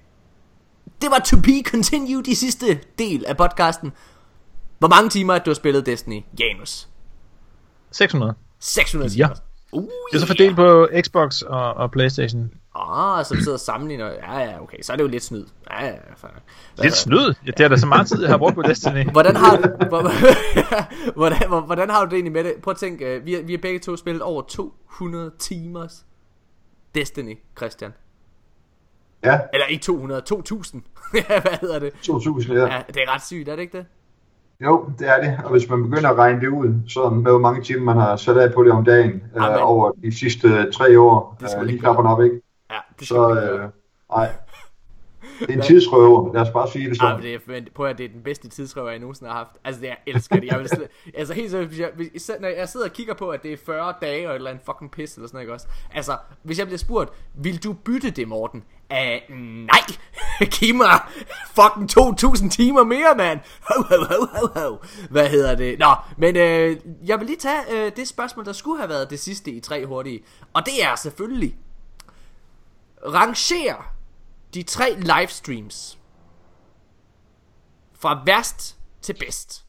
[1.01, 3.91] Det var to be continued i sidste del af podcasten.
[4.79, 6.87] Hvor mange timer har du har spillet Destiny, Janus?
[7.91, 8.33] 600.
[8.59, 9.15] 600 Ja.
[9.15, 9.35] timer.
[9.71, 12.51] Uh, Det er så fordelt på Xbox og, og Playstation.
[12.77, 14.05] Ah, så vi sidder og sammenligner.
[14.11, 14.77] Ja, ja, okay.
[14.81, 15.45] Så er det jo lidt snyd.
[15.71, 16.31] Ja, ja, fair.
[16.83, 17.33] Lidt snyd.
[17.45, 19.09] Ja, det er da så meget tid, jeg har brugt på Destiny.
[19.11, 19.57] Hvordan har,
[19.89, 20.01] hvor,
[21.19, 22.53] hvordan, hvor- hvordan har du det egentlig med det?
[22.63, 26.05] Prøv at tænke, øh, vi har, vi har begge to spillet over 200 timers
[26.95, 27.91] Destiny, Christian.
[29.23, 30.83] Ja, Eller ikke 200, 2000.
[31.13, 31.93] ja, hvad hedder det?
[32.03, 32.65] 2000 ja.
[32.65, 33.85] Ja, det er ret sygt, er det ikke det?
[34.63, 35.39] Jo, det er det.
[35.45, 38.15] Og hvis man begynder at regne det ud, så med hvor mange timer man har
[38.15, 39.57] sat af på det om dagen Amen.
[39.57, 42.41] øh, over de sidste tre år, Det øh, lige knapper op, ikke?
[42.71, 43.63] Ja, det skal Så, gøre.
[43.63, 43.69] øh,
[44.11, 44.29] nej.
[45.39, 47.15] Det er en tidsrøver, lad os bare sige det Ja, sådan.
[47.15, 49.51] men det er, men prøv at det er den bedste tidsrøver, jeg nogensinde har haft.
[49.63, 50.45] Altså, det, jeg elsker det.
[50.47, 50.87] Jeg vil slet,
[51.17, 54.31] altså, helt seriøst, når jeg sidder og kigger på, at det er 40 dage og
[54.31, 55.67] et eller andet fucking pis eller sådan noget, ikke også?
[55.93, 58.63] Altså, hvis jeg bliver spurgt, vil du bytte det, Morten?
[58.91, 59.79] Uh, nej!
[60.59, 60.99] Giv mig
[61.55, 63.39] fucking 2000 timer mere, mand!
[63.61, 64.77] Ho, ho, ho, ho, ho.
[65.09, 65.79] Hvad hedder det?
[65.79, 69.19] Nå, men øh, jeg vil lige tage øh, det spørgsmål, der skulle have været det
[69.19, 70.23] sidste i tre hurtige.
[70.53, 71.55] Og det er selvfølgelig,
[73.05, 73.93] ranger
[74.53, 75.99] de tre livestreams
[77.93, 79.65] fra værst til bedst.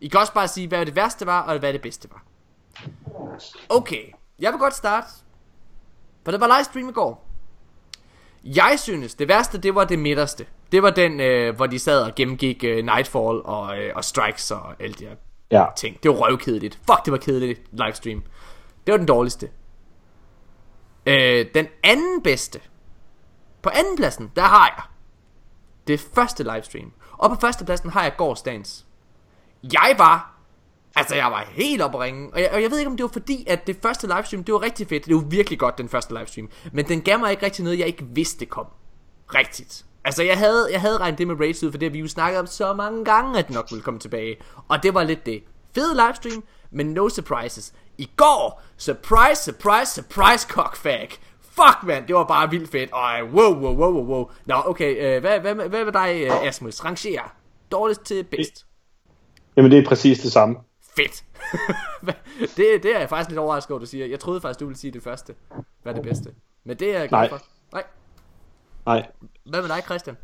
[0.00, 2.24] I kan også bare sige, hvad det værste var, og hvad det bedste var.
[3.68, 4.02] Okay,
[4.38, 5.06] jeg vil godt starte.
[6.24, 7.28] For det var livestream i går.
[8.44, 10.46] Jeg synes, det værste, det var det midterste.
[10.72, 14.50] Det var den, øh, hvor de sad og gennemgik øh, Nightfall og, øh, og Strikes
[14.50, 15.16] og alt det her
[15.50, 15.66] ja.
[15.76, 16.02] ting.
[16.02, 16.74] Det var røvkedeligt.
[16.74, 18.22] Fuck, det var kedeligt livestream.
[18.86, 19.48] Det var den dårligste.
[21.06, 22.60] Øh, den anden bedste.
[23.62, 24.84] På anden pladsen, der har jeg
[25.86, 26.92] det første livestream.
[27.12, 28.86] Og på første pladsen har jeg gårdsdagens.
[29.62, 30.36] Jeg var
[30.98, 32.30] Altså, jeg var helt oppe at ringe.
[32.32, 34.54] Og jeg, og jeg ved ikke, om det var fordi, at det første livestream, det
[34.54, 35.06] var rigtig fedt.
[35.06, 36.48] Det var virkelig godt, den første livestream.
[36.72, 38.66] Men den gav mig ikke rigtig noget, jeg ikke vidste kom.
[39.34, 39.84] Rigtigt.
[40.04, 42.08] Altså, jeg havde, jeg havde regnet det med Raids ud, for det har vi jo
[42.08, 44.36] snakket om så mange gange, at den nok ville komme tilbage.
[44.68, 45.42] Og det var lidt det.
[45.74, 47.72] Fed livestream, men no surprises.
[47.98, 51.08] I går, surprise, surprise, surprise, cockfag.
[51.40, 52.90] Fuck, mand, det var bare vildt fedt.
[52.90, 54.30] Ej, wow, wow, wow, wow, wow.
[54.46, 56.84] Nå, okay, øh, hvad, hvad, hvad, hvad med dig, øh, Asmus?
[56.84, 57.34] Rangerer.
[57.72, 58.66] Dårligst til bedst.
[59.56, 60.56] Jamen, det er præcis det samme.
[60.96, 61.24] Fedt.
[62.56, 64.06] det, det er jeg faktisk lidt overrasket over, du siger.
[64.06, 65.34] Jeg troede faktisk, du ville sige det første.
[65.82, 66.30] Hvad er det bedste?
[66.64, 67.28] Men det er jeg glad Nej.
[67.28, 67.40] for.
[67.72, 67.84] Nej.
[68.86, 69.06] Nej.
[69.44, 70.16] Hvad med dig, Christian?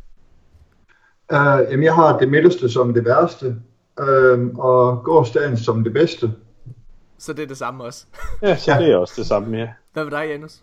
[1.33, 3.57] Uh, jamen, jeg har det midterste som det værste,
[4.01, 6.33] uh, og gårdsdagen som det bedste.
[7.19, 8.07] Så det er det samme også.
[8.43, 8.79] Ja, så Ja.
[8.79, 9.69] det er også det samme, ja.
[9.93, 10.61] Hvad med dig, Janus?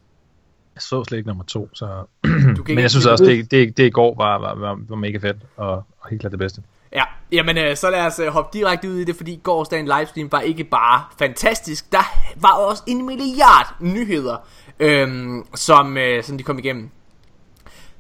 [0.76, 2.04] Jeg så slet ikke nummer to, så...
[2.68, 5.38] Men jeg synes også, det, det, det i går var, var, var, var mega fedt,
[5.58, 6.62] og, og helt klart det bedste.
[6.94, 10.32] Ja, jamen øh, så lad os øh, hoppe direkte ud i det, fordi gårdsdagen livestream
[10.32, 12.04] var ikke bare fantastisk, der
[12.42, 14.38] var også en milliard nyheder,
[14.80, 16.90] øhm, som, øh, som de kom igennem.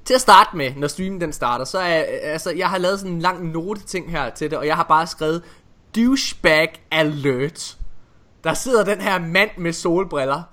[0.09, 3.15] Til at starte med, når streamen den starter, så er, altså, jeg har lavet sådan
[3.15, 5.43] en lang note ting her til det, og jeg har bare skrevet,
[5.95, 7.77] douchebag alert.
[8.43, 10.43] Der sidder den her mand med solbriller,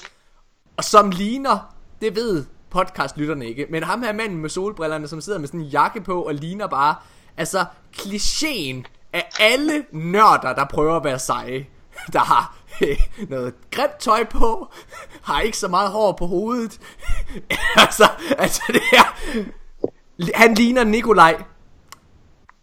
[0.76, 5.38] og som ligner, det ved podcastlytterne ikke, men ham her manden med solbrillerne, som sidder
[5.38, 6.94] med sådan en jakke på og ligner bare,
[7.36, 7.64] altså
[7.96, 8.82] klichéen
[9.12, 11.66] af alle nørder, der prøver at være seje.
[12.12, 12.55] Der har
[13.28, 14.72] noget grimt tøj på,
[15.22, 16.80] har ikke så meget hår på hovedet.
[17.76, 18.08] altså,
[18.38, 19.04] altså det her,
[20.34, 21.42] han ligner Nikolaj,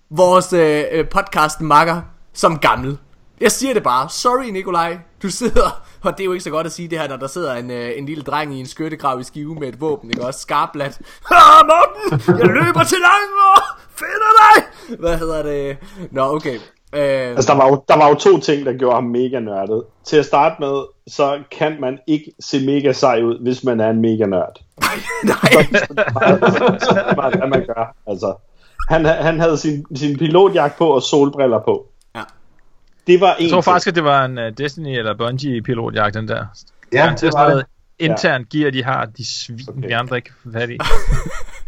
[0.10, 2.02] vores øh, øh podcast makker
[2.34, 2.98] som gammel.
[3.42, 4.10] Jeg siger det bare.
[4.10, 7.08] Sorry Nikolaj, du sidder, og det er jo ikke så godt at sige det her,
[7.08, 9.82] når der sidder en, øh, en lille dreng i en skyttegrav i skive med et
[9.82, 10.40] våben, ikke også?
[10.40, 11.02] Skarplat.
[11.32, 14.98] Ah, Morten, jeg løber til langt og finder dig!
[15.00, 15.78] Hvad hedder det?
[16.12, 16.60] Nå, okay.
[16.94, 19.84] Øh, Altså, der var, jo, der var jo to ting, der gjorde ham mega nørdet.
[20.06, 23.90] Til at starte med, så kan man ikke se mega sej ud, hvis man er
[23.90, 24.60] en mega nørd.
[25.24, 25.36] nej,
[26.80, 27.96] Så er meget, hvad man gør.
[28.08, 28.34] Altså,
[28.90, 31.88] han, han havde sin, sin pilotjagt på og solbriller på.
[32.16, 32.22] Ja.
[33.08, 33.64] Det var en Jeg tror ting.
[33.64, 36.46] faktisk, at det var en uh, Destiny eller Bungie pilotjagt, den der.
[36.94, 37.66] Ja, det var det.
[38.00, 39.88] Intern gear, de har, de svin, Okay.
[39.88, 40.78] vi andre ikke kan få fat i.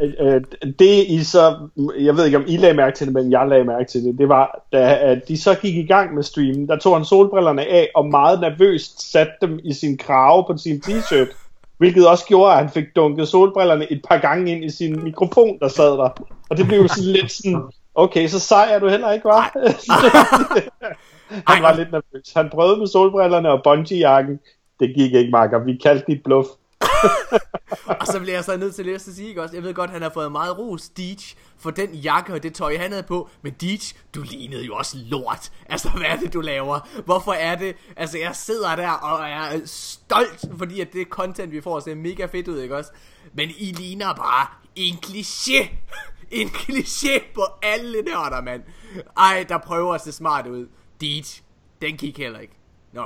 [0.02, 0.42] Øh,
[0.80, 1.70] det I så,
[2.00, 4.18] jeg ved ikke om I lagde mærke til det, men jeg lagde mærke til det,
[4.18, 7.62] det var, da at de så gik i gang med streamen, der tog han solbrillerne
[7.62, 11.36] af, og meget nervøst satte dem i sin krave på sin t-shirt,
[11.78, 15.60] hvilket også gjorde, at han fik dunket solbrillerne et par gange ind i sin mikrofon,
[15.60, 16.10] der sad der.
[16.50, 17.62] Og det blev jo sådan lidt sådan,
[17.96, 19.52] okay, så sej er du heller ikke, var?
[21.52, 22.34] han var lidt nervøs.
[22.36, 24.40] Han prøvede med solbrillerne og bungee-jakken.
[24.80, 25.60] Det gik ikke, Marker.
[25.60, 26.48] Vi kaldte dit bluff.
[28.02, 29.56] Og så bliver jeg så nødt til at sige, ikke også?
[29.56, 31.16] Jeg ved godt, han har fået meget ros, Deej,
[31.58, 33.30] for den jakke og det tøj, han havde på.
[33.42, 33.78] Men Deej,
[34.16, 35.52] du lignede jo også lort.
[35.70, 37.02] Altså, hvad er det, du laver?
[37.06, 37.76] Hvorfor er det?
[37.96, 42.26] Altså, jeg sidder der og er stolt, fordi at det content, vi får, ser mega
[42.26, 42.92] fedt ud, ikke også?
[43.34, 45.68] Men I ligner bare en kliché.
[46.32, 48.64] En kliché på alle nørder, mand.
[49.18, 50.68] Ej, der prøver at se smart ud.
[51.02, 51.22] Deej,
[51.82, 52.54] den gik heller ikke.
[52.94, 53.04] Nå,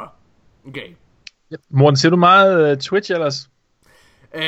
[0.67, 0.95] okay.
[1.69, 3.49] Morten, ser du meget uh, Twitch ellers?
[4.35, 4.43] Øh,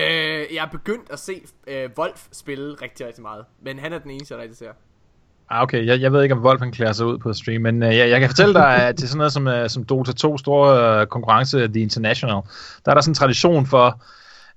[0.56, 3.46] jeg er begyndt at se øh, Wolf spille rigtig, rigtig meget.
[3.62, 4.72] Men han er den eneste, jeg rigtig ser.
[5.50, 5.86] Ah, okay.
[5.86, 8.10] Jeg, jeg ved ikke, om Wolf han klæder sig ud på stream, men øh, jeg,
[8.10, 11.08] jeg kan fortælle dig, at til sådan noget som, øh, som Dota 2 store øh,
[11.08, 12.42] konkurrence, The International,
[12.86, 14.02] der er der sådan en tradition for,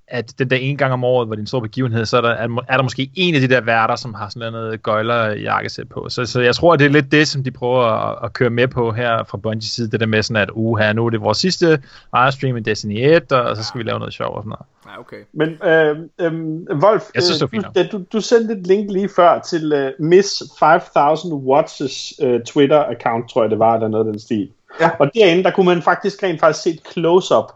[0.09, 2.21] at den der en gang om året, hvor det er en stor begivenhed, så er
[2.21, 5.27] der, er, er der måske en af de der værter, som har sådan noget gøjler
[5.33, 6.07] jakkesæt på.
[6.09, 8.51] Så, så jeg tror, at det er lidt det, som de prøver at, at køre
[8.51, 11.11] med på her fra Bungies side, det der med sådan, at uh, her, nu er
[11.11, 11.83] det vores sidste
[12.17, 14.67] livestream i Destiny 1, og så skal vi lave noget sjov og sådan noget.
[14.87, 15.17] Ja, okay.
[15.33, 19.09] Men øh, øh, Wolf, Jeg synes, det øh, du, du, du sendte et link lige
[19.17, 24.13] før til øh, Miss 5000 Watches øh, Twitter-account, tror jeg det var, eller noget af
[24.13, 24.51] den stil.
[24.81, 24.91] Ja.
[24.99, 27.53] Og derinde, der kunne man faktisk rent faktisk se et close-up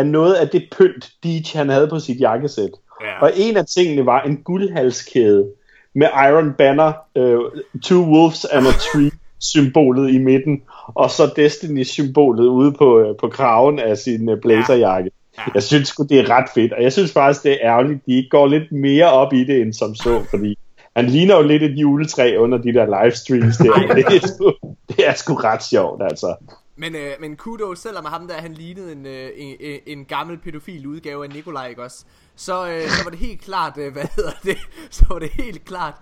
[0.00, 2.70] af noget af det pynt, Deej han havde på sit jakkesæt.
[3.00, 3.22] Ja.
[3.22, 5.46] Og en af tingene var en guldhalskæde
[5.94, 7.38] med Iron Banner, øh,
[7.82, 10.62] Two Wolves and a Tree symbolet i midten,
[10.94, 15.10] og så Destiny-symbolet ude på, øh, på kraven af sin øh, blazerjakke.
[15.38, 15.42] Ja.
[15.54, 18.16] Jeg synes sgu, det er ret fedt, og jeg synes faktisk, det er ærgerligt, de
[18.16, 20.58] ikke går lidt mere op i det, end som så, fordi
[20.96, 23.94] han ligner jo lidt et juletræ under de der livestreams der.
[23.96, 24.52] Det er sgu,
[24.88, 26.34] det er sgu ret sjovt, altså.
[26.80, 30.38] Men, øh, men Kudo, selvom ham der, han lignede en, øh, en, en, en gammel
[30.38, 32.04] pædofil udgave af Nikolaj, ikke også?
[32.36, 34.58] Så, øh, så var det helt klart, øh, hvad hedder det?
[34.96, 35.94] Så var det helt klart,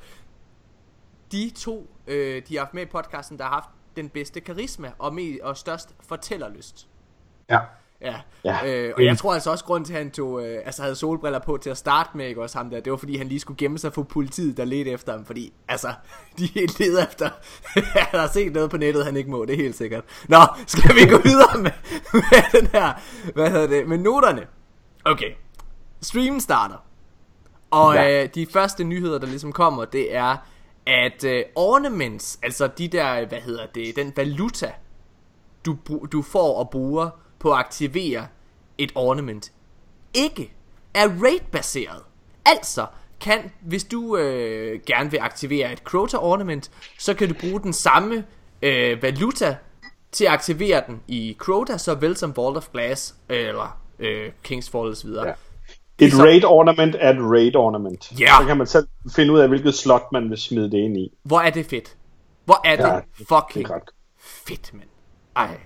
[1.33, 4.93] de to, øh, de har haft med i podcasten, der har haft den bedste karisma
[4.99, 6.89] og, med, og størst fortællerlyst.
[7.51, 7.61] Ja.
[8.01, 8.67] Ja, Ja.
[8.67, 11.39] Øh, og jeg tror altså også grund til at han tog, øh, altså havde solbriller
[11.39, 13.59] på til at starte med, ikke også ham der, det var fordi han lige skulle
[13.59, 15.89] gemme sig for politiet, der ledte efter ham, fordi altså,
[16.39, 17.31] de leder efter,
[18.11, 20.05] han har set noget på nettet, han ikke må, det er helt sikkert.
[20.29, 21.71] Nå, skal vi gå videre med,
[22.13, 22.93] med den her,
[23.35, 24.47] hvad hedder det, med noterne.
[25.05, 25.33] Okay,
[26.03, 26.85] streamen starter,
[27.71, 28.23] og Ja.
[28.23, 30.37] øh, de første nyheder, der ligesom kommer, det er,
[30.87, 34.73] at øh, ornaments, altså de der, hvad hedder det, den valuta,
[35.67, 35.77] du,
[36.13, 38.27] du får og bruger på at aktivere
[38.79, 39.53] et ornament,
[40.15, 40.53] ikke
[40.95, 42.03] er rate-baseret.
[42.47, 42.87] Altså,
[43.21, 47.73] kan, hvis du øh, gerne vil aktivere et Crota ornament, så kan du bruge den
[47.73, 48.25] samme
[48.63, 49.57] øh, valuta
[50.13, 54.91] til at aktivere den i Crota, såvel som Vault of Glass, eller øh, King's Fall
[54.91, 55.09] osv.
[55.11, 55.33] Ja.
[56.01, 58.21] Et så- raid ornament er et raid ornament.
[58.21, 58.33] Ja.
[58.41, 61.09] Så kan man selv finde ud af, hvilket slot man vil smide det ind i.
[61.23, 61.97] Hvor er det fedt?
[62.45, 63.81] Hvor er det Ja, ja, fucking det er
[64.19, 64.89] fedt, mand.
[65.37, 65.61] Ej.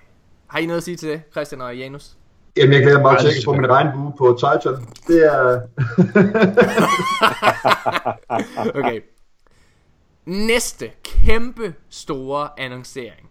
[0.53, 2.17] Har I noget at sige til det, Christian og Janus?
[2.57, 4.87] Jamen, jeg glæder mig til at få min regnbue på Titan.
[5.07, 5.61] Det er...
[8.79, 9.01] Okay.
[10.25, 13.29] Næste kæmpe store annoncering.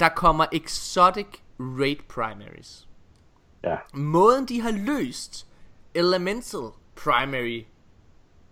[0.00, 1.26] Der kommer Exotic
[1.60, 2.88] Raid Primaries.
[3.64, 3.76] Ja.
[3.94, 5.46] Måden de har løst
[5.94, 7.62] Elemental Primary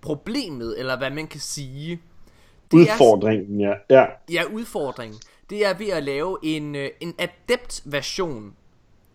[0.02, 2.00] problemet, eller hvad man kan sige,
[2.70, 3.72] det er, Udfordringen, ja.
[3.90, 4.06] ja.
[4.32, 8.52] ja, udfordringen, det er ved at lave en, øh, en adept version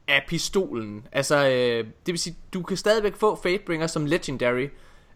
[0.08, 1.08] af pistolen.
[1.12, 4.68] Altså, øh, det vil sige, du kan stadigvæk få Fatebringer som Legendary,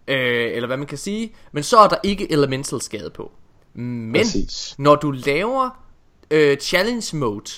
[0.07, 3.31] øh, eller hvad man kan sige, men så er der ikke Elemental skade på.
[3.73, 4.75] Men, Præcis.
[4.77, 5.83] når du laver
[6.31, 7.51] øh, Challenge Mode,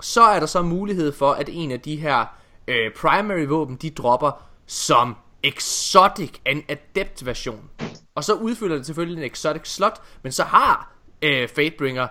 [0.00, 2.24] så er der så mulighed for, at en af de her
[2.68, 7.70] øh, primary våben, de dropper som exotic, en adept version.
[8.14, 12.08] Og så udfylder det selvfølgelig en exotic slot, men så har øh, Fatebringer,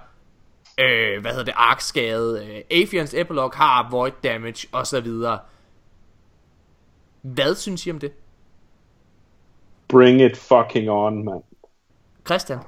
[0.80, 5.12] øh, hvad hedder det, arkskade, øh, Afians Epilogue har void damage osv.
[7.22, 8.12] Hvad synes I om det?
[9.88, 11.44] Bring it fucking on, mand.
[12.26, 12.60] Christian?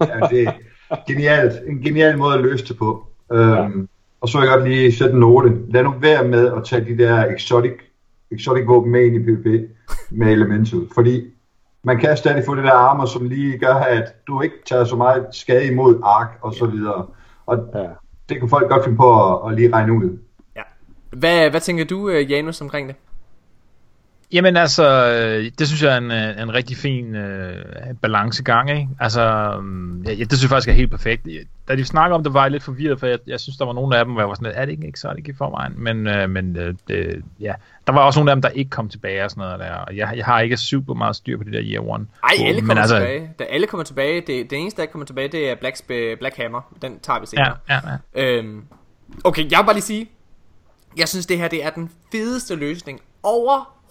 [0.00, 0.48] Ja, det
[0.90, 1.68] er genialt.
[1.68, 3.06] En genial måde at løse det på.
[3.32, 3.88] Øhm,
[4.20, 5.72] og så vil jeg godt lige sætte en note.
[5.72, 7.72] Lad nu være med at tage de der exotic,
[8.30, 9.70] exotic våben med ind i PvP
[10.10, 10.88] med elemental.
[10.94, 11.24] Fordi
[11.82, 14.96] man kan stadig få det der armor, som lige gør, at du ikke tager så
[14.96, 17.06] meget skade imod ark og så videre.
[17.46, 17.86] Og Ja.
[18.28, 20.18] det kan folk godt finde på at, at lige regne ud.
[20.56, 20.62] Ja.
[21.10, 22.96] Hvad, hvad tænker du, øh, Janus, omkring det?
[24.32, 27.64] Jamen altså, øh, det synes jeg er en, øh, en rigtig fin øh,
[28.02, 28.88] balancegang, ikke?
[29.00, 31.28] Altså, um, ja, det synes jeg faktisk er helt perfekt.
[31.68, 33.72] Da de snakker om det, var jeg lidt forvirret, for jeg, jeg synes, der var
[33.72, 35.74] nogle af dem, hvor jeg var sådan lidt, er det ikke exotic i forvejen?
[35.76, 37.52] Men, øh, men øh, det, ja,
[37.86, 39.72] der var også nogle af dem, der ikke kom tilbage og sådan noget der.
[39.72, 42.06] Og jeg, jeg har ikke super meget styr på det der year one.
[42.24, 43.30] Ej, alle kommer men altså, tilbage.
[43.38, 45.86] Da alle kommer tilbage, det, det eneste, der kommer tilbage, det er Black,
[46.18, 46.74] Black Hammer.
[46.82, 47.56] Den tager vi Ja, senere.
[47.68, 47.80] ja,
[48.14, 48.36] ja.
[48.38, 48.64] Øhm,
[49.24, 50.10] okay, jeg vil bare lige sige,
[50.96, 53.00] jeg synes det her, det er den fedeste løsning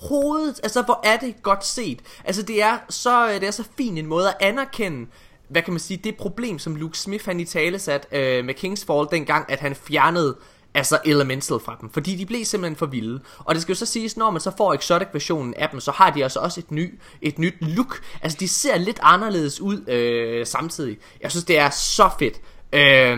[0.01, 1.99] hovedet, Altså, hvor er det godt set.
[2.25, 5.07] Altså, det er så, øh, det er så fin en måde at anerkende,
[5.49, 8.55] hvad kan man sige, det problem, som Luke Smith han i tale sat øh, med
[8.55, 10.37] King's Fall dengang, at han fjernede
[10.73, 13.19] altså Elemental fra dem, fordi de blev simpelthen for vilde.
[13.39, 15.91] Og det skal jo så siges, når man så får Exotic versionen af dem, så
[15.91, 18.01] har de altså også et, ny, et nyt look.
[18.21, 20.97] Altså de ser lidt anderledes ud øh, samtidig.
[21.21, 22.41] Jeg synes det er så fedt.
[22.73, 23.17] Øh,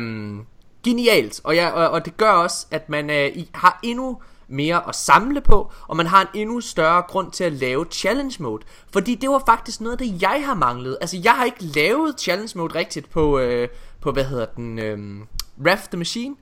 [0.84, 4.18] genialt, og, jeg, og, og det gør også, at man øh, har endnu
[4.50, 8.44] mere at samle på, og man har en endnu større grund til at lave challenge
[8.44, 8.64] mode.
[8.94, 10.98] Fordi det var faktisk noget af det, jeg har manglet.
[11.02, 13.68] Altså, jeg har ikke lavet challenge mode rigtigt på, øh,
[14.02, 15.26] på hvad hedder den, øh,
[15.66, 16.36] Raft the Machine.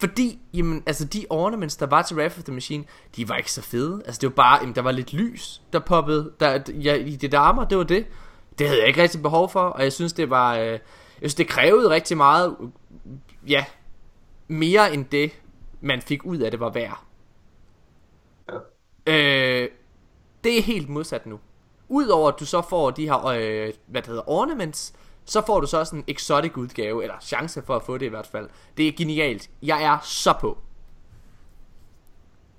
[0.00, 2.84] Fordi, jamen, altså de ornaments, der var til Wrath of the Machine,
[3.16, 4.02] de var ikke så fede.
[4.06, 7.32] Altså det var bare, jamen, der var lidt lys, der poppede der, ja, i det
[7.32, 8.06] der armor, det var det.
[8.58, 10.80] Det havde jeg ikke rigtig behov for, og jeg synes, det var, øh, jeg
[11.20, 12.56] synes, det krævede rigtig meget,
[13.48, 13.64] ja,
[14.48, 15.32] mere end det,
[15.80, 17.07] man fik ud af det var værd.
[19.08, 19.68] Øh,
[20.44, 21.38] det er helt modsat nu.
[21.88, 24.92] Udover at du så får de her, øh, hvad det hedder, ornaments,
[25.24, 28.08] så får du så også en exotic udgave, eller chance for at få det i
[28.08, 28.48] hvert fald.
[28.76, 29.50] Det er genialt.
[29.62, 30.58] Jeg er så på.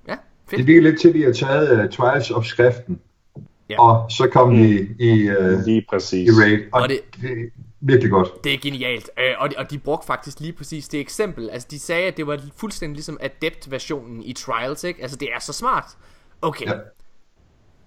[0.07, 0.19] Ja, Det
[0.49, 0.65] fedt.
[0.65, 2.99] ligger lidt til, at de har taget uh, Trials opskriften,
[3.69, 3.81] Ja.
[3.81, 6.29] og så kom de i, uh, Lige i præcis.
[6.41, 7.45] raid, og, Og det- det, det er
[7.79, 8.43] virkelig godt.
[8.43, 11.49] Det er genialt, øh, og, de, og de brugte faktisk lige præcis det eksempel.
[11.49, 15.01] Altså, de sagde, at det var fuldstændig ligesom Adept-versionen i Trials, ikke?
[15.01, 15.85] Altså, det er så smart.
[16.41, 16.65] Okay.
[16.65, 16.73] Ja.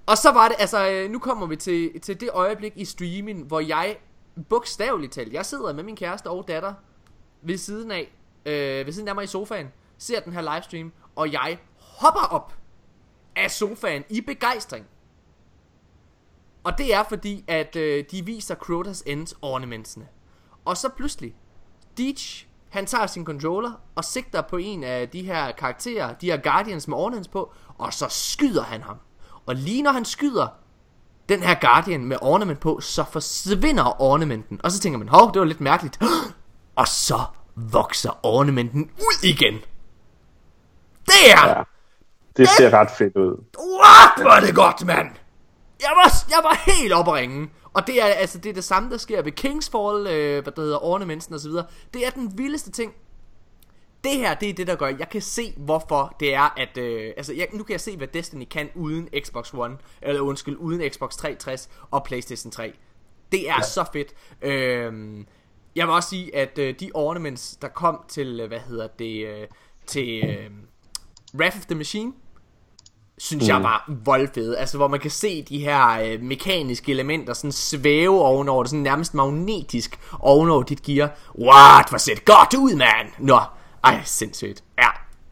[0.06, 3.44] Og så var det, altså, øh, nu kommer vi til, til det øjeblik i streaming,
[3.44, 3.98] hvor jeg,
[4.48, 6.74] bogstaveligt talt, jeg sidder med min kæreste og datter
[7.42, 8.12] ved siden af,
[8.46, 9.68] øh, ved siden af mig i sofaen,
[9.98, 12.54] ser den her livestream, og jeg hopper op
[13.36, 14.86] af sofaen i begejstring.
[16.64, 20.08] Og det er fordi, at øh, de viser Crota's End ornamentsene.
[20.64, 21.36] Og så pludselig,
[21.96, 26.36] Deitch, han tager sin controller og sigter på en af de her karakterer, de her
[26.36, 28.96] Guardians med ornaments på, og så skyder han ham.
[29.46, 30.46] Og lige når han skyder
[31.28, 34.60] den her Guardian med ornament på, så forsvinder ornamenten.
[34.64, 35.98] Og så tænker man, hov, det var lidt mærkeligt.
[36.76, 37.20] Og så
[37.54, 39.54] vokser ornamenten ud igen.
[41.06, 41.48] Det er...
[41.48, 41.62] Ja.
[42.36, 43.44] Det ser ret fedt ud.
[43.80, 44.36] What?
[44.36, 45.10] Er det godt, mand!
[45.80, 47.50] Jeg var, jeg var helt oppe at ringe.
[47.74, 50.62] Og det er altså det, er det samme, der sker ved Kingsfall, øh, hvad der
[50.62, 51.50] hedder, ornamentsen osv.
[51.94, 52.94] Det er den vildeste ting.
[54.04, 56.78] Det her, det er det, der gør, jeg kan se, hvorfor det er, at...
[56.78, 60.56] Øh, altså, jeg, nu kan jeg se, hvad Destiny kan uden Xbox One, eller undskyld,
[60.56, 62.72] uden Xbox 360 og PlayStation 3.
[63.32, 63.62] Det er ja.
[63.62, 64.14] så fedt.
[64.42, 65.24] Øh,
[65.76, 69.26] jeg vil også sige, at øh, de ornaments, der kom til, øh, hvad hedder det,
[69.26, 69.46] øh,
[69.86, 70.50] til øh,
[71.34, 72.12] Wrath of the Machine,
[73.18, 73.48] synes mm.
[73.48, 74.58] jeg var voldfede.
[74.58, 78.82] Altså, hvor man kan se de her øh, mekaniske elementer sådan svæve ovenover det, sådan
[78.82, 81.10] nærmest magnetisk ovenover dit gear.
[81.38, 81.88] What?
[81.88, 83.08] Hvor ser det godt ud, mand!
[83.18, 83.40] Nå,
[83.84, 84.64] ej, sindssygt.
[84.78, 84.88] Ja.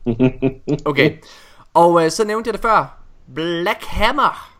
[0.84, 1.16] Okay.
[1.74, 2.98] Og øh, så nævnte jeg det før.
[3.34, 4.50] Black Hammer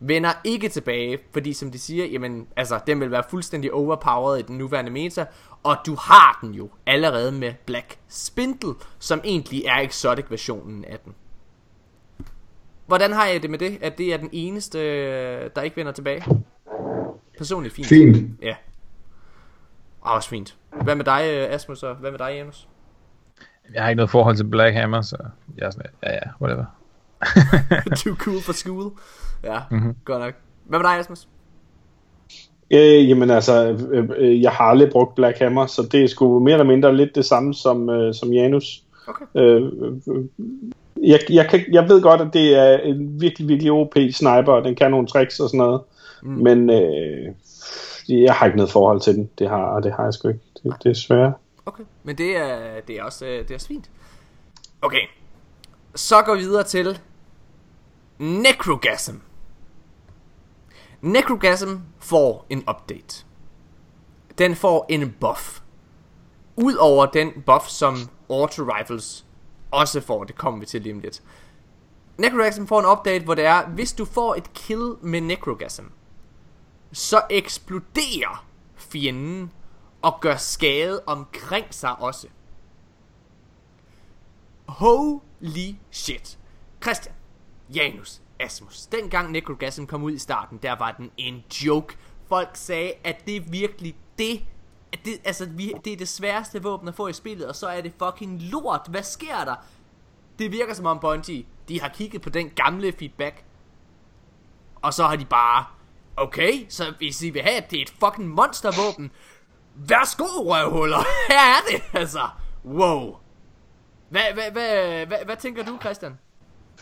[0.00, 4.42] vender ikke tilbage, fordi som de siger, jamen, altså, den vil være fuldstændig overpowered i
[4.42, 5.26] den nuværende meta,
[5.62, 10.98] og du har den jo allerede med Black Spindle, som egentlig er exotic versionen af
[11.04, 11.14] den.
[12.88, 15.92] Hvordan har jeg det med det, at det er den eneste, øh, der ikke vender
[15.92, 16.24] tilbage?
[17.38, 17.86] Personligt fint.
[17.86, 18.42] Fint.
[18.42, 18.54] Ja.
[20.04, 20.56] Ah, også fint.
[20.82, 22.68] Hvad med dig, øh, Asmus, og hvad med dig, Janus?
[23.74, 25.16] Jeg har ikke noget forhold til Black Hammer, så
[25.58, 26.64] jeg er sådan, ja, ja, whatever.
[28.04, 28.92] Too cool for school.
[29.44, 29.94] Ja, mm-hmm.
[30.04, 30.34] godt nok.
[30.64, 31.28] Hvad med dig, Asmus?
[32.70, 36.38] Øh, jamen altså, øh, øh, jeg har aldrig brugt Black Hammer, så det er sgu
[36.38, 38.82] mere eller mindre lidt det samme som, øh, som Janus.
[39.08, 39.24] Okay.
[39.34, 39.62] Øh,
[40.08, 40.24] øh,
[41.02, 44.64] jeg, jeg, kan, jeg ved godt, at det er en virkelig, virkelig OP sniper, og
[44.64, 45.80] den kan nogle tricks og sådan noget,
[46.22, 46.30] mm.
[46.30, 47.34] men øh,
[48.08, 49.30] jeg har ikke noget forhold til den.
[49.38, 50.40] Det har, det har jeg sgu ikke.
[50.62, 51.32] Det, det er svært.
[51.66, 53.90] Okay, men det er, det er også øh, det er fint.
[54.82, 55.02] Okay,
[55.94, 56.98] så går vi videre til
[58.18, 59.14] Necrogasm.
[61.00, 63.24] Necrogasm får en update.
[64.38, 65.60] Den får en buff.
[66.56, 67.96] Udover den buff, som
[68.30, 69.26] Auto Rifles
[69.70, 71.22] også får, det kommer vi til lige om lidt.
[72.18, 75.84] Necrogasm får en update, hvor det er, hvis du får et kill med Necrogasm,
[76.92, 78.46] så eksploderer
[78.76, 79.52] fjenden
[80.02, 82.26] og gør skade omkring sig også.
[84.68, 86.38] Holy shit.
[86.82, 87.14] Christian,
[87.74, 88.86] Janus, Asmus.
[88.86, 91.96] Dengang Necrogasm kom ud i starten, der var den en joke.
[92.28, 94.44] Folk sagde, at det virkelig det,
[95.04, 97.80] det, altså, vi, det er det sværeste våben at få i spillet, og så er
[97.80, 98.80] det fucking lort.
[98.88, 99.54] Hvad sker der?
[100.38, 103.44] Det virker som om Bungie, de har kigget på den gamle feedback,
[104.82, 105.64] og så har de bare,
[106.16, 109.10] okay, så hvis I vil have, at det er et fucking monstervåben,
[109.74, 110.98] værsgo røvhuller,
[111.30, 112.20] her er det, altså,
[112.64, 113.16] wow.
[114.10, 116.12] Hvad, hvad, hvad, hvad, hvad tænker du, Christian?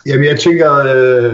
[0.05, 1.33] Jamen, jeg tænker, øh,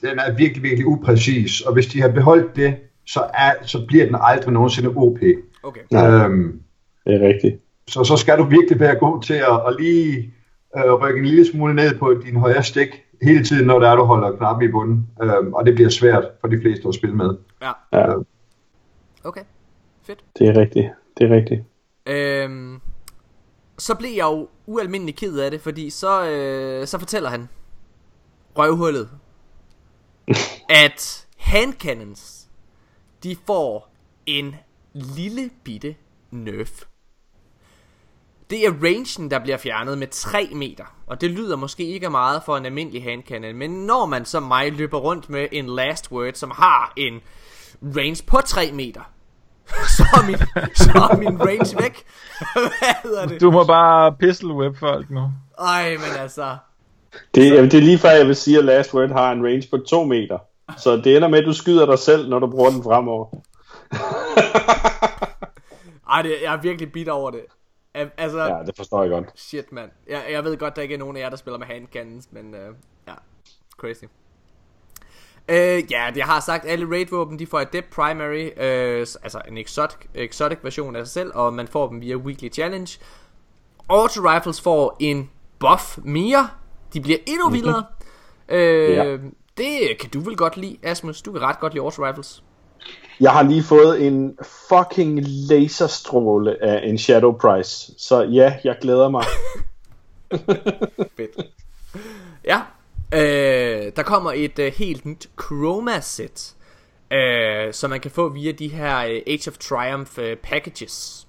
[0.00, 2.76] den er virkelig, virkelig upræcis, og hvis de har beholdt det,
[3.06, 5.18] så, er, så bliver den aldrig nogensinde OP.
[5.62, 5.80] Okay.
[5.80, 6.62] Øhm,
[7.06, 7.60] Det er rigtigt.
[7.88, 10.34] så, så skal du virkelig være god til at, at lige
[10.76, 12.88] øh, rykke en lille smule ned på din højre stik
[13.22, 15.06] hele tiden, når der er, du holder knappen i bunden.
[15.22, 17.36] Øhm, og det bliver svært for de fleste at spille med.
[17.62, 18.14] Ja, Ja,
[19.24, 19.42] okay.
[20.02, 20.24] Fedt.
[20.38, 20.90] det er rigtigt.
[21.18, 21.62] Det er rigtigt.
[22.06, 22.80] Øhm,
[23.78, 27.48] så blev jeg jo ualmindelig ked af det, fordi så, øh, så fortæller han
[28.58, 29.08] røvhullet,
[30.86, 32.48] at handcannons,
[33.24, 33.88] de får
[34.26, 34.54] en
[34.94, 35.94] lille bitte
[36.30, 36.70] nerf.
[38.50, 40.84] Det er rangen, der bliver fjernet med 3 meter.
[41.06, 43.56] Og det lyder måske ikke meget for en almindelig handcannon.
[43.56, 47.20] Men når man som mig løber rundt med en last word, som har en
[47.96, 49.00] range på 3 meter,
[49.96, 50.36] så er min,
[50.74, 52.04] så er min range væk.
[52.54, 53.40] Hvad hedder det?
[53.40, 55.32] Du må bare pistol whip folk nu.
[55.58, 56.56] Ej, men altså...
[57.34, 59.68] Det, jamen, det er lige før, jeg vil sige, at Last Word har en range
[59.70, 60.38] på 2 meter.
[60.78, 63.26] Så det ender med, at du skyder dig selv, når du bruger den fremover.
[66.10, 67.40] Ej, det, jeg er virkelig bitter over det.
[67.94, 69.26] Al- Altså, Ja, det forstår jeg godt.
[69.40, 69.90] shit, mand.
[70.08, 72.54] Jeg, jeg ved godt, der ikke er nogen af jer, der spiller med handcannons, men
[72.54, 72.74] øh,
[73.08, 73.12] ja,
[73.76, 74.04] crazy.
[75.48, 79.98] Øh, ja, jeg har sagt, alle raid-våben, de får Adept Primary, øh, altså en exotic,
[80.14, 82.98] exotic version af sig selv, og man får dem via Weekly Challenge.
[83.88, 86.48] Auto Rifles får en buff mere,
[86.92, 87.84] de bliver endnu vildere.
[88.48, 89.16] Øh, Ja.
[89.56, 92.44] Det kan du vel godt lide, Asmus, du kan ret godt lide Auto Rifles.
[93.22, 94.38] Jeg har lige fået en
[94.68, 97.94] fucking laserstråle af en Shadow Price.
[97.98, 99.24] Så ja, jeg glæder mig.
[101.16, 101.46] Fedt.
[102.44, 102.60] Ja,
[103.14, 106.54] øh, der kommer et øh, helt nyt Chroma-sæt,
[107.12, 111.28] øh, som man kan få via de her øh, Age of Triumph øh, packages.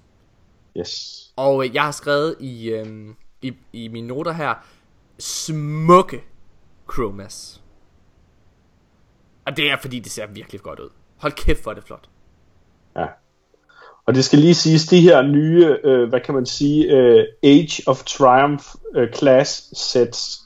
[0.78, 1.24] Yes.
[1.36, 3.08] Og øh, jeg har skrevet i, øh,
[3.42, 4.54] i, i mine noter her,
[5.18, 6.24] smukke
[6.92, 7.62] chromas.
[9.46, 10.90] Og det er fordi, det ser virkelig godt ud.
[11.24, 12.08] Hold kæft, hvor er det flot.
[12.96, 13.06] Ja.
[14.06, 17.82] Og det skal lige siges, de her nye, øh, hvad kan man sige, øh, Age
[17.86, 18.64] of Triumph
[18.94, 20.40] øh, class sets,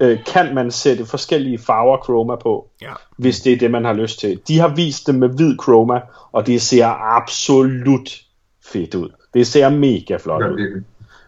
[0.00, 2.92] øh, kan man sætte forskellige farver chroma på, Ja.
[3.16, 4.40] hvis det er det, man har lyst til.
[4.48, 6.00] De har vist det med hvid chroma,
[6.32, 6.86] og det ser
[7.16, 8.10] absolut
[8.64, 9.08] fedt ud.
[9.34, 10.82] Det ser mega flot ud.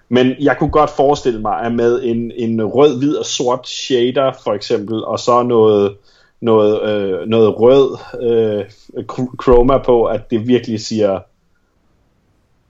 [0.09, 4.33] Men jeg kunne godt forestille mig, at med en, en rød, hvid og sort shader
[4.45, 5.97] for eksempel, og så noget,
[6.43, 8.65] noget, øh, noget rød øh,
[9.13, 11.21] chr- chroma på, at det virkelig siger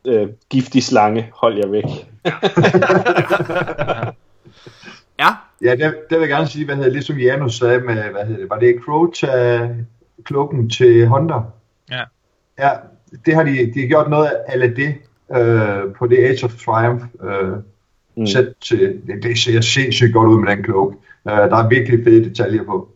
[0.04, 1.84] øh, giftig slange, hold jer væk.
[5.18, 5.28] Ja,
[5.62, 8.24] Ja, det, det vil jeg gerne sige, hvad hedder det, ligesom Janus sagde med, hvad
[8.24, 9.68] hedder det, var det Crota
[10.24, 11.34] klukken til Honda?
[11.90, 12.02] Ja.
[12.58, 12.70] Ja,
[13.26, 14.94] det har de, de har gjort noget af det
[15.36, 17.52] øh, på det Age of Triumph øh,
[18.16, 18.26] mm.
[18.26, 20.94] sæt til, det, det ser sindssygt godt ud med den klok.
[21.28, 22.88] Øh, der er virkelig fede detaljer på.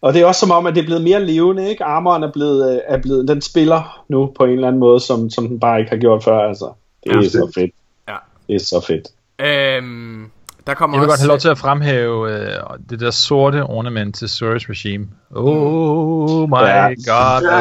[0.00, 1.84] Og det er også som om, at det er blevet mere levende, ikke?
[1.84, 5.30] Armoren er blevet, øh, er blevet, den spiller nu på en eller anden måde, som,
[5.30, 6.72] som den bare ikke har gjort før, altså.
[7.04, 7.70] Det er Ja, så fedt.
[8.08, 8.16] Ja.
[8.48, 9.08] Det er så fedt.
[9.40, 10.30] øhm,
[10.66, 11.12] der kommer Jeg vil også...
[11.12, 12.60] godt have lov til at fremhæve øh,
[12.90, 15.06] det der sorte ornament til Surge Regime.
[15.34, 16.86] Oh my Ja.
[16.88, 17.52] god, det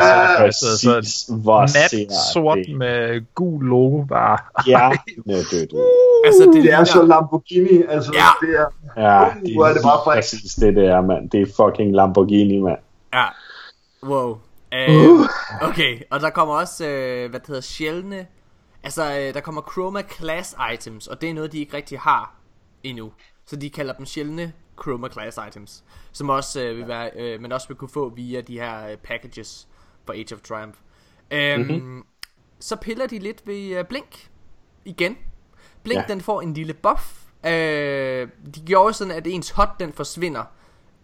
[0.45, 0.93] er så,
[1.45, 2.75] Præcis, ser sort det.
[2.77, 4.37] med gul logo bare.
[4.67, 5.71] Ja, det, det.
[6.25, 8.47] Altså, det, Det er ligner- så Lamborghini, altså Ja.
[8.47, 8.65] det er,
[8.97, 10.17] Ja, Uh, det hvor er det bare frækt.
[10.17, 11.29] præcis det, det er, mand.
[11.29, 12.79] Det er fucking Lamborghini, mand.
[13.13, 13.25] Ja.
[14.03, 14.37] Wow.
[14.73, 15.19] Øh,
[15.61, 18.25] okay, og der kommer også, øh, hvad det hedder, sjældne...
[18.83, 22.33] Altså, øh, der kommer Chroma Class Items, og det er noget, de ikke rigtig har
[22.85, 23.11] endnu.
[23.45, 27.51] Så de kalder dem sjældne Chroma Class Items, som også øh, vil være, øh, man
[27.51, 29.67] også vil kunne få via de her øh, packages
[30.05, 30.77] for Age of Triumph.
[31.31, 32.05] Øhm, mm-hmm.
[32.59, 34.29] Så piller de lidt ved øh, Blink
[34.85, 35.17] igen.
[35.83, 36.13] Blink, Ja.
[36.13, 37.23] den får en lille buff.
[37.45, 40.43] Øh, de gjorde sådan, at ens hot, den forsvinder,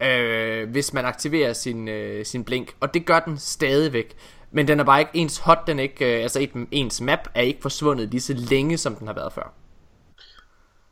[0.03, 2.75] øh, hvis man aktiverer sin, øh, sin blink.
[2.79, 4.15] Og det gør den stadigvæk.
[4.51, 7.29] Men den er bare ikke, ens hot, den er ikke, øh, altså et, ens map
[7.35, 9.53] er ikke forsvundet lige så længe, som den har været før.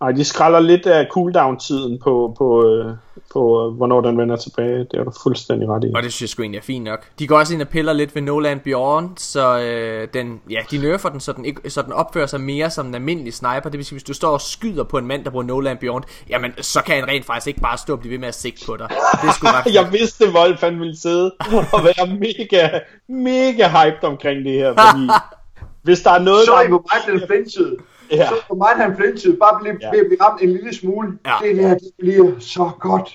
[0.02, 2.94] Ej, de skralder lidt af cooldown-tiden på, på, øh,
[3.34, 4.80] på øh, hvornår den vender tilbage.
[4.80, 5.92] Det er du fuldstændig ret i.
[5.96, 7.06] Og det synes jeg sgu egentlig er fint nok.
[7.20, 10.60] De går også ind og piller lidt ved No Land Beyond, så øh, den, ja,
[10.72, 13.70] de nerfer den, så den, ikke, så den opfører sig mere som en almindelig sniper.
[13.70, 15.80] Det vil sige, hvis du står og skyder på en mand, der bruger No Land
[15.80, 18.36] Beyond, jamen, så kan han rent faktisk ikke bare stå og blive ved med at
[18.36, 18.88] sigte på dig.
[18.90, 19.74] Det er sgu ret.
[19.82, 21.32] Jeg vidste, Wolf han ville sidde
[21.74, 25.10] og være mega, mega hyped omkring det her, fordi
[25.88, 27.78] hvis der er noget, så der I hvor meget den flinchede.
[28.12, 28.28] Ja.
[28.30, 29.98] Så hvor meget han flinchede, bare blive, Ja.
[29.98, 30.04] ja.
[30.08, 31.20] blive ramt en lille smule.
[31.26, 31.36] Ja.
[31.42, 33.10] Det der, det bliver så godt.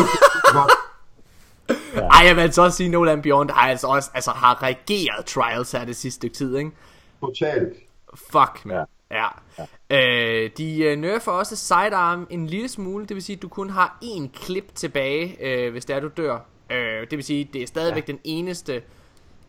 [0.54, 0.72] Godt.
[1.94, 5.26] Ej, jeg vil altså også sige, No Land Beyond har altså også altså, har reageret
[5.26, 6.70] Trials her det sidste stykke tid, ikke?
[7.20, 7.76] Totalt.
[8.14, 8.84] Fuck, man.
[9.10, 9.26] Ja.
[9.58, 9.64] ja.
[10.44, 13.70] Øh, de øh, nerfer også sidearm en lille smule, det vil sige, at du kun
[13.70, 16.38] har én klip tilbage, øh, hvis det er, du dør.
[16.70, 18.12] Øh, det vil sige, det er stadigvæk ja.
[18.12, 18.82] den eneste,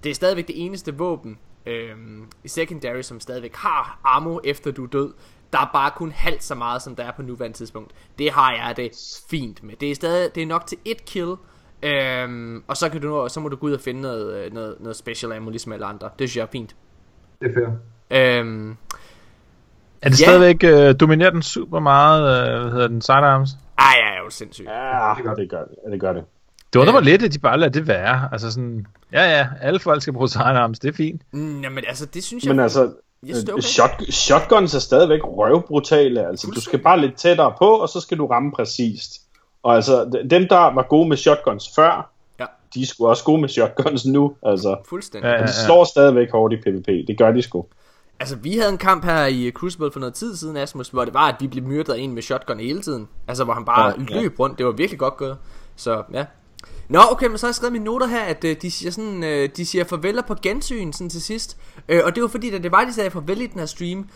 [0.04, 1.96] det er stadigvæk det eneste våben øh,
[2.44, 5.14] i secondary, som stadigvæk har ammo efter du er død.
[5.54, 7.92] Der er bare kun halvt så meget, som der er på nuværende tidspunkt.
[8.18, 8.92] Det har jeg det
[9.30, 9.76] fint med.
[9.76, 11.36] Det er stadig, det er nok til et kill,
[11.84, 14.76] Øhm, og så, kan du, så må du gå ud og finde noget, øh, noget,
[14.80, 16.10] noget special ammo, ligesom alle andre.
[16.20, 16.76] Det synes jeg er fint.
[17.42, 18.40] Det er fair.
[18.40, 18.78] Øhm,
[20.02, 20.26] Er det Ja.
[20.26, 22.22] stadigvæk, øh, dominerer den super meget,
[22.54, 23.50] øh, hvad hedder den, sidearms?
[23.78, 24.66] ej, jeg er jo sindssyg.
[24.66, 25.76] Ja, det gør det.
[25.86, 26.24] Ja, det gør det.
[26.74, 28.30] Det undrer mig lidt, at de bare lader det være.
[28.32, 31.22] Altså sådan, ja ja, alle folk skal bruge sidearms, det er fint.
[31.32, 32.56] Mm, Jamen altså, det synes jeg...
[32.56, 32.82] Men altså,
[33.30, 33.62] er okay.
[33.62, 36.28] shot, shotguns er stadigvæk røvbrutale.
[36.28, 39.22] Altså, du skal bare lidt tættere på, og så skal du ramme præcist.
[39.64, 42.46] Og altså, dem, der var gode med shotguns før, Ja.
[42.74, 44.34] de er sgu også gode med shotguns nu.
[44.44, 45.28] Altså, Fuldstændig.
[45.28, 45.46] Ja, og ja.
[45.46, 47.08] de slår stadigvæk hårdt i PvP.
[47.08, 47.66] Det gør de sgu.
[48.20, 51.14] Altså, vi havde en kamp her i Crucible for noget tid siden, Asmus, hvor det
[51.14, 53.08] var, at vi blev myrdet af en med shotgun hele tiden.
[53.28, 54.58] Altså, hvor han bare Ja, ja, løb rundt.
[54.58, 55.38] Det var virkelig godt gået.
[55.76, 56.26] Så, ja.
[56.92, 59.24] Nå, okay, men så har jeg skrevet mine noter her, at øh, de siger sådan,
[59.24, 61.58] øh, de siger farveler på gensyn sådan til sidst.
[61.90, 64.10] Øh, og det var fordi, da det var, de sagde farvel i den her stream,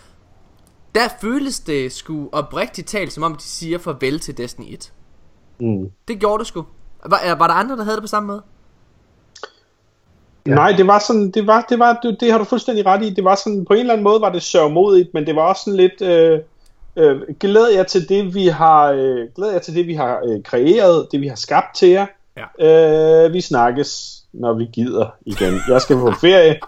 [0.95, 4.93] der føles det sgu oprigtigt talt, som om de siger farvel til Destiny 1.
[5.60, 5.91] Mm.
[6.07, 6.65] Det gjorde det sgu.
[7.06, 8.41] Var, var der andre, der havde det på samme måde?
[10.47, 10.56] Ja.
[10.56, 13.10] Nej, det var sådan, det var, det var, det, det har du fuldstændig ret i.
[13.10, 15.64] Det var sådan, på en eller anden måde var det sørgmodigt, men det var også
[15.65, 16.39] sådan lidt, øh,
[16.95, 20.43] øh, glæder jeg til det, vi har, øh, glæder jeg til det, vi har øh,
[20.43, 22.06] kreeret, det vi har skabt til jer.
[22.37, 23.25] Ja.
[23.25, 25.59] Øh, vi snakkes, når vi gider igen.
[25.69, 26.59] Jeg skal på ferie.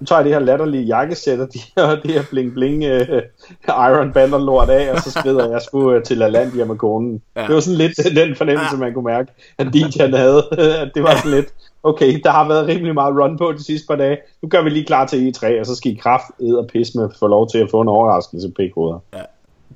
[0.00, 3.22] Nu tager jeg det her latterlige jakkesæt og de her, det her bling bling øh,
[3.68, 7.22] Iron Banner lort af, og så skrider jeg sgu øh, til LaLandia med konen.
[7.36, 7.46] Ja.
[7.46, 10.48] Det var sådan lidt den fornemmelse, man kunne mærke, at DJ'en havde.
[10.52, 13.86] at det var sådan lidt, okay, der har været rimelig meget run på de sidste
[13.86, 14.18] par dage.
[14.42, 17.08] Nu gør vi lige klar til E3, og så skal I kraft og pis med
[17.18, 19.22] få lov til at få en overraskelse p koder Ja.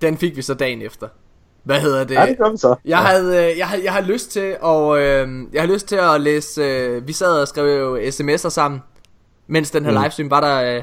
[0.00, 1.08] Den fik vi så dagen efter.
[1.64, 2.14] Hvad hedder det?
[2.14, 2.74] Ja, det gør vi så.
[2.84, 5.96] Jeg havde, øh, jeg, havde, jeg havde lyst til at, øh, jeg havde lyst til
[5.96, 8.82] at læse, øh, vi sad og skrev jo sms'er sammen,
[9.46, 9.98] mens den her mm.
[10.00, 10.82] livestream var der, øh,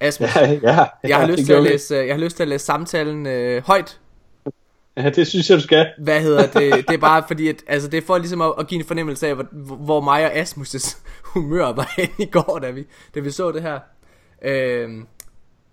[0.00, 0.36] Asmus.
[0.36, 2.48] Ja, ja, ja, jeg, har lyst til at læse, øh, jeg har lyst til at
[2.48, 3.98] læse samtalen øh, højt.
[4.96, 5.86] Ja, det synes jeg, du skal.
[5.98, 6.88] Hvad hedder det?
[6.88, 9.28] Det er bare fordi, at, altså det er for ligesom at, at give en fornemmelse
[9.28, 13.52] af, hvor, hvor mig og Asmus' humør var i går, da vi, da vi så
[13.52, 13.78] det her.
[14.42, 15.06] Øhm,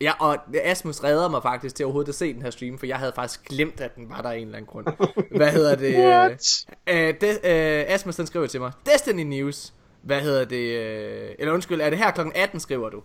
[0.04, 2.98] ja, og Asmus redder mig faktisk til overhovedet at se den her stream, for jeg
[2.98, 4.86] havde faktisk glemt, at den var der af en eller anden grund.
[5.38, 5.96] Hvad hedder det?
[5.98, 6.66] What?
[6.88, 10.80] Øh, det øh, Asmus den skriver til mig, Destiny News, hvad hedder det?
[10.80, 13.02] Øh, eller undskyld, er det her klokken 18, skriver du?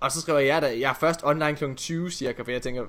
[0.00, 1.64] Og så skriver jeg, at jeg er først online kl.
[1.76, 2.82] 20 cirka, for jeg tænker,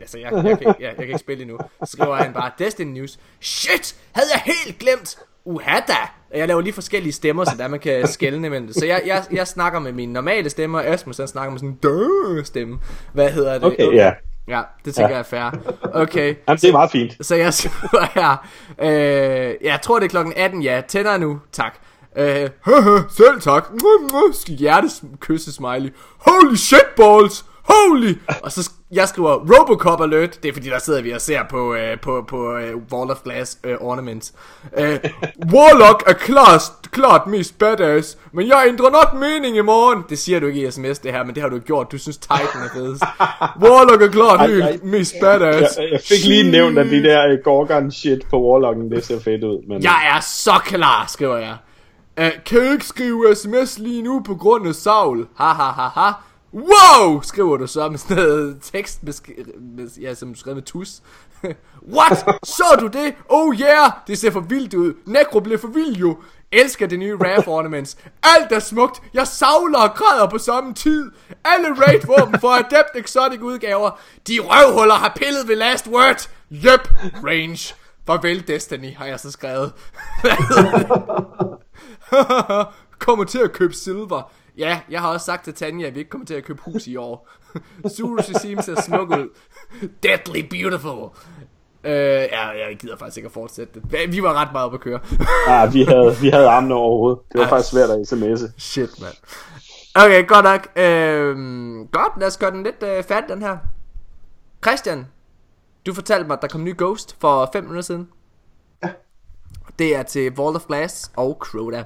[0.00, 1.58] altså jeg, jeg, kan, ikke- jeg, jeg kan ikke spille endnu.
[1.84, 3.18] Så skriver han bare, Destiny News.
[3.40, 5.18] Shit, havde jeg helt glemt.
[5.46, 5.96] Uha da.
[6.38, 8.76] Jeg laver lige forskellige stemmer, så der man kan skelne imellem det.
[8.76, 12.38] Så jeg, jeg, jeg snakker med mine normale stemmer, og Asmus han snakker med sådan
[12.38, 12.78] en stemme.
[13.12, 13.64] Hvad hedder det?
[13.64, 14.12] Okay, ja.
[14.48, 15.14] Ja, det tænker Ja.
[15.14, 15.50] jeg er fair.
[16.02, 16.34] Okay.
[16.48, 17.26] Jamen, det er meget fint.
[17.26, 18.46] Så jeg skriver her,
[18.82, 21.74] øh, jeg tror det er klokken 18, ja, tænder nu, tak.
[22.16, 23.66] Øh, høhø, selv tak.
[24.58, 25.94] Hjertes kysse smiley.
[26.18, 27.44] Holy shit balls.
[27.62, 28.14] Holy!
[28.42, 30.42] Og så jeg skriver Robocop alert.
[30.42, 33.22] Det er fordi der sidder vi og ser på øh, på på øh, Wall of
[33.24, 34.34] Glass øh, ornaments.
[34.78, 34.98] Øh,
[35.52, 40.04] Warlock er klart klart mest badass, men jeg ændrer nok mening i morgen.
[40.08, 41.92] Det siger du ikke i sms det her, men det har du gjort.
[41.92, 43.02] Du synes Titan er fedest.
[43.62, 44.78] Warlock er klart Ej, ej.
[44.82, 45.78] mest badass.
[45.78, 49.20] Jeg, jeg fik lige nævnt, at de der uh, Gorgon shit på Warlocken, det ser
[49.20, 49.68] fedt ud.
[49.68, 51.56] Men, Jeg er så klar, skriver jeg.
[52.20, 55.26] Uh, kan jeg ikke skrive sms lige nu på grund af Saul?
[55.36, 56.12] Ha ha ha ha.
[56.56, 59.12] Wow, skriver du så med sådan noget tekst, med,
[59.60, 61.02] med, ja, som skrevet med tus.
[61.96, 62.18] What?
[62.44, 63.14] Så du det?
[63.28, 64.94] Oh yeah, det ser for vildt ud.
[65.06, 66.18] Necro blev for vild jo.
[66.52, 67.96] Elsker det nye Wrath Ornaments.
[68.22, 69.02] Alt er smukt.
[69.14, 71.10] Jeg savler og græder på samme tid.
[71.44, 73.90] Alle raid-våben for Adept Exotic udgaver.
[74.28, 76.28] De røvhuller har pillet ved last word.
[76.52, 76.88] Yep,
[77.24, 77.74] range.
[78.06, 79.72] Farvel Destiny, har jeg så skrevet.
[82.98, 84.32] Kommer til at købe silver.
[84.58, 86.86] Ja, jeg har også sagt til Tanja, at vi ikke kommer til at købe hus
[86.86, 87.28] i år.
[87.96, 89.28] Zulu Shizim ser smuk ud.
[90.02, 91.10] Deadly beautiful.
[91.84, 94.12] Øh, ja, jeg gider faktisk ikke at fortsætte det.
[94.12, 95.00] Vi var ret meget oppe at køre.
[95.62, 97.18] ah, vi, havde, vi havde armene overhovedet.
[97.32, 97.50] Det var Ah.
[97.50, 98.50] faktisk svært at sms'e.
[98.58, 99.14] Shit, mand.
[99.94, 100.68] Okay, godt nok.
[100.84, 103.56] Øhm, godt, lad os gøre den lidt øh, fat, den her.
[104.66, 105.06] Christian,
[105.86, 108.08] du fortalte mig, at der kom en ny Ghost for 5 minutter siden.
[108.84, 108.88] Ja.
[109.78, 111.84] Det er til Vault of Glass og Crota.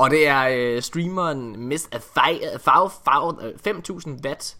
[0.00, 4.56] Og det er øh, streameren Miss a five, five, uh, 5000 watt.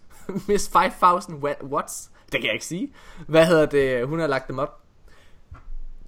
[0.49, 2.11] Miss 5000 watt, watts.
[2.33, 2.93] Det kan jeg ikke sige.
[3.29, 4.07] Hvad hedder det?
[4.07, 4.80] Hun har lagt dem op.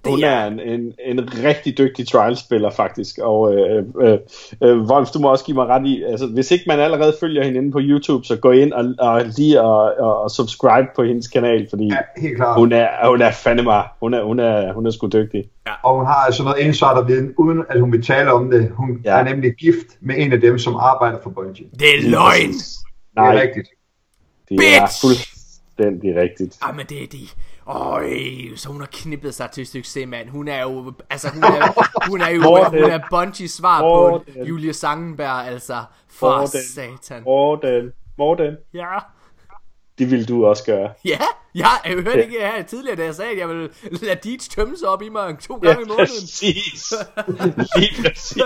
[0.03, 4.17] Det Hun er en, en, en rigtig dygtig trial-spiller faktisk, og øh, øh,
[4.63, 7.43] øh, Wolf, du må også give mig ret i, altså hvis ikke man allerede følger
[7.43, 11.03] hende inde på YouTube, så gå ind og, og lige og, og, og subscribe på
[11.03, 12.59] hendes kanal, fordi Ja, helt klart.
[12.59, 15.43] hun er, hun er fandme mig, hun er, hun er, hun er sgu dygtig.
[15.83, 18.69] Og hun har altså noget insiderviden, uden at hun vil tale om det.
[18.75, 19.13] Hun Ja.
[19.13, 19.19] ja.
[19.19, 21.65] er nemlig gift med en af dem, som arbejder for Bungie.
[21.71, 22.49] Det Det er løgn.
[22.49, 23.67] er Nej, rigtigt.
[24.49, 25.01] det er Bitch!
[25.01, 26.57] fuldstændig rigtigt.
[26.61, 27.17] Ah, men det er de.
[27.67, 28.09] Øj,
[28.55, 30.29] så hun har knippet sig til succes, mand.
[30.29, 32.41] Hun er jo, altså hun er, hun er jo,
[32.81, 34.23] hun er Bungie svar på?
[34.45, 35.83] Julie Sangenberg, altså.
[36.09, 36.51] For det?
[36.75, 37.23] satan.
[37.23, 38.97] Morten, Morten, Ja.
[39.97, 40.89] det vil du også gøre.
[41.05, 41.19] Ja,
[41.55, 43.69] jeg, jeg hørte ikke her tidligere, da jeg sagde, at jeg ville
[44.01, 46.07] lade Deeds tømme sig op i mig to gange i måneden.
[46.07, 46.93] præcis.
[47.75, 48.43] Lige præcis.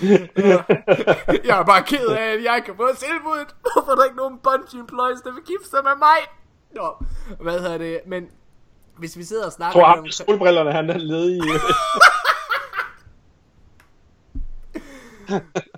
[1.48, 3.48] Jeg er bare ked af, at jeg har fået tilbuddet.
[3.72, 6.18] Hvorfor er der ikke nogen Bungie employees, der vil gifte sig med mig?
[6.74, 6.94] Nå,
[7.40, 8.00] hvad hedder det?
[8.06, 8.28] Men
[8.98, 10.06] hvis vi sidder og snakker Tror ham om...
[10.06, 11.40] solbrillerne, han er ledig.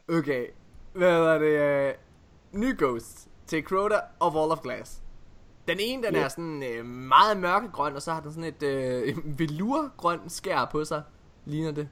[0.09, 0.47] Okay,
[0.93, 1.47] hvad hedder det?
[1.89, 1.95] øh,
[2.53, 4.99] Ny Ghost til Crota og Wall of Glass.
[5.69, 6.21] Den ene, den Ja.
[6.21, 10.85] er sådan øh, meget mørkegrøn, og så har den sådan et øh, velurgrøn skær på
[10.85, 11.03] sig.
[11.45, 11.89] Ligner det.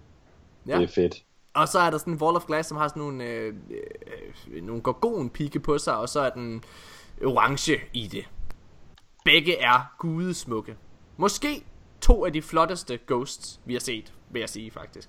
[0.66, 0.76] Ja.
[0.76, 1.24] Det er fedt.
[1.54, 3.54] Og så er der sådan en Wall of Glass, som har sådan nogle, øh,
[4.50, 6.64] øh, nogle gorgonpigge på sig, og så er den
[7.24, 8.28] orange i det.
[9.24, 10.76] Begge er gudesmukke.
[11.16, 11.64] Måske
[12.00, 15.08] to af de flotteste ghosts, vi har set, vil jeg sige faktisk.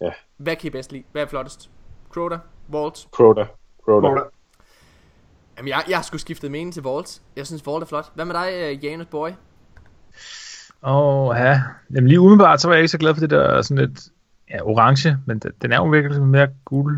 [0.00, 1.04] Ja, Hvad kan I bedst lide?
[1.12, 1.70] Hvad er flottest?
[2.10, 2.38] Crota?
[2.68, 3.08] Vault?
[3.10, 3.44] Crota.
[3.84, 4.08] Crota.
[4.08, 4.22] Crota.
[5.56, 7.22] Jamen, jeg, jeg har sgu skiftet mening til Vault.
[7.36, 8.12] Jeg synes, Vault er flot.
[8.14, 9.28] Hvad med dig, øh, Janus Boy?
[10.82, 11.62] Åh, oh, ja.
[11.94, 14.00] Jamen lige umiddelbart, så var jeg ikke så glad for det der sådan lidt
[14.50, 16.92] ja, orange, men den, den er jo virkelig mere gul.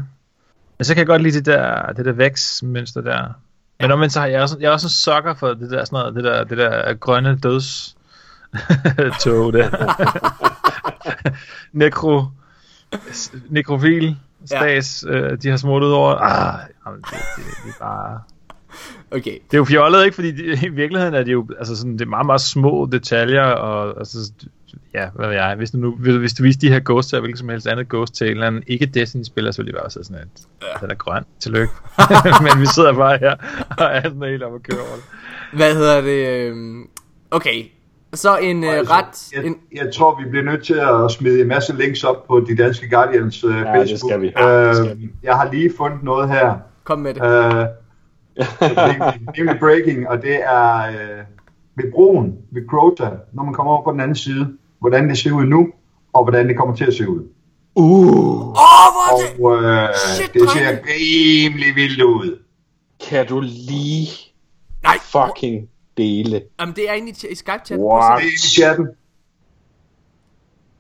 [0.79, 3.33] Men så kan jeg godt lide det der, det der vækstmønster der.
[3.81, 5.97] Men omvendt så har jeg også, jeg er også en sokker for det der, sådan
[5.97, 7.97] noget, det der, det der grønne døds
[9.25, 9.69] tog der.
[11.73, 12.25] Necro
[13.13, 15.13] s- nekrofil stas, ja.
[15.15, 16.15] øh, de har smuttet over.
[16.15, 18.21] Ah, jamen, det, det, det, er bare...
[19.11, 19.39] Okay.
[19.51, 20.15] Det er jo fjollet, ikke?
[20.15, 23.43] Fordi de, i virkeligheden er det jo altså sådan, det er meget, meget små detaljer,
[23.45, 24.33] og altså,
[24.95, 27.21] ja, hvad ved jeg, hvis du, nu, hvis, hvis du viste de her ghosts til
[27.21, 29.85] hvilket som helst andet ghost til en eller anden ikke Destiny-spiller, så ville det bare
[29.85, 30.29] også sådan, at
[30.63, 30.67] ja.
[30.81, 31.73] den er grøn, tillykke.
[32.45, 33.35] Men vi sidder bare her
[33.79, 35.05] og er sådan helt op at køre over det.
[35.53, 36.29] Hvad hedder det?
[36.29, 36.89] øhm,
[37.35, 37.65] Okay.
[38.13, 39.33] Så en øh, Altså, ret...
[39.33, 42.41] Jeg, En, jeg tror, vi bliver nødt til at smide en masse links op på
[42.49, 44.11] de danske Guardians uh, det Facebook.
[44.11, 44.33] skal vi.
[44.39, 46.55] Ja, det skal Øh, jeg har lige fundet noget her.
[46.85, 47.21] kom med det.
[47.23, 47.67] Uh,
[48.61, 51.25] nemlig, nemlig breaking, og det er uh,
[51.77, 55.33] ved broen, ved Crota, når man kommer over på den anden side, hvordan det ser
[55.33, 55.69] ud nu,
[56.13, 57.29] og hvordan det kommer til at se ud.
[57.75, 58.55] Uh, Åh, oh,
[59.39, 59.85] hvor er det...
[59.85, 60.83] Og uh, Shit, det ser drenge.
[60.89, 62.39] rimelig vildt ud.
[63.09, 64.09] kan du lige
[64.83, 66.43] Nej, fucking dele?
[66.61, 67.87] Jamen, det er inde i, i Skype-chatten.
[67.87, 68.23] What?
[68.23, 68.89] Det er i chatten.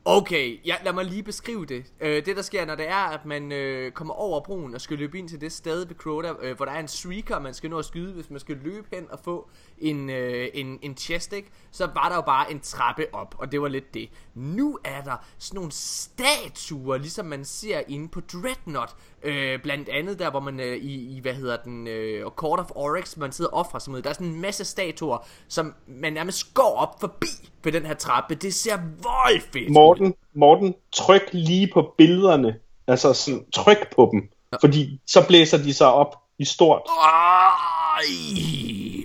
[0.06, 1.85] Okay, ja, lad mig lige beskrive det.
[2.01, 4.98] Øh, det der sker, når det er, at man øh, kommer over broen og skal
[4.98, 7.70] løbe ind til det sted ved Crota, øh, hvor der er en streaker, man skal
[7.70, 9.48] nå at skyde, hvis man skal løbe hen og få
[9.78, 11.51] en, øh, en, en chest, ikke?
[11.70, 14.09] så var der jo bare en trappe op, og det var lidt det.
[14.34, 20.18] Nu er der sådan nogle statuer, ligesom man ser inde på Dreadnought, øh, blandt andet
[20.18, 23.51] der, hvor man øh, i, i, hvad hedder den, øh, Court of Oryx, man sidder
[23.51, 24.02] offrer sig mod.
[24.02, 25.18] Der er sådan en masse statuer,
[25.48, 28.34] som man nærmest går op forbi ved den her trappe.
[28.34, 29.70] Det ser voldfedt.
[29.70, 32.56] Morten, Morten, tryk lige på billederne.
[32.86, 34.28] Altså sådan, tryk på dem.
[34.60, 36.82] Fordi så blæser de sig op i stort.
[37.02, 39.03] Ej.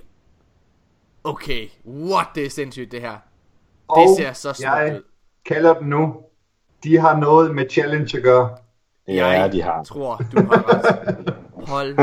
[1.23, 3.17] Okay, what, det er sindssygt det her.
[3.87, 5.03] Og ser så smukt jeg ud.
[5.45, 6.15] kalder den nu,
[6.83, 8.57] de har noget med challenge at gøre.
[9.07, 9.83] Ja, jeg de har.
[9.83, 11.35] tror, du har ret.
[11.67, 11.97] Hold.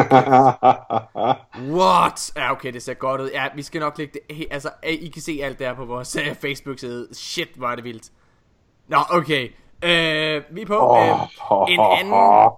[1.73, 2.33] What?
[2.37, 3.31] Ja, okay, det ser godt ud.
[3.31, 4.47] Ja, vi skal nok lægge det...
[4.51, 7.09] Altså, I kan se alt der på vores uh, Facebook-side.
[7.13, 8.11] Shit, hvor er det vildt.
[8.89, 9.49] Nå, okay.
[9.85, 10.97] Uh, vi er på
[11.51, 12.51] uh, en anden...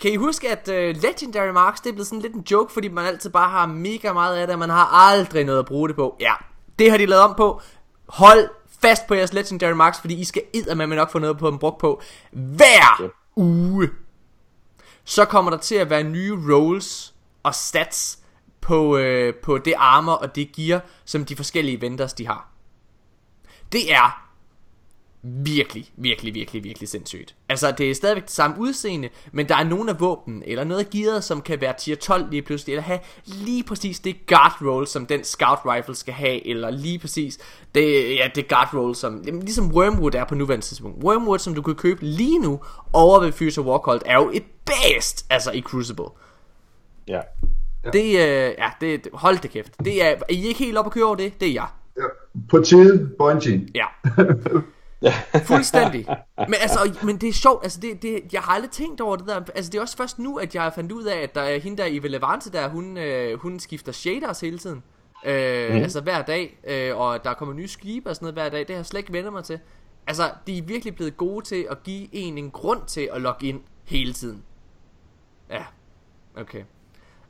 [0.00, 2.88] Kan I huske, at uh, Legendary Marks, det er blevet sådan lidt en joke, fordi
[2.88, 5.88] man altid bare har mega meget af det, og man har aldrig noget at bruge
[5.88, 6.16] det på.
[6.20, 6.32] Ja,
[6.78, 7.60] det har de lavet om på.
[8.08, 8.48] Hold
[8.80, 11.78] fast på jeres Legendary Marks, fordi I skal eddermame nok få noget på dem brugt
[11.78, 12.02] på
[12.32, 13.90] hver uge.
[15.04, 18.18] Så kommer der til at være nye rolls og stats
[18.60, 22.48] på, øh, på det armor og det gear, som de forskellige vendors de har.
[23.72, 24.25] Det er
[25.22, 27.34] virkelig, virkelig, virkelig, virkelig sindssygt.
[27.48, 30.80] Altså, det er stadigvæk det samme udseende, men der er nogle af våben, eller noget
[30.84, 34.56] af gearet, som kan være tier 12 lige pludselig, eller have lige præcis det guard
[34.62, 37.38] roll, som den scout rifle skal have, eller lige præcis
[37.74, 41.04] det, ja, det guard roll, som, jamen, ligesom Wormwood er på nuværende tidspunkt.
[41.04, 42.60] Wormwood, som du kan købe lige nu,
[42.92, 46.04] over ved Future Warcult, er jo et best, altså i Crucible.
[47.08, 47.20] Ja.
[47.92, 49.72] Det, øh, ja, det, det- hold det kæft.
[49.84, 51.40] Det er, er I ikke helt op at køre over det?
[51.40, 51.66] Det er jeg.
[51.96, 52.02] Ja.
[52.50, 53.68] På tide, Bungie.
[53.74, 53.84] Ja.
[55.44, 56.06] Fuldstændig.
[56.38, 59.26] Men altså, men det er sjovt, altså det, det, jeg har aldrig tænkt over det
[59.26, 61.40] der, altså det er også først nu, at jeg har fandt ud af, at der
[61.40, 64.82] er hende der i Levante der, hun, øh, hun skifter shaders hele tiden.
[65.24, 65.76] Øh, mm.
[65.76, 68.70] Altså hver dag, øh, og der kommer nye skibe og sådan noget hver dag, det
[68.70, 69.58] har jeg slet ikke vendt mig til.
[70.06, 73.46] Altså, de er virkelig blevet gode til at give en en grund til at logge
[73.46, 74.42] ind hele tiden.
[75.50, 75.64] Ja,
[76.36, 76.64] okay.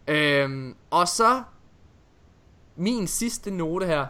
[0.09, 1.43] Øhm, og så
[2.77, 4.07] min sidste note her.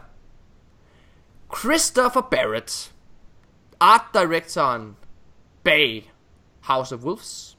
[1.59, 2.95] Christopher Barrett,
[3.81, 4.97] art directoren
[5.63, 6.13] bag
[6.61, 7.59] House of Wolves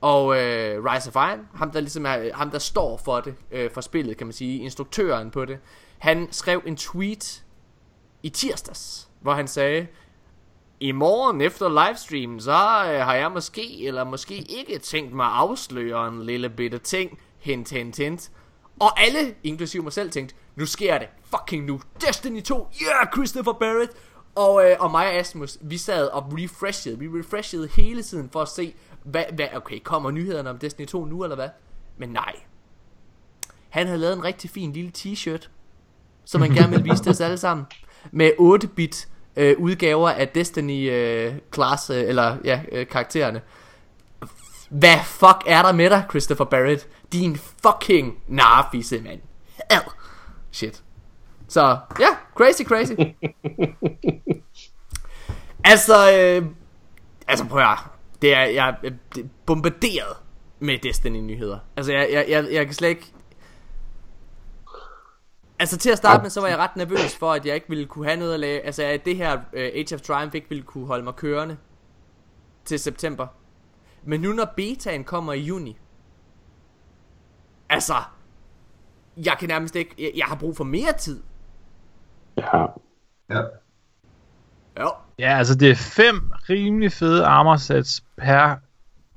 [0.00, 3.70] og øh, Rise of Iron, ham der ligesom er, ham der står for det, øh,
[3.70, 5.58] for spillet kan man sige, instruktøren på det,
[5.98, 7.44] han skrev en tweet
[8.22, 9.86] i tirsdags, hvor han sagde,
[10.80, 15.32] i morgen efter livestream, så øh, har jeg måske, eller måske ikke tænkt mig at
[15.32, 18.30] afsløre en lille bitte ting, hint, hint, hint.
[18.80, 23.52] Og alle, inklusive mig selv, tænkte, nu sker det, fucking nu, Destiny 2, yeah, Christopher
[23.52, 23.92] Barrett.
[24.38, 28.42] Og, øh, og mig og Asmus, vi sad og refreshede, vi refreshede hele tiden for
[28.42, 28.74] at se,
[29.04, 31.48] hvad, hvad, okay, kommer nyhederne om Destiny 2 nu, eller hvad?
[31.96, 32.32] Men nej.
[33.68, 35.48] Han havde lavet en rigtig fin lille t-shirt,
[36.24, 37.66] som han gerne ville vise til os alle sammen.
[38.10, 43.40] Med 8-bit øh, udgaver af Destiny øh, class, øh, eller ja, øh, karaktererne.
[44.68, 46.88] Hvad fuck er der med dig, Christopher Barrett?
[47.12, 49.20] Din fucking narfisse, mand.
[49.70, 49.80] Ad.
[50.50, 50.82] Shit.
[51.48, 52.08] Så, ja,
[52.38, 52.92] crazy, crazy.
[55.64, 56.46] altså, øh,
[57.28, 57.78] altså prøv at
[58.22, 58.90] det er, jeg er
[59.46, 60.16] bombarderet
[60.58, 61.58] med Destiny-nyheder.
[61.76, 63.12] Altså, jeg, jeg, jeg, jeg kan slet ikke...
[65.60, 67.86] Altså til at starte med, så var jeg ret nervøs for, at jeg ikke ville
[67.86, 68.60] kunne have noget at lave.
[68.60, 71.56] Altså at det her uh, Age of Triumph ikke ville kunne holde mig kørende
[72.64, 73.26] til september.
[74.04, 75.78] Men nu når betaen kommer i juni,
[77.68, 77.94] altså,
[79.16, 81.22] jeg kan nærmest ikke, jeg, jeg har brug for mere tid.
[82.38, 82.66] Ja.
[83.30, 83.42] Ja.
[84.76, 84.88] Ja,
[85.18, 88.54] Ja, altså det er fem rimelig fede armor sets per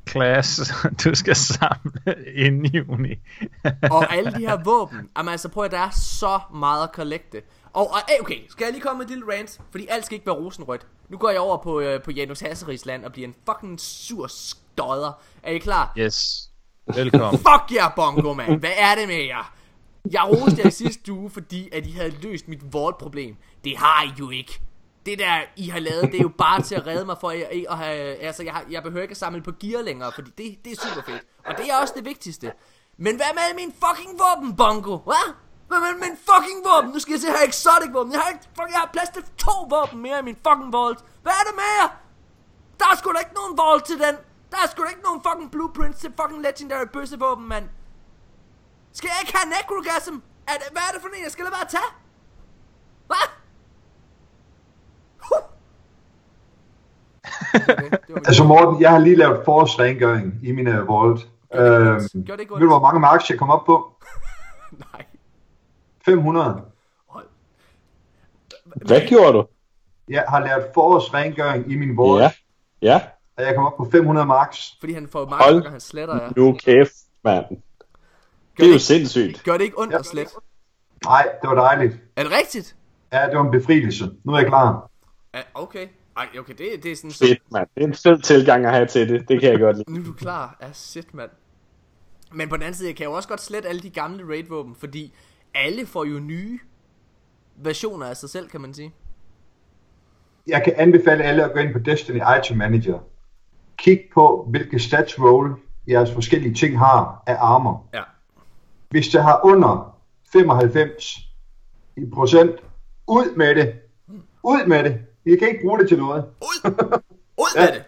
[0.09, 0.73] class,
[1.03, 3.15] du skal samle inden i juni.
[3.91, 7.41] Og alle de her våben, jamen altså prøv at der er så meget at collecte.
[7.73, 9.61] Og, og okay, skal jeg lige komme med et lille rant?
[9.71, 10.87] Fordi alt skal ikke være rosenrødt.
[11.09, 14.27] Nu går jeg over på, øh, på Janus Hasseris land og bliver en fucking sur
[14.27, 15.21] stodder.
[15.43, 15.93] Er I klar?
[15.97, 16.49] Yes.
[16.95, 17.39] Velkommen.
[17.39, 18.59] Fuck jer, Bongo, man.
[18.59, 19.53] Hvad er det med jer?
[20.11, 23.35] Jeg roste jer sidste uge, fordi at I havde løst mit vault-problem.
[23.63, 24.61] Det har I jo ikke.
[25.05, 27.65] Det der, I har lavet, det er jo bare til at redde mig for at,
[27.69, 28.15] at have...
[28.15, 30.75] Altså, jeg, har, jeg behøver ikke at samle på gear længere, fordi det, det er
[30.87, 31.23] super fedt.
[31.45, 32.51] Og det er også det vigtigste.
[32.97, 34.97] Men hvad med min fucking våben, Bongo?
[34.97, 35.27] Hvad?
[35.67, 36.89] Hvad med min fucking våben?
[36.93, 38.11] Nu skal jeg se her exotic våben.
[38.13, 40.99] Jeg har, ikke, fuck, jeg har plads til to våben mere i min fucking vault.
[41.23, 41.89] Hvad er det med jer?
[42.79, 44.15] Der er sgu da ikke nogen vault til den.
[44.51, 47.65] Der er sgu da ikke nogen fucking blueprints til fucking legendary bøssevåben, mand.
[48.93, 50.15] Skal jeg ikke have necrogasm?
[50.47, 51.89] Er det, hvad er det for en, jeg skal lade være at tage?
[53.09, 53.25] Hvad?
[55.27, 55.43] Huh.
[57.53, 61.21] Okay, det var Altså Morten, jeg har lige lavet forårsrengøring i min uh, vault.
[61.53, 63.93] Øhm, Gjorde det ikke ved du, hvor mange marks jeg kom op på?
[64.93, 65.05] Nej.
[66.05, 66.61] 500.
[67.09, 67.25] Hold.
[68.85, 69.45] Hvad gjorde du?
[70.09, 72.31] Jeg har lavet forårsrengøring i min vault, Ja.
[72.81, 73.01] Ja.
[73.37, 74.77] og jeg kom op på 500 marks.
[74.79, 76.31] Fordi han får Hold marker, han sletter jer.
[76.35, 76.93] Nu kæft,
[77.23, 77.45] mand.
[78.61, 79.43] Det Gør er jo det, sindssygt.
[79.43, 80.33] gør det ikke ondt at slette?
[81.05, 81.97] Nej, det var dejligt.
[82.15, 82.75] Er det rigtigt?
[83.13, 84.11] Ja, det var en befrielse.
[84.23, 84.89] Nu er jeg klar.
[85.33, 85.87] Ja, okay.
[86.17, 87.11] Ej, okay, det, det er sådan...
[87.11, 87.67] Fedt, mand.
[87.75, 89.29] Det er en fed tilgang at have til det.
[89.29, 89.91] Det kan jeg godt lide.
[89.93, 90.57] Nu er du klar.
[90.61, 91.29] Ja, shit, mand.
[92.31, 94.75] Men på den anden side, jeg kan jo også godt slette alle de gamle raid-våben,
[94.75, 95.13] fordi
[95.55, 96.59] alle får jo nye
[97.55, 98.93] versioner af sig selv, kan man sige.
[100.47, 102.99] Jeg kan anbefale alle at gå ind på Destiny Item Manager.
[103.77, 105.55] Kig på, hvilke stats roll
[105.87, 107.89] jeres forskellige ting har af armor.
[107.93, 108.01] Ja.
[108.91, 109.97] Hvis det har under
[110.33, 111.17] 95
[111.97, 112.51] i procent,
[113.07, 113.73] ud med det.
[114.43, 114.99] Ud med det.
[115.25, 116.25] I kan ikke bruge det til noget.
[116.41, 116.71] Ud!
[117.43, 117.73] Ud med Ja.
[117.73, 117.83] det!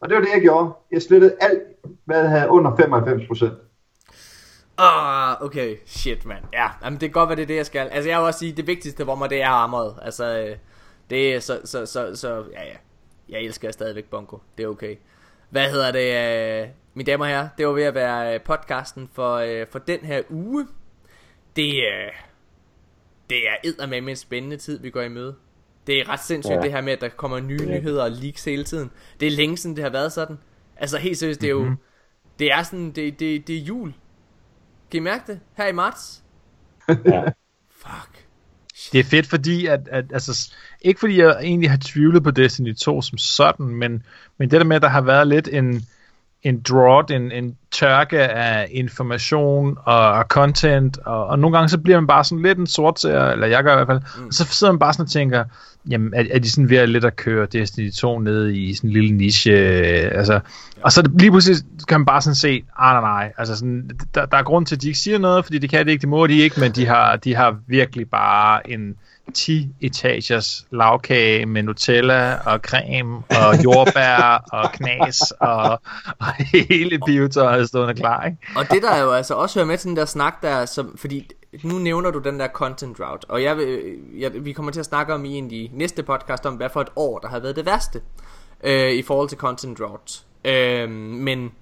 [0.00, 0.72] Og det var det, jeg gjorde.
[0.92, 1.62] Jeg slettede alt,
[2.04, 3.52] hvad jeg havde under 95 procent.
[4.78, 5.76] Ah, okay.
[5.86, 6.44] Shit, mand.
[6.52, 7.88] Ja, jamen, det kan godt være, det er det, jeg skal.
[7.88, 9.94] Altså, jeg vil også sige, det vigtigste for mig, det er armoret.
[10.02, 10.56] Altså, øh,
[11.10, 12.76] det er så, så, så, så, ja, ja.
[13.28, 14.36] Jeg elsker stadigvæk Bongo.
[14.58, 14.96] Det er okay.
[15.50, 16.68] Hvad hedder det, øh,
[16.98, 17.48] mine damer og herrer?
[17.58, 20.66] Det var ved at være øh, podcasten for, øh, for den her uge.
[21.56, 22.12] Det, øh,
[23.30, 25.34] det er eddermame en spændende tid, vi går i møde.
[25.86, 26.60] Det er ret sindssygt Ja.
[26.60, 27.78] det her med, at der kommer nye Ja.
[27.78, 28.90] nyheder og leaks hele tiden.
[29.20, 30.38] Det er længe siden, det har været sådan.
[30.76, 31.74] Altså helt seriøst, det er jo...
[32.38, 33.92] Det er sådan, det, det, det er jul.
[34.90, 35.40] Kan I mærke det?
[35.56, 36.22] Her i marts?
[36.88, 37.22] Ja.
[37.70, 38.24] Fuck.
[38.92, 42.74] Det er fedt, fordi at, at altså, ikke fordi jeg egentlig har tvivlet på Destiny
[42.74, 44.02] 2 som sådan, men,
[44.38, 45.86] men det der med, at der har været lidt en,
[46.42, 51.78] en drought, en, en tørke af information og, og content, og, og nogle gange så
[51.78, 54.26] bliver man bare sådan lidt en sort sortseger, eller jeg gør i hvert fald, mm.
[54.26, 55.44] og så sidder man bare sådan og tænker,
[55.90, 58.90] jamen er, er de sådan ved at lidt at køre Destiny 2 ned i sådan
[58.90, 60.40] en lille niche, øh, altså, ja.
[60.82, 61.58] og så lige pludselig
[61.88, 64.76] kan man bare sådan se, ah nej nej, altså sådan, der, der er grund til,
[64.76, 66.72] at de ikke siger noget, fordi det kan de ikke, det må de ikke, men
[66.72, 68.94] de har, de har virkelig bare en,
[69.38, 75.80] 10-etagers lavkage med Nutella og creme og jordbær og knas og,
[76.18, 78.26] og hele biotøjet stående klar.
[78.26, 78.38] Ikke?
[78.56, 81.30] Og det der jo altså også hører med til den der snak der, som, fordi
[81.62, 83.78] nu nævner du den der content drought, og jeg,
[84.18, 86.68] jeg, vi kommer til at snakke om i en af de næste podcast om, hvad
[86.72, 88.00] for et år, der har været det værste
[88.64, 90.20] øh, i forhold til content route.
[90.44, 91.52] Øh, men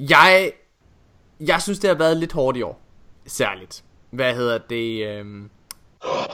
[0.00, 0.52] jeg,
[1.40, 2.80] jeg synes, det har været lidt hårdt i år,
[3.26, 3.84] særligt.
[4.10, 5.06] Hvad hedder det?
[5.08, 5.24] Øh,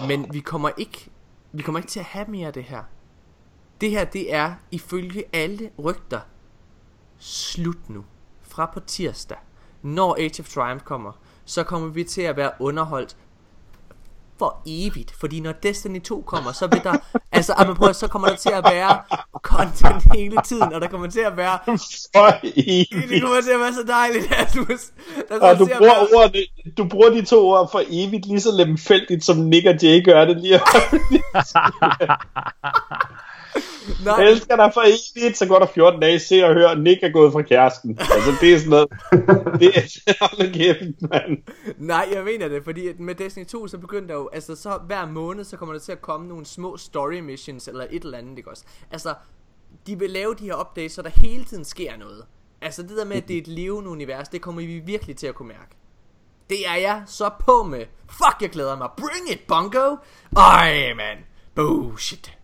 [0.08, 1.10] men vi kommer ikke,
[1.52, 2.82] vi kommer ikke til at have mere af det her.
[3.80, 6.20] Det her, det er ifølge alle rygter
[7.18, 8.04] slut nu.
[8.42, 9.38] Fra på tirsdag,
[9.82, 11.12] når Age of Triumph kommer,
[11.44, 13.16] så kommer vi til at være underholdt
[14.40, 15.14] for evigt.
[15.20, 16.96] Fordi når Destiny 2 kommer, så vil der,
[17.38, 18.98] altså, man prøver, så kommer der til at være
[19.42, 21.58] content hele tiden, og der kommer til at være,
[22.16, 23.22] For det evigt.
[23.22, 24.66] kommer til at være så dejligt, du,
[25.28, 26.42] der Og du bruger, være, ordene,
[26.78, 30.24] du bruger de to ord for evigt lige så lemfældigt, som Nick og Jay gør
[30.24, 30.60] det lige.
[33.54, 37.02] Jeg nej, elsker dig for evigt, så går der 14 dage, se og hør, Nick
[37.02, 37.98] er gået fra kæresten.
[38.00, 38.88] Altså, det er sådan noget.
[39.60, 39.82] Det er
[40.20, 41.38] hold kæft, mand.
[41.78, 45.06] Nej, jeg mener det, fordi med Destiny 2, så begyndte der jo, altså så hver
[45.06, 48.38] måned, så kommer der til at komme nogle små story missions, eller et eller andet,
[48.38, 48.64] ikke også?
[48.90, 49.14] Altså,
[49.86, 52.24] de vil lave de her updates, så der hele tiden sker noget.
[52.62, 55.26] Altså det der med, at det er et levende univers, det kommer vi virkelig til
[55.26, 55.76] at kunne mærke.
[56.50, 57.84] Det er jeg så på med.
[58.10, 58.88] Fuck, jeg glæder mig.
[58.96, 59.96] Bring it, Bongo.
[60.36, 61.16] Ej, man.
[61.54, 62.39] Bullshit.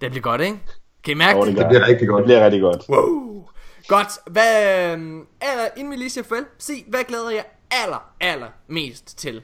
[0.00, 0.58] Det bliver godt, ikke?
[1.04, 1.52] Kan I mærke Jo, det?
[1.52, 2.24] det, Det bliver rigtig Det godt.
[2.24, 2.82] bliver rigtig godt.
[2.88, 3.44] Wow.
[3.88, 4.08] Godt.
[4.26, 4.98] Hvad, øh,
[5.40, 7.44] aller, inden vi lige siger farvel, sig, hvad glæder jeg
[7.84, 9.42] aller, aller mest til?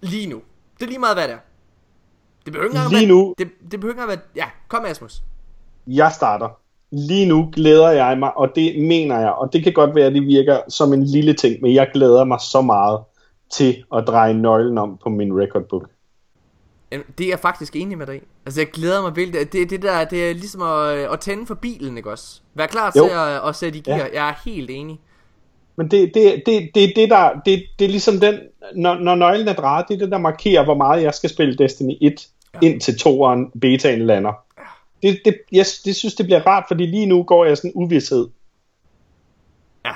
[0.00, 0.40] Lige nu.
[0.78, 1.38] Det er lige meget, hvad det er.
[2.44, 4.44] Det behøver ikke engang Lige være, nu- Det, det behøver ikke engang være...
[4.44, 5.22] Ja, kom Asmus.
[5.86, 6.48] Jeg starter.
[6.90, 10.12] Lige nu glæder jeg mig, og det mener jeg, og det kan godt være, at
[10.14, 13.00] det virker som en lille ting, men jeg glæder mig så meget
[13.52, 15.88] til at dreje nøglen om på min recordbook.
[17.18, 18.20] Det er jeg faktisk enig med dig i.
[18.46, 19.52] Altså, jeg glæder mig vildt.
[19.52, 22.40] Det, det der, det er ligesom at, at tænde for bilen, ikke også?
[22.54, 23.98] Vær klar til at, at sætte i gear.
[23.98, 24.06] Ja.
[24.14, 25.00] Jeg er helt enig.
[25.76, 28.38] Men det, det, det, det, det, der, det, det er ligesom den,
[28.74, 31.56] når, når nøglen er drejet, det er det, der markerer, hvor meget jeg skal spille
[31.56, 32.58] Destiny 1, ja.
[32.62, 34.32] indtil toeren, betaen lander.
[35.02, 38.28] Det, det, jeg det synes, det bliver rart, fordi lige nu går jeg sådan uvidshed.
[39.84, 39.94] Ja.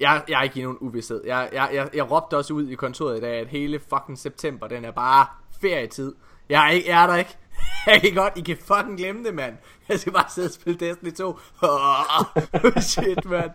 [0.00, 1.22] Jeg, jeg er ikke i nogen uvidshed.
[1.26, 4.68] Jeg, jeg, jeg, jeg råbte også ud i kontoret i dag, at hele fucking september,
[4.68, 5.26] den er bare
[5.68, 6.12] ferietid.
[6.48, 7.36] Jeg er, ikke, jeg er der ikke.
[7.86, 9.54] Jeg kan godt, I kan fucking glemme det, mand.
[9.88, 11.38] Jeg skal bare sidde og spille Destiny 2.
[11.62, 13.50] Oh, shit, mand.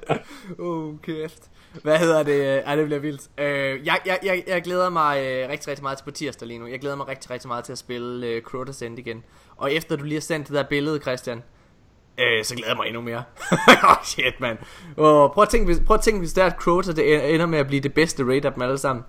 [0.60, 1.50] Oh, kæft.
[1.84, 2.64] Hvad hedder det?
[2.66, 3.22] Ej, det bliver vildt.
[3.38, 6.60] Øh, jeg, jeg, jeg, jeg glæder mig øh, rigtig, rigtig meget til på tirsdag lige
[6.60, 6.68] nu.
[6.68, 8.42] Jeg glæder mig rigtig, rigtig meget til at spille øh,
[8.72, 9.24] Send igen.
[9.58, 11.44] Og efter du lige har sendt det der billede, Christian,
[12.20, 13.24] Øh, så glæder jeg mig endnu mere.
[13.90, 14.58] oh shit, mand.
[14.98, 17.46] Oh, prøv, at tænke, hvis, prøv at tænke, hvis det er, at Crota det ender
[17.46, 19.06] med at blive det bedste raid af dem alle sammen.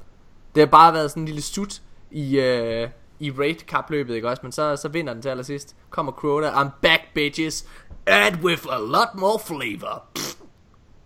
[0.54, 2.88] Det har bare været sådan en lille sut i, øh,
[3.18, 4.40] i raid-kapløbet, ikke også?
[4.42, 5.76] Men så, så vinder den til allersidst.
[5.90, 7.66] Kommer Crota, I'm back, bitches.
[8.06, 10.04] And with a lot more flavor.
[10.14, 10.34] Pff,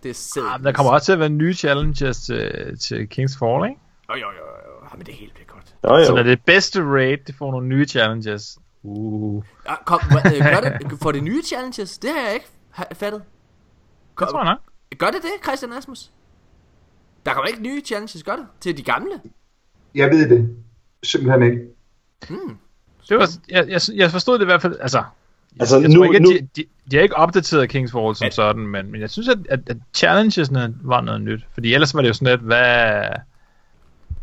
[0.03, 0.43] det er sæt.
[0.43, 3.81] Ah, der kommer også til at være nye challenges til, til King's Fall, ikke?
[4.09, 4.85] Oh, jo, jo, jo.
[4.91, 5.75] Ja, men det hele bliver godt.
[5.83, 6.05] Jo, jo.
[6.05, 8.57] Så når det bedste raid, det får nogle nye challenges.
[8.83, 11.97] Uh, Ja, kom, øh, gør det, får det nye challenges?
[11.97, 12.47] Det har jeg ikke
[12.93, 13.23] fattet.
[14.19, 14.59] det tror jeg nok.
[14.99, 16.11] Gør det det, Christian Asmus?
[17.25, 18.45] Der kommer ikke nye challenges, gør det?
[18.59, 19.21] Til de gamle?
[19.95, 20.57] Jeg ved det
[21.05, 21.61] simpelthen ikke.
[23.09, 25.03] Det var, jeg, jeg, jeg forstod det i hvert fald, altså...
[25.59, 28.25] Altså, jeg, jeg nu- ikke, nu- de, de, de har ikke opdateret King's Fall som
[28.25, 31.41] At- sådan, men, men jeg synes, at, at, at challengesne var noget nyt.
[31.53, 33.01] Fordi ellers var det jo sådan lidt, hvad...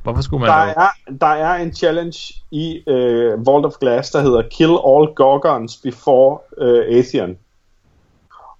[0.03, 0.49] Hvorfor skulle man...
[0.49, 0.89] Der er,
[1.21, 6.39] der er en challenge i uh, Vault of Glass, der hedder Kill all Gorgons before
[6.63, 7.37] uh, Atheon.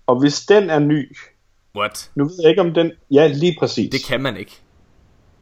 [0.07, 1.17] Og hvis den er ny,
[1.77, 2.11] What?
[2.15, 2.93] nu ved jeg ikke om den...
[3.11, 3.91] Ja, lige præcis.
[3.91, 4.61] Det kan man ikke.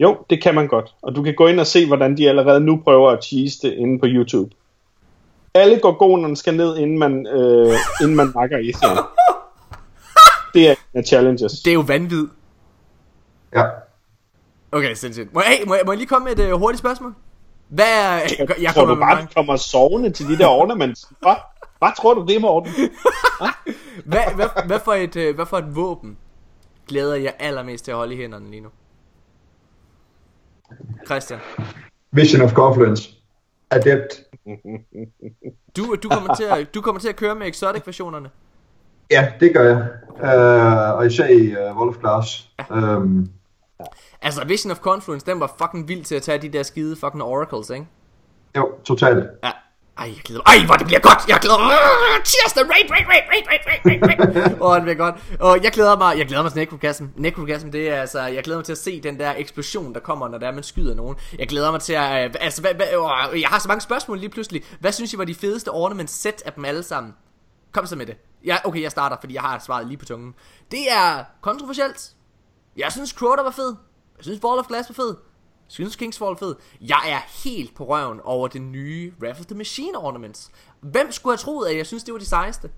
[0.01, 0.94] Jo, det kan man godt.
[1.02, 3.74] Og du kan gå ind og se, hvordan de allerede nu prøver at cheese det
[3.74, 4.51] inde på YouTube.
[5.55, 8.98] Alle gorgonerne skal ned, inden man, øh, inden man nakker Atheon.
[10.55, 11.52] Det er en af challenges.
[11.52, 12.27] Det er jo vanvid.
[13.55, 13.64] Ja.
[14.72, 15.35] Okay, sindssygt.
[15.35, 17.14] Må jeg, hey, må jeg, må jeg lige komme med et uh, hurtigt spørgsmål?
[17.68, 18.14] Hvad er...
[18.14, 19.28] Jeg, jeg tror kommer du bare, mange.
[19.35, 21.09] kommer sovende til de der ornaments?
[21.20, 21.35] Hvad?
[21.78, 22.72] Hvad tror du det, Morten?
[24.05, 26.16] Hvad, hvad, hvad, for et, uh, hvad for et våben
[26.89, 28.68] glæder jeg allermest til at holde i hænderne lige nu?
[31.06, 31.40] Christian.
[32.12, 33.10] Vision of Confluence.
[33.70, 34.22] Adept.
[35.76, 38.30] Du, du, kommer til at, du kommer til at køre med exotic versionerne.
[39.10, 39.88] Ja, det gør jeg.
[40.10, 42.51] Uh, og især i uh, World of Glass.
[42.70, 43.30] Um,
[44.22, 47.22] Altså, Vision of Confluence, den var fucking vild til at tage de der skide fucking
[47.22, 47.86] oracles, ikke?
[48.56, 49.26] jo, totalt.
[49.44, 49.51] Ja.
[49.99, 50.57] Ej, jeg glæder mig.
[50.61, 51.29] Ej, hvor det bliver godt.
[51.29, 51.77] Jeg glæder mig.
[52.25, 54.61] Cheers, the raid, raid, raid, raid, raid, raid.
[54.61, 55.15] Åh, oh, det bliver godt.
[55.41, 57.05] Og jeg glæder mig, jeg glæder mig til Necrogasm.
[57.17, 60.29] Necrogasm, det er altså, jeg glæder mig til at se den der eksplosion, der kommer,
[60.29, 61.17] når der man skyder nogen.
[61.39, 62.87] Jeg glæder mig til at, øh, altså, hvad, hvad,
[63.33, 64.65] øh, jeg har så mange spørgsmål lige pludselig.
[64.81, 67.15] Hvad synes I var de fedeste ornament set af dem alle sammen?
[67.73, 68.17] Kom så med det.
[68.45, 70.35] Ja, okay, jeg starter, fordi jeg har svaret lige på tungen.
[70.71, 72.11] Det er kontroversielt.
[72.77, 73.77] Jeg synes Crota var fed.
[74.17, 75.17] Jeg synes Ball of Glass var fed.
[75.70, 76.55] Jeg synes Kings Fall er fed.
[76.80, 80.51] Jeg er helt på røven over det nye of the Machine ornaments.
[80.80, 82.70] Hvem skulle have troet, at jeg synes, det var de sejeste?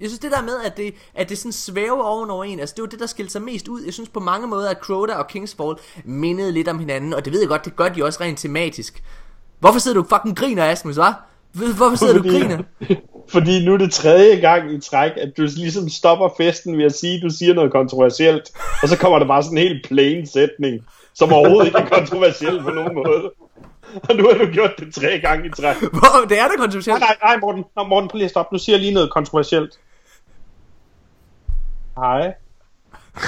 [0.00, 2.82] Jeg synes det der med, at det, at det sådan svæver ovenover en, altså det
[2.82, 3.82] var det, der skilte sig mest ud.
[3.82, 7.32] Jeg synes på mange måder, at Crota og Kingsfall mindede lidt om hinanden, og det
[7.32, 9.02] ved jeg godt, det gør de også rent tematisk.
[9.58, 11.12] Hvorfor sidder du fucking griner, Asmus, hva'?
[11.52, 12.62] Hvorfor sidder du og griner?
[13.34, 16.94] fordi nu er det tredje gang i træk, at du ligesom stopper festen ved at
[16.94, 18.50] sige, at du siger noget kontroversielt,
[18.82, 20.80] og så kommer der bare sådan en helt plain sætning,
[21.14, 23.30] som overhovedet ikke er kontroversiel på nogen måde.
[24.08, 25.76] Og nu har du gjort det tre gange i træk.
[25.76, 27.00] Hvor, det er da Nej, kontroversielt.
[27.00, 27.64] nej, nej, Morten.
[27.76, 28.54] Nå, Morten, prøv lige at stoppe.
[28.54, 29.78] Nu siger jeg lige noget kontroversielt.
[31.96, 32.34] Hej.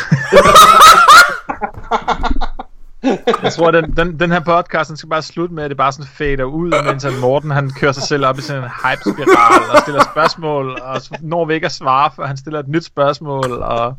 [3.43, 5.93] Jeg tror, den, den, den her podcast, den skal bare slutte med, at det bare
[5.93, 9.71] sådan fader ud, mens at Morten han kører sig selv op i sådan en hype-spiral
[9.71, 13.53] og stiller spørgsmål, og når vi ikke at svare, før han stiller et nyt spørgsmål,
[13.63, 13.97] og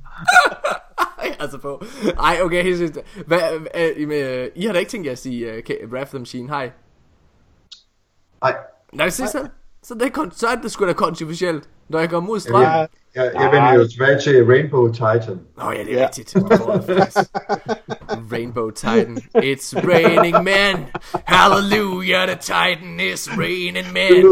[1.23, 1.83] Ej, altså på.
[2.19, 2.97] Ej, okay, helt seriøst.
[3.27, 3.39] Hvad,
[3.75, 6.49] øh, øh, I har da ikke tænkt jer at sige uh, Wrath of the Machine,
[6.49, 6.71] hej?
[8.43, 8.55] Nej,
[8.93, 9.47] Nej, se så.
[9.83, 12.41] Så, det er, kon- så er det sgu da kontroversielt, når jeg går mod jeg,
[12.41, 12.61] strøm.
[12.61, 15.39] jeg, jeg, jeg vender jo tilbage til Rainbow Titan.
[15.57, 16.05] Nå ja, det er Ja.
[16.07, 16.35] rigtigt.
[18.31, 19.17] Rainbow Titan.
[19.37, 20.85] It's raining men.
[21.25, 24.25] Hallelujah, the Titan is raining men.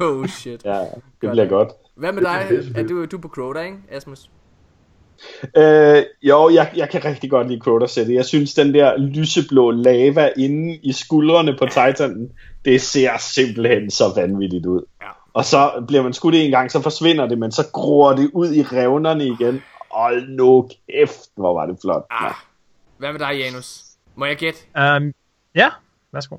[0.00, 0.64] Oh shit.
[0.64, 0.78] Ja,
[1.20, 1.68] det bliver godt.
[1.96, 2.46] Hvad med dig?
[2.74, 4.30] er Er du, du er på Crota, ikke, Asmus?
[5.56, 8.14] Øh, jo, jeg, jeg kan rigtig godt lide Crota-sættet.
[8.14, 12.30] Jeg synes, den der lyseblå lava inde i skuldrene på Titanen,
[12.64, 14.82] det ser simpelthen så vanvittigt ud.
[15.02, 15.06] Ja.
[15.34, 18.54] Og så bliver man skudt en gang, så forsvinder det, men så gror det ud
[18.54, 19.62] i revnerne igen.
[19.90, 22.06] Hold nu kæft, hvor var det flot.
[22.10, 22.32] Ah.
[22.98, 23.80] Hvad med dig, Janus?
[24.14, 24.58] Må jeg gætte?
[24.96, 25.12] Um,
[25.54, 25.68] ja,
[26.12, 26.36] værsgo.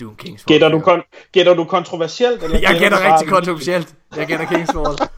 [0.00, 2.42] Doom Kings Gætter du, kon- gætter du kontroversielt?
[2.42, 3.94] Eller Jeg gætter bare- rigtig kontroversielt.
[4.16, 5.08] Jeg gætter Kingsfall.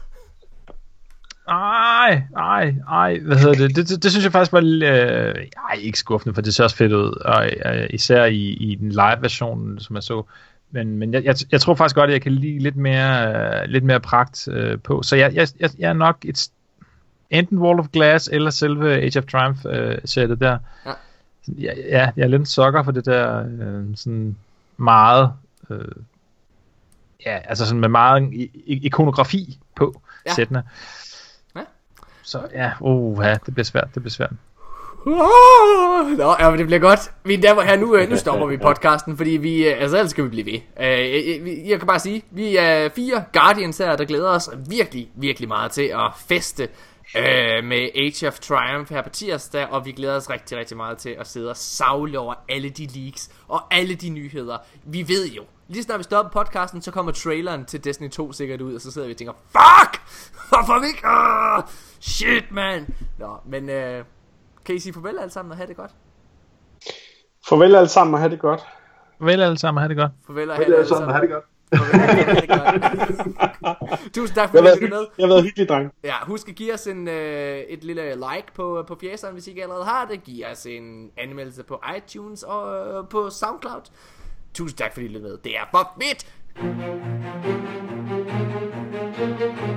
[1.47, 3.75] Ej, ej, ej, hvad hedder det?
[3.75, 5.35] Det, det, det synes jeg faktisk var øh,
[5.71, 8.89] ej, ikke skuffende, for det ser også fedt ud, og øh, især i, i den
[8.89, 10.23] live-version, som jeg så.
[10.71, 13.69] Men, men jeg, jeg, jeg tror faktisk godt, at jeg kan lide lidt mere, øh,
[13.69, 15.03] lidt mere pragt øh, på.
[15.03, 16.49] Så jeg, jeg, jeg, jeg er nok et,
[17.29, 20.57] enten Wall of Glass eller selve Age of Triumph-sættet der.
[20.85, 20.91] Ja.
[21.47, 24.37] Ja, ja, jeg er lidt sokker for det der øh, sådan
[24.77, 25.31] meget...
[25.69, 25.79] Øh,
[27.25, 30.33] ja, altså sådan med meget ikonografi på ja.
[30.33, 30.63] sættene.
[32.25, 34.31] Så ja, uh, ja, det bliver svært, det bliver svært.
[35.07, 37.11] Ah, nå, ja, men det bliver godt.
[37.23, 40.23] Vi der her nu, øh, nu stopper vi podcasten, fordi vi, øh, altså ellers skal
[40.23, 40.59] vi blive ved.
[40.79, 45.09] Øh, jeg, jeg kan bare sige, vi er fire Guardians her, der glæder os virkelig,
[45.15, 46.63] virkelig meget til at feste
[47.17, 50.97] øh, med Age of Triumph her på tirsdag, og vi glæder os rigtig, rigtig meget
[50.97, 54.57] til at sidde og savle over alle de leaks og alle de nyheder.
[54.83, 58.61] Vi ved jo, lige snart vi stopper podcasten, så kommer traileren til Destiny 2 sikkert
[58.61, 60.01] ud, og så sidder vi og tænker, fuck!
[60.49, 61.07] Hvorfor vi ikke?
[61.07, 61.63] Ah,
[61.99, 62.95] shit, man!
[63.19, 64.03] Nå, men øh,
[64.65, 65.91] kan I sige farvel alle sammen og have det godt?
[67.49, 68.61] Farvel alle sammen og have det godt.
[69.19, 70.11] Vel alle sammen, have det godt.
[70.27, 71.13] Farvel og Det have det er alle sammen.
[71.13, 71.43] ha' det godt.
[71.75, 74.13] Farvel og have det godt.
[74.15, 75.05] Tusind tak for at du med.
[75.17, 75.91] jeg har været hyggelig, dreng.
[76.03, 79.49] Ja, husk at give os en, øh, et lille like på, på fjæseren, hvis I
[79.49, 80.23] ikke allerede har det.
[80.23, 83.81] Giv os en anmeldelse på iTunes og øh, på Soundcloud.
[84.55, 85.37] Tusind tak, fordi I lyttede med.
[85.43, 86.25] Det er for fedt!
[89.15, 89.74] thank you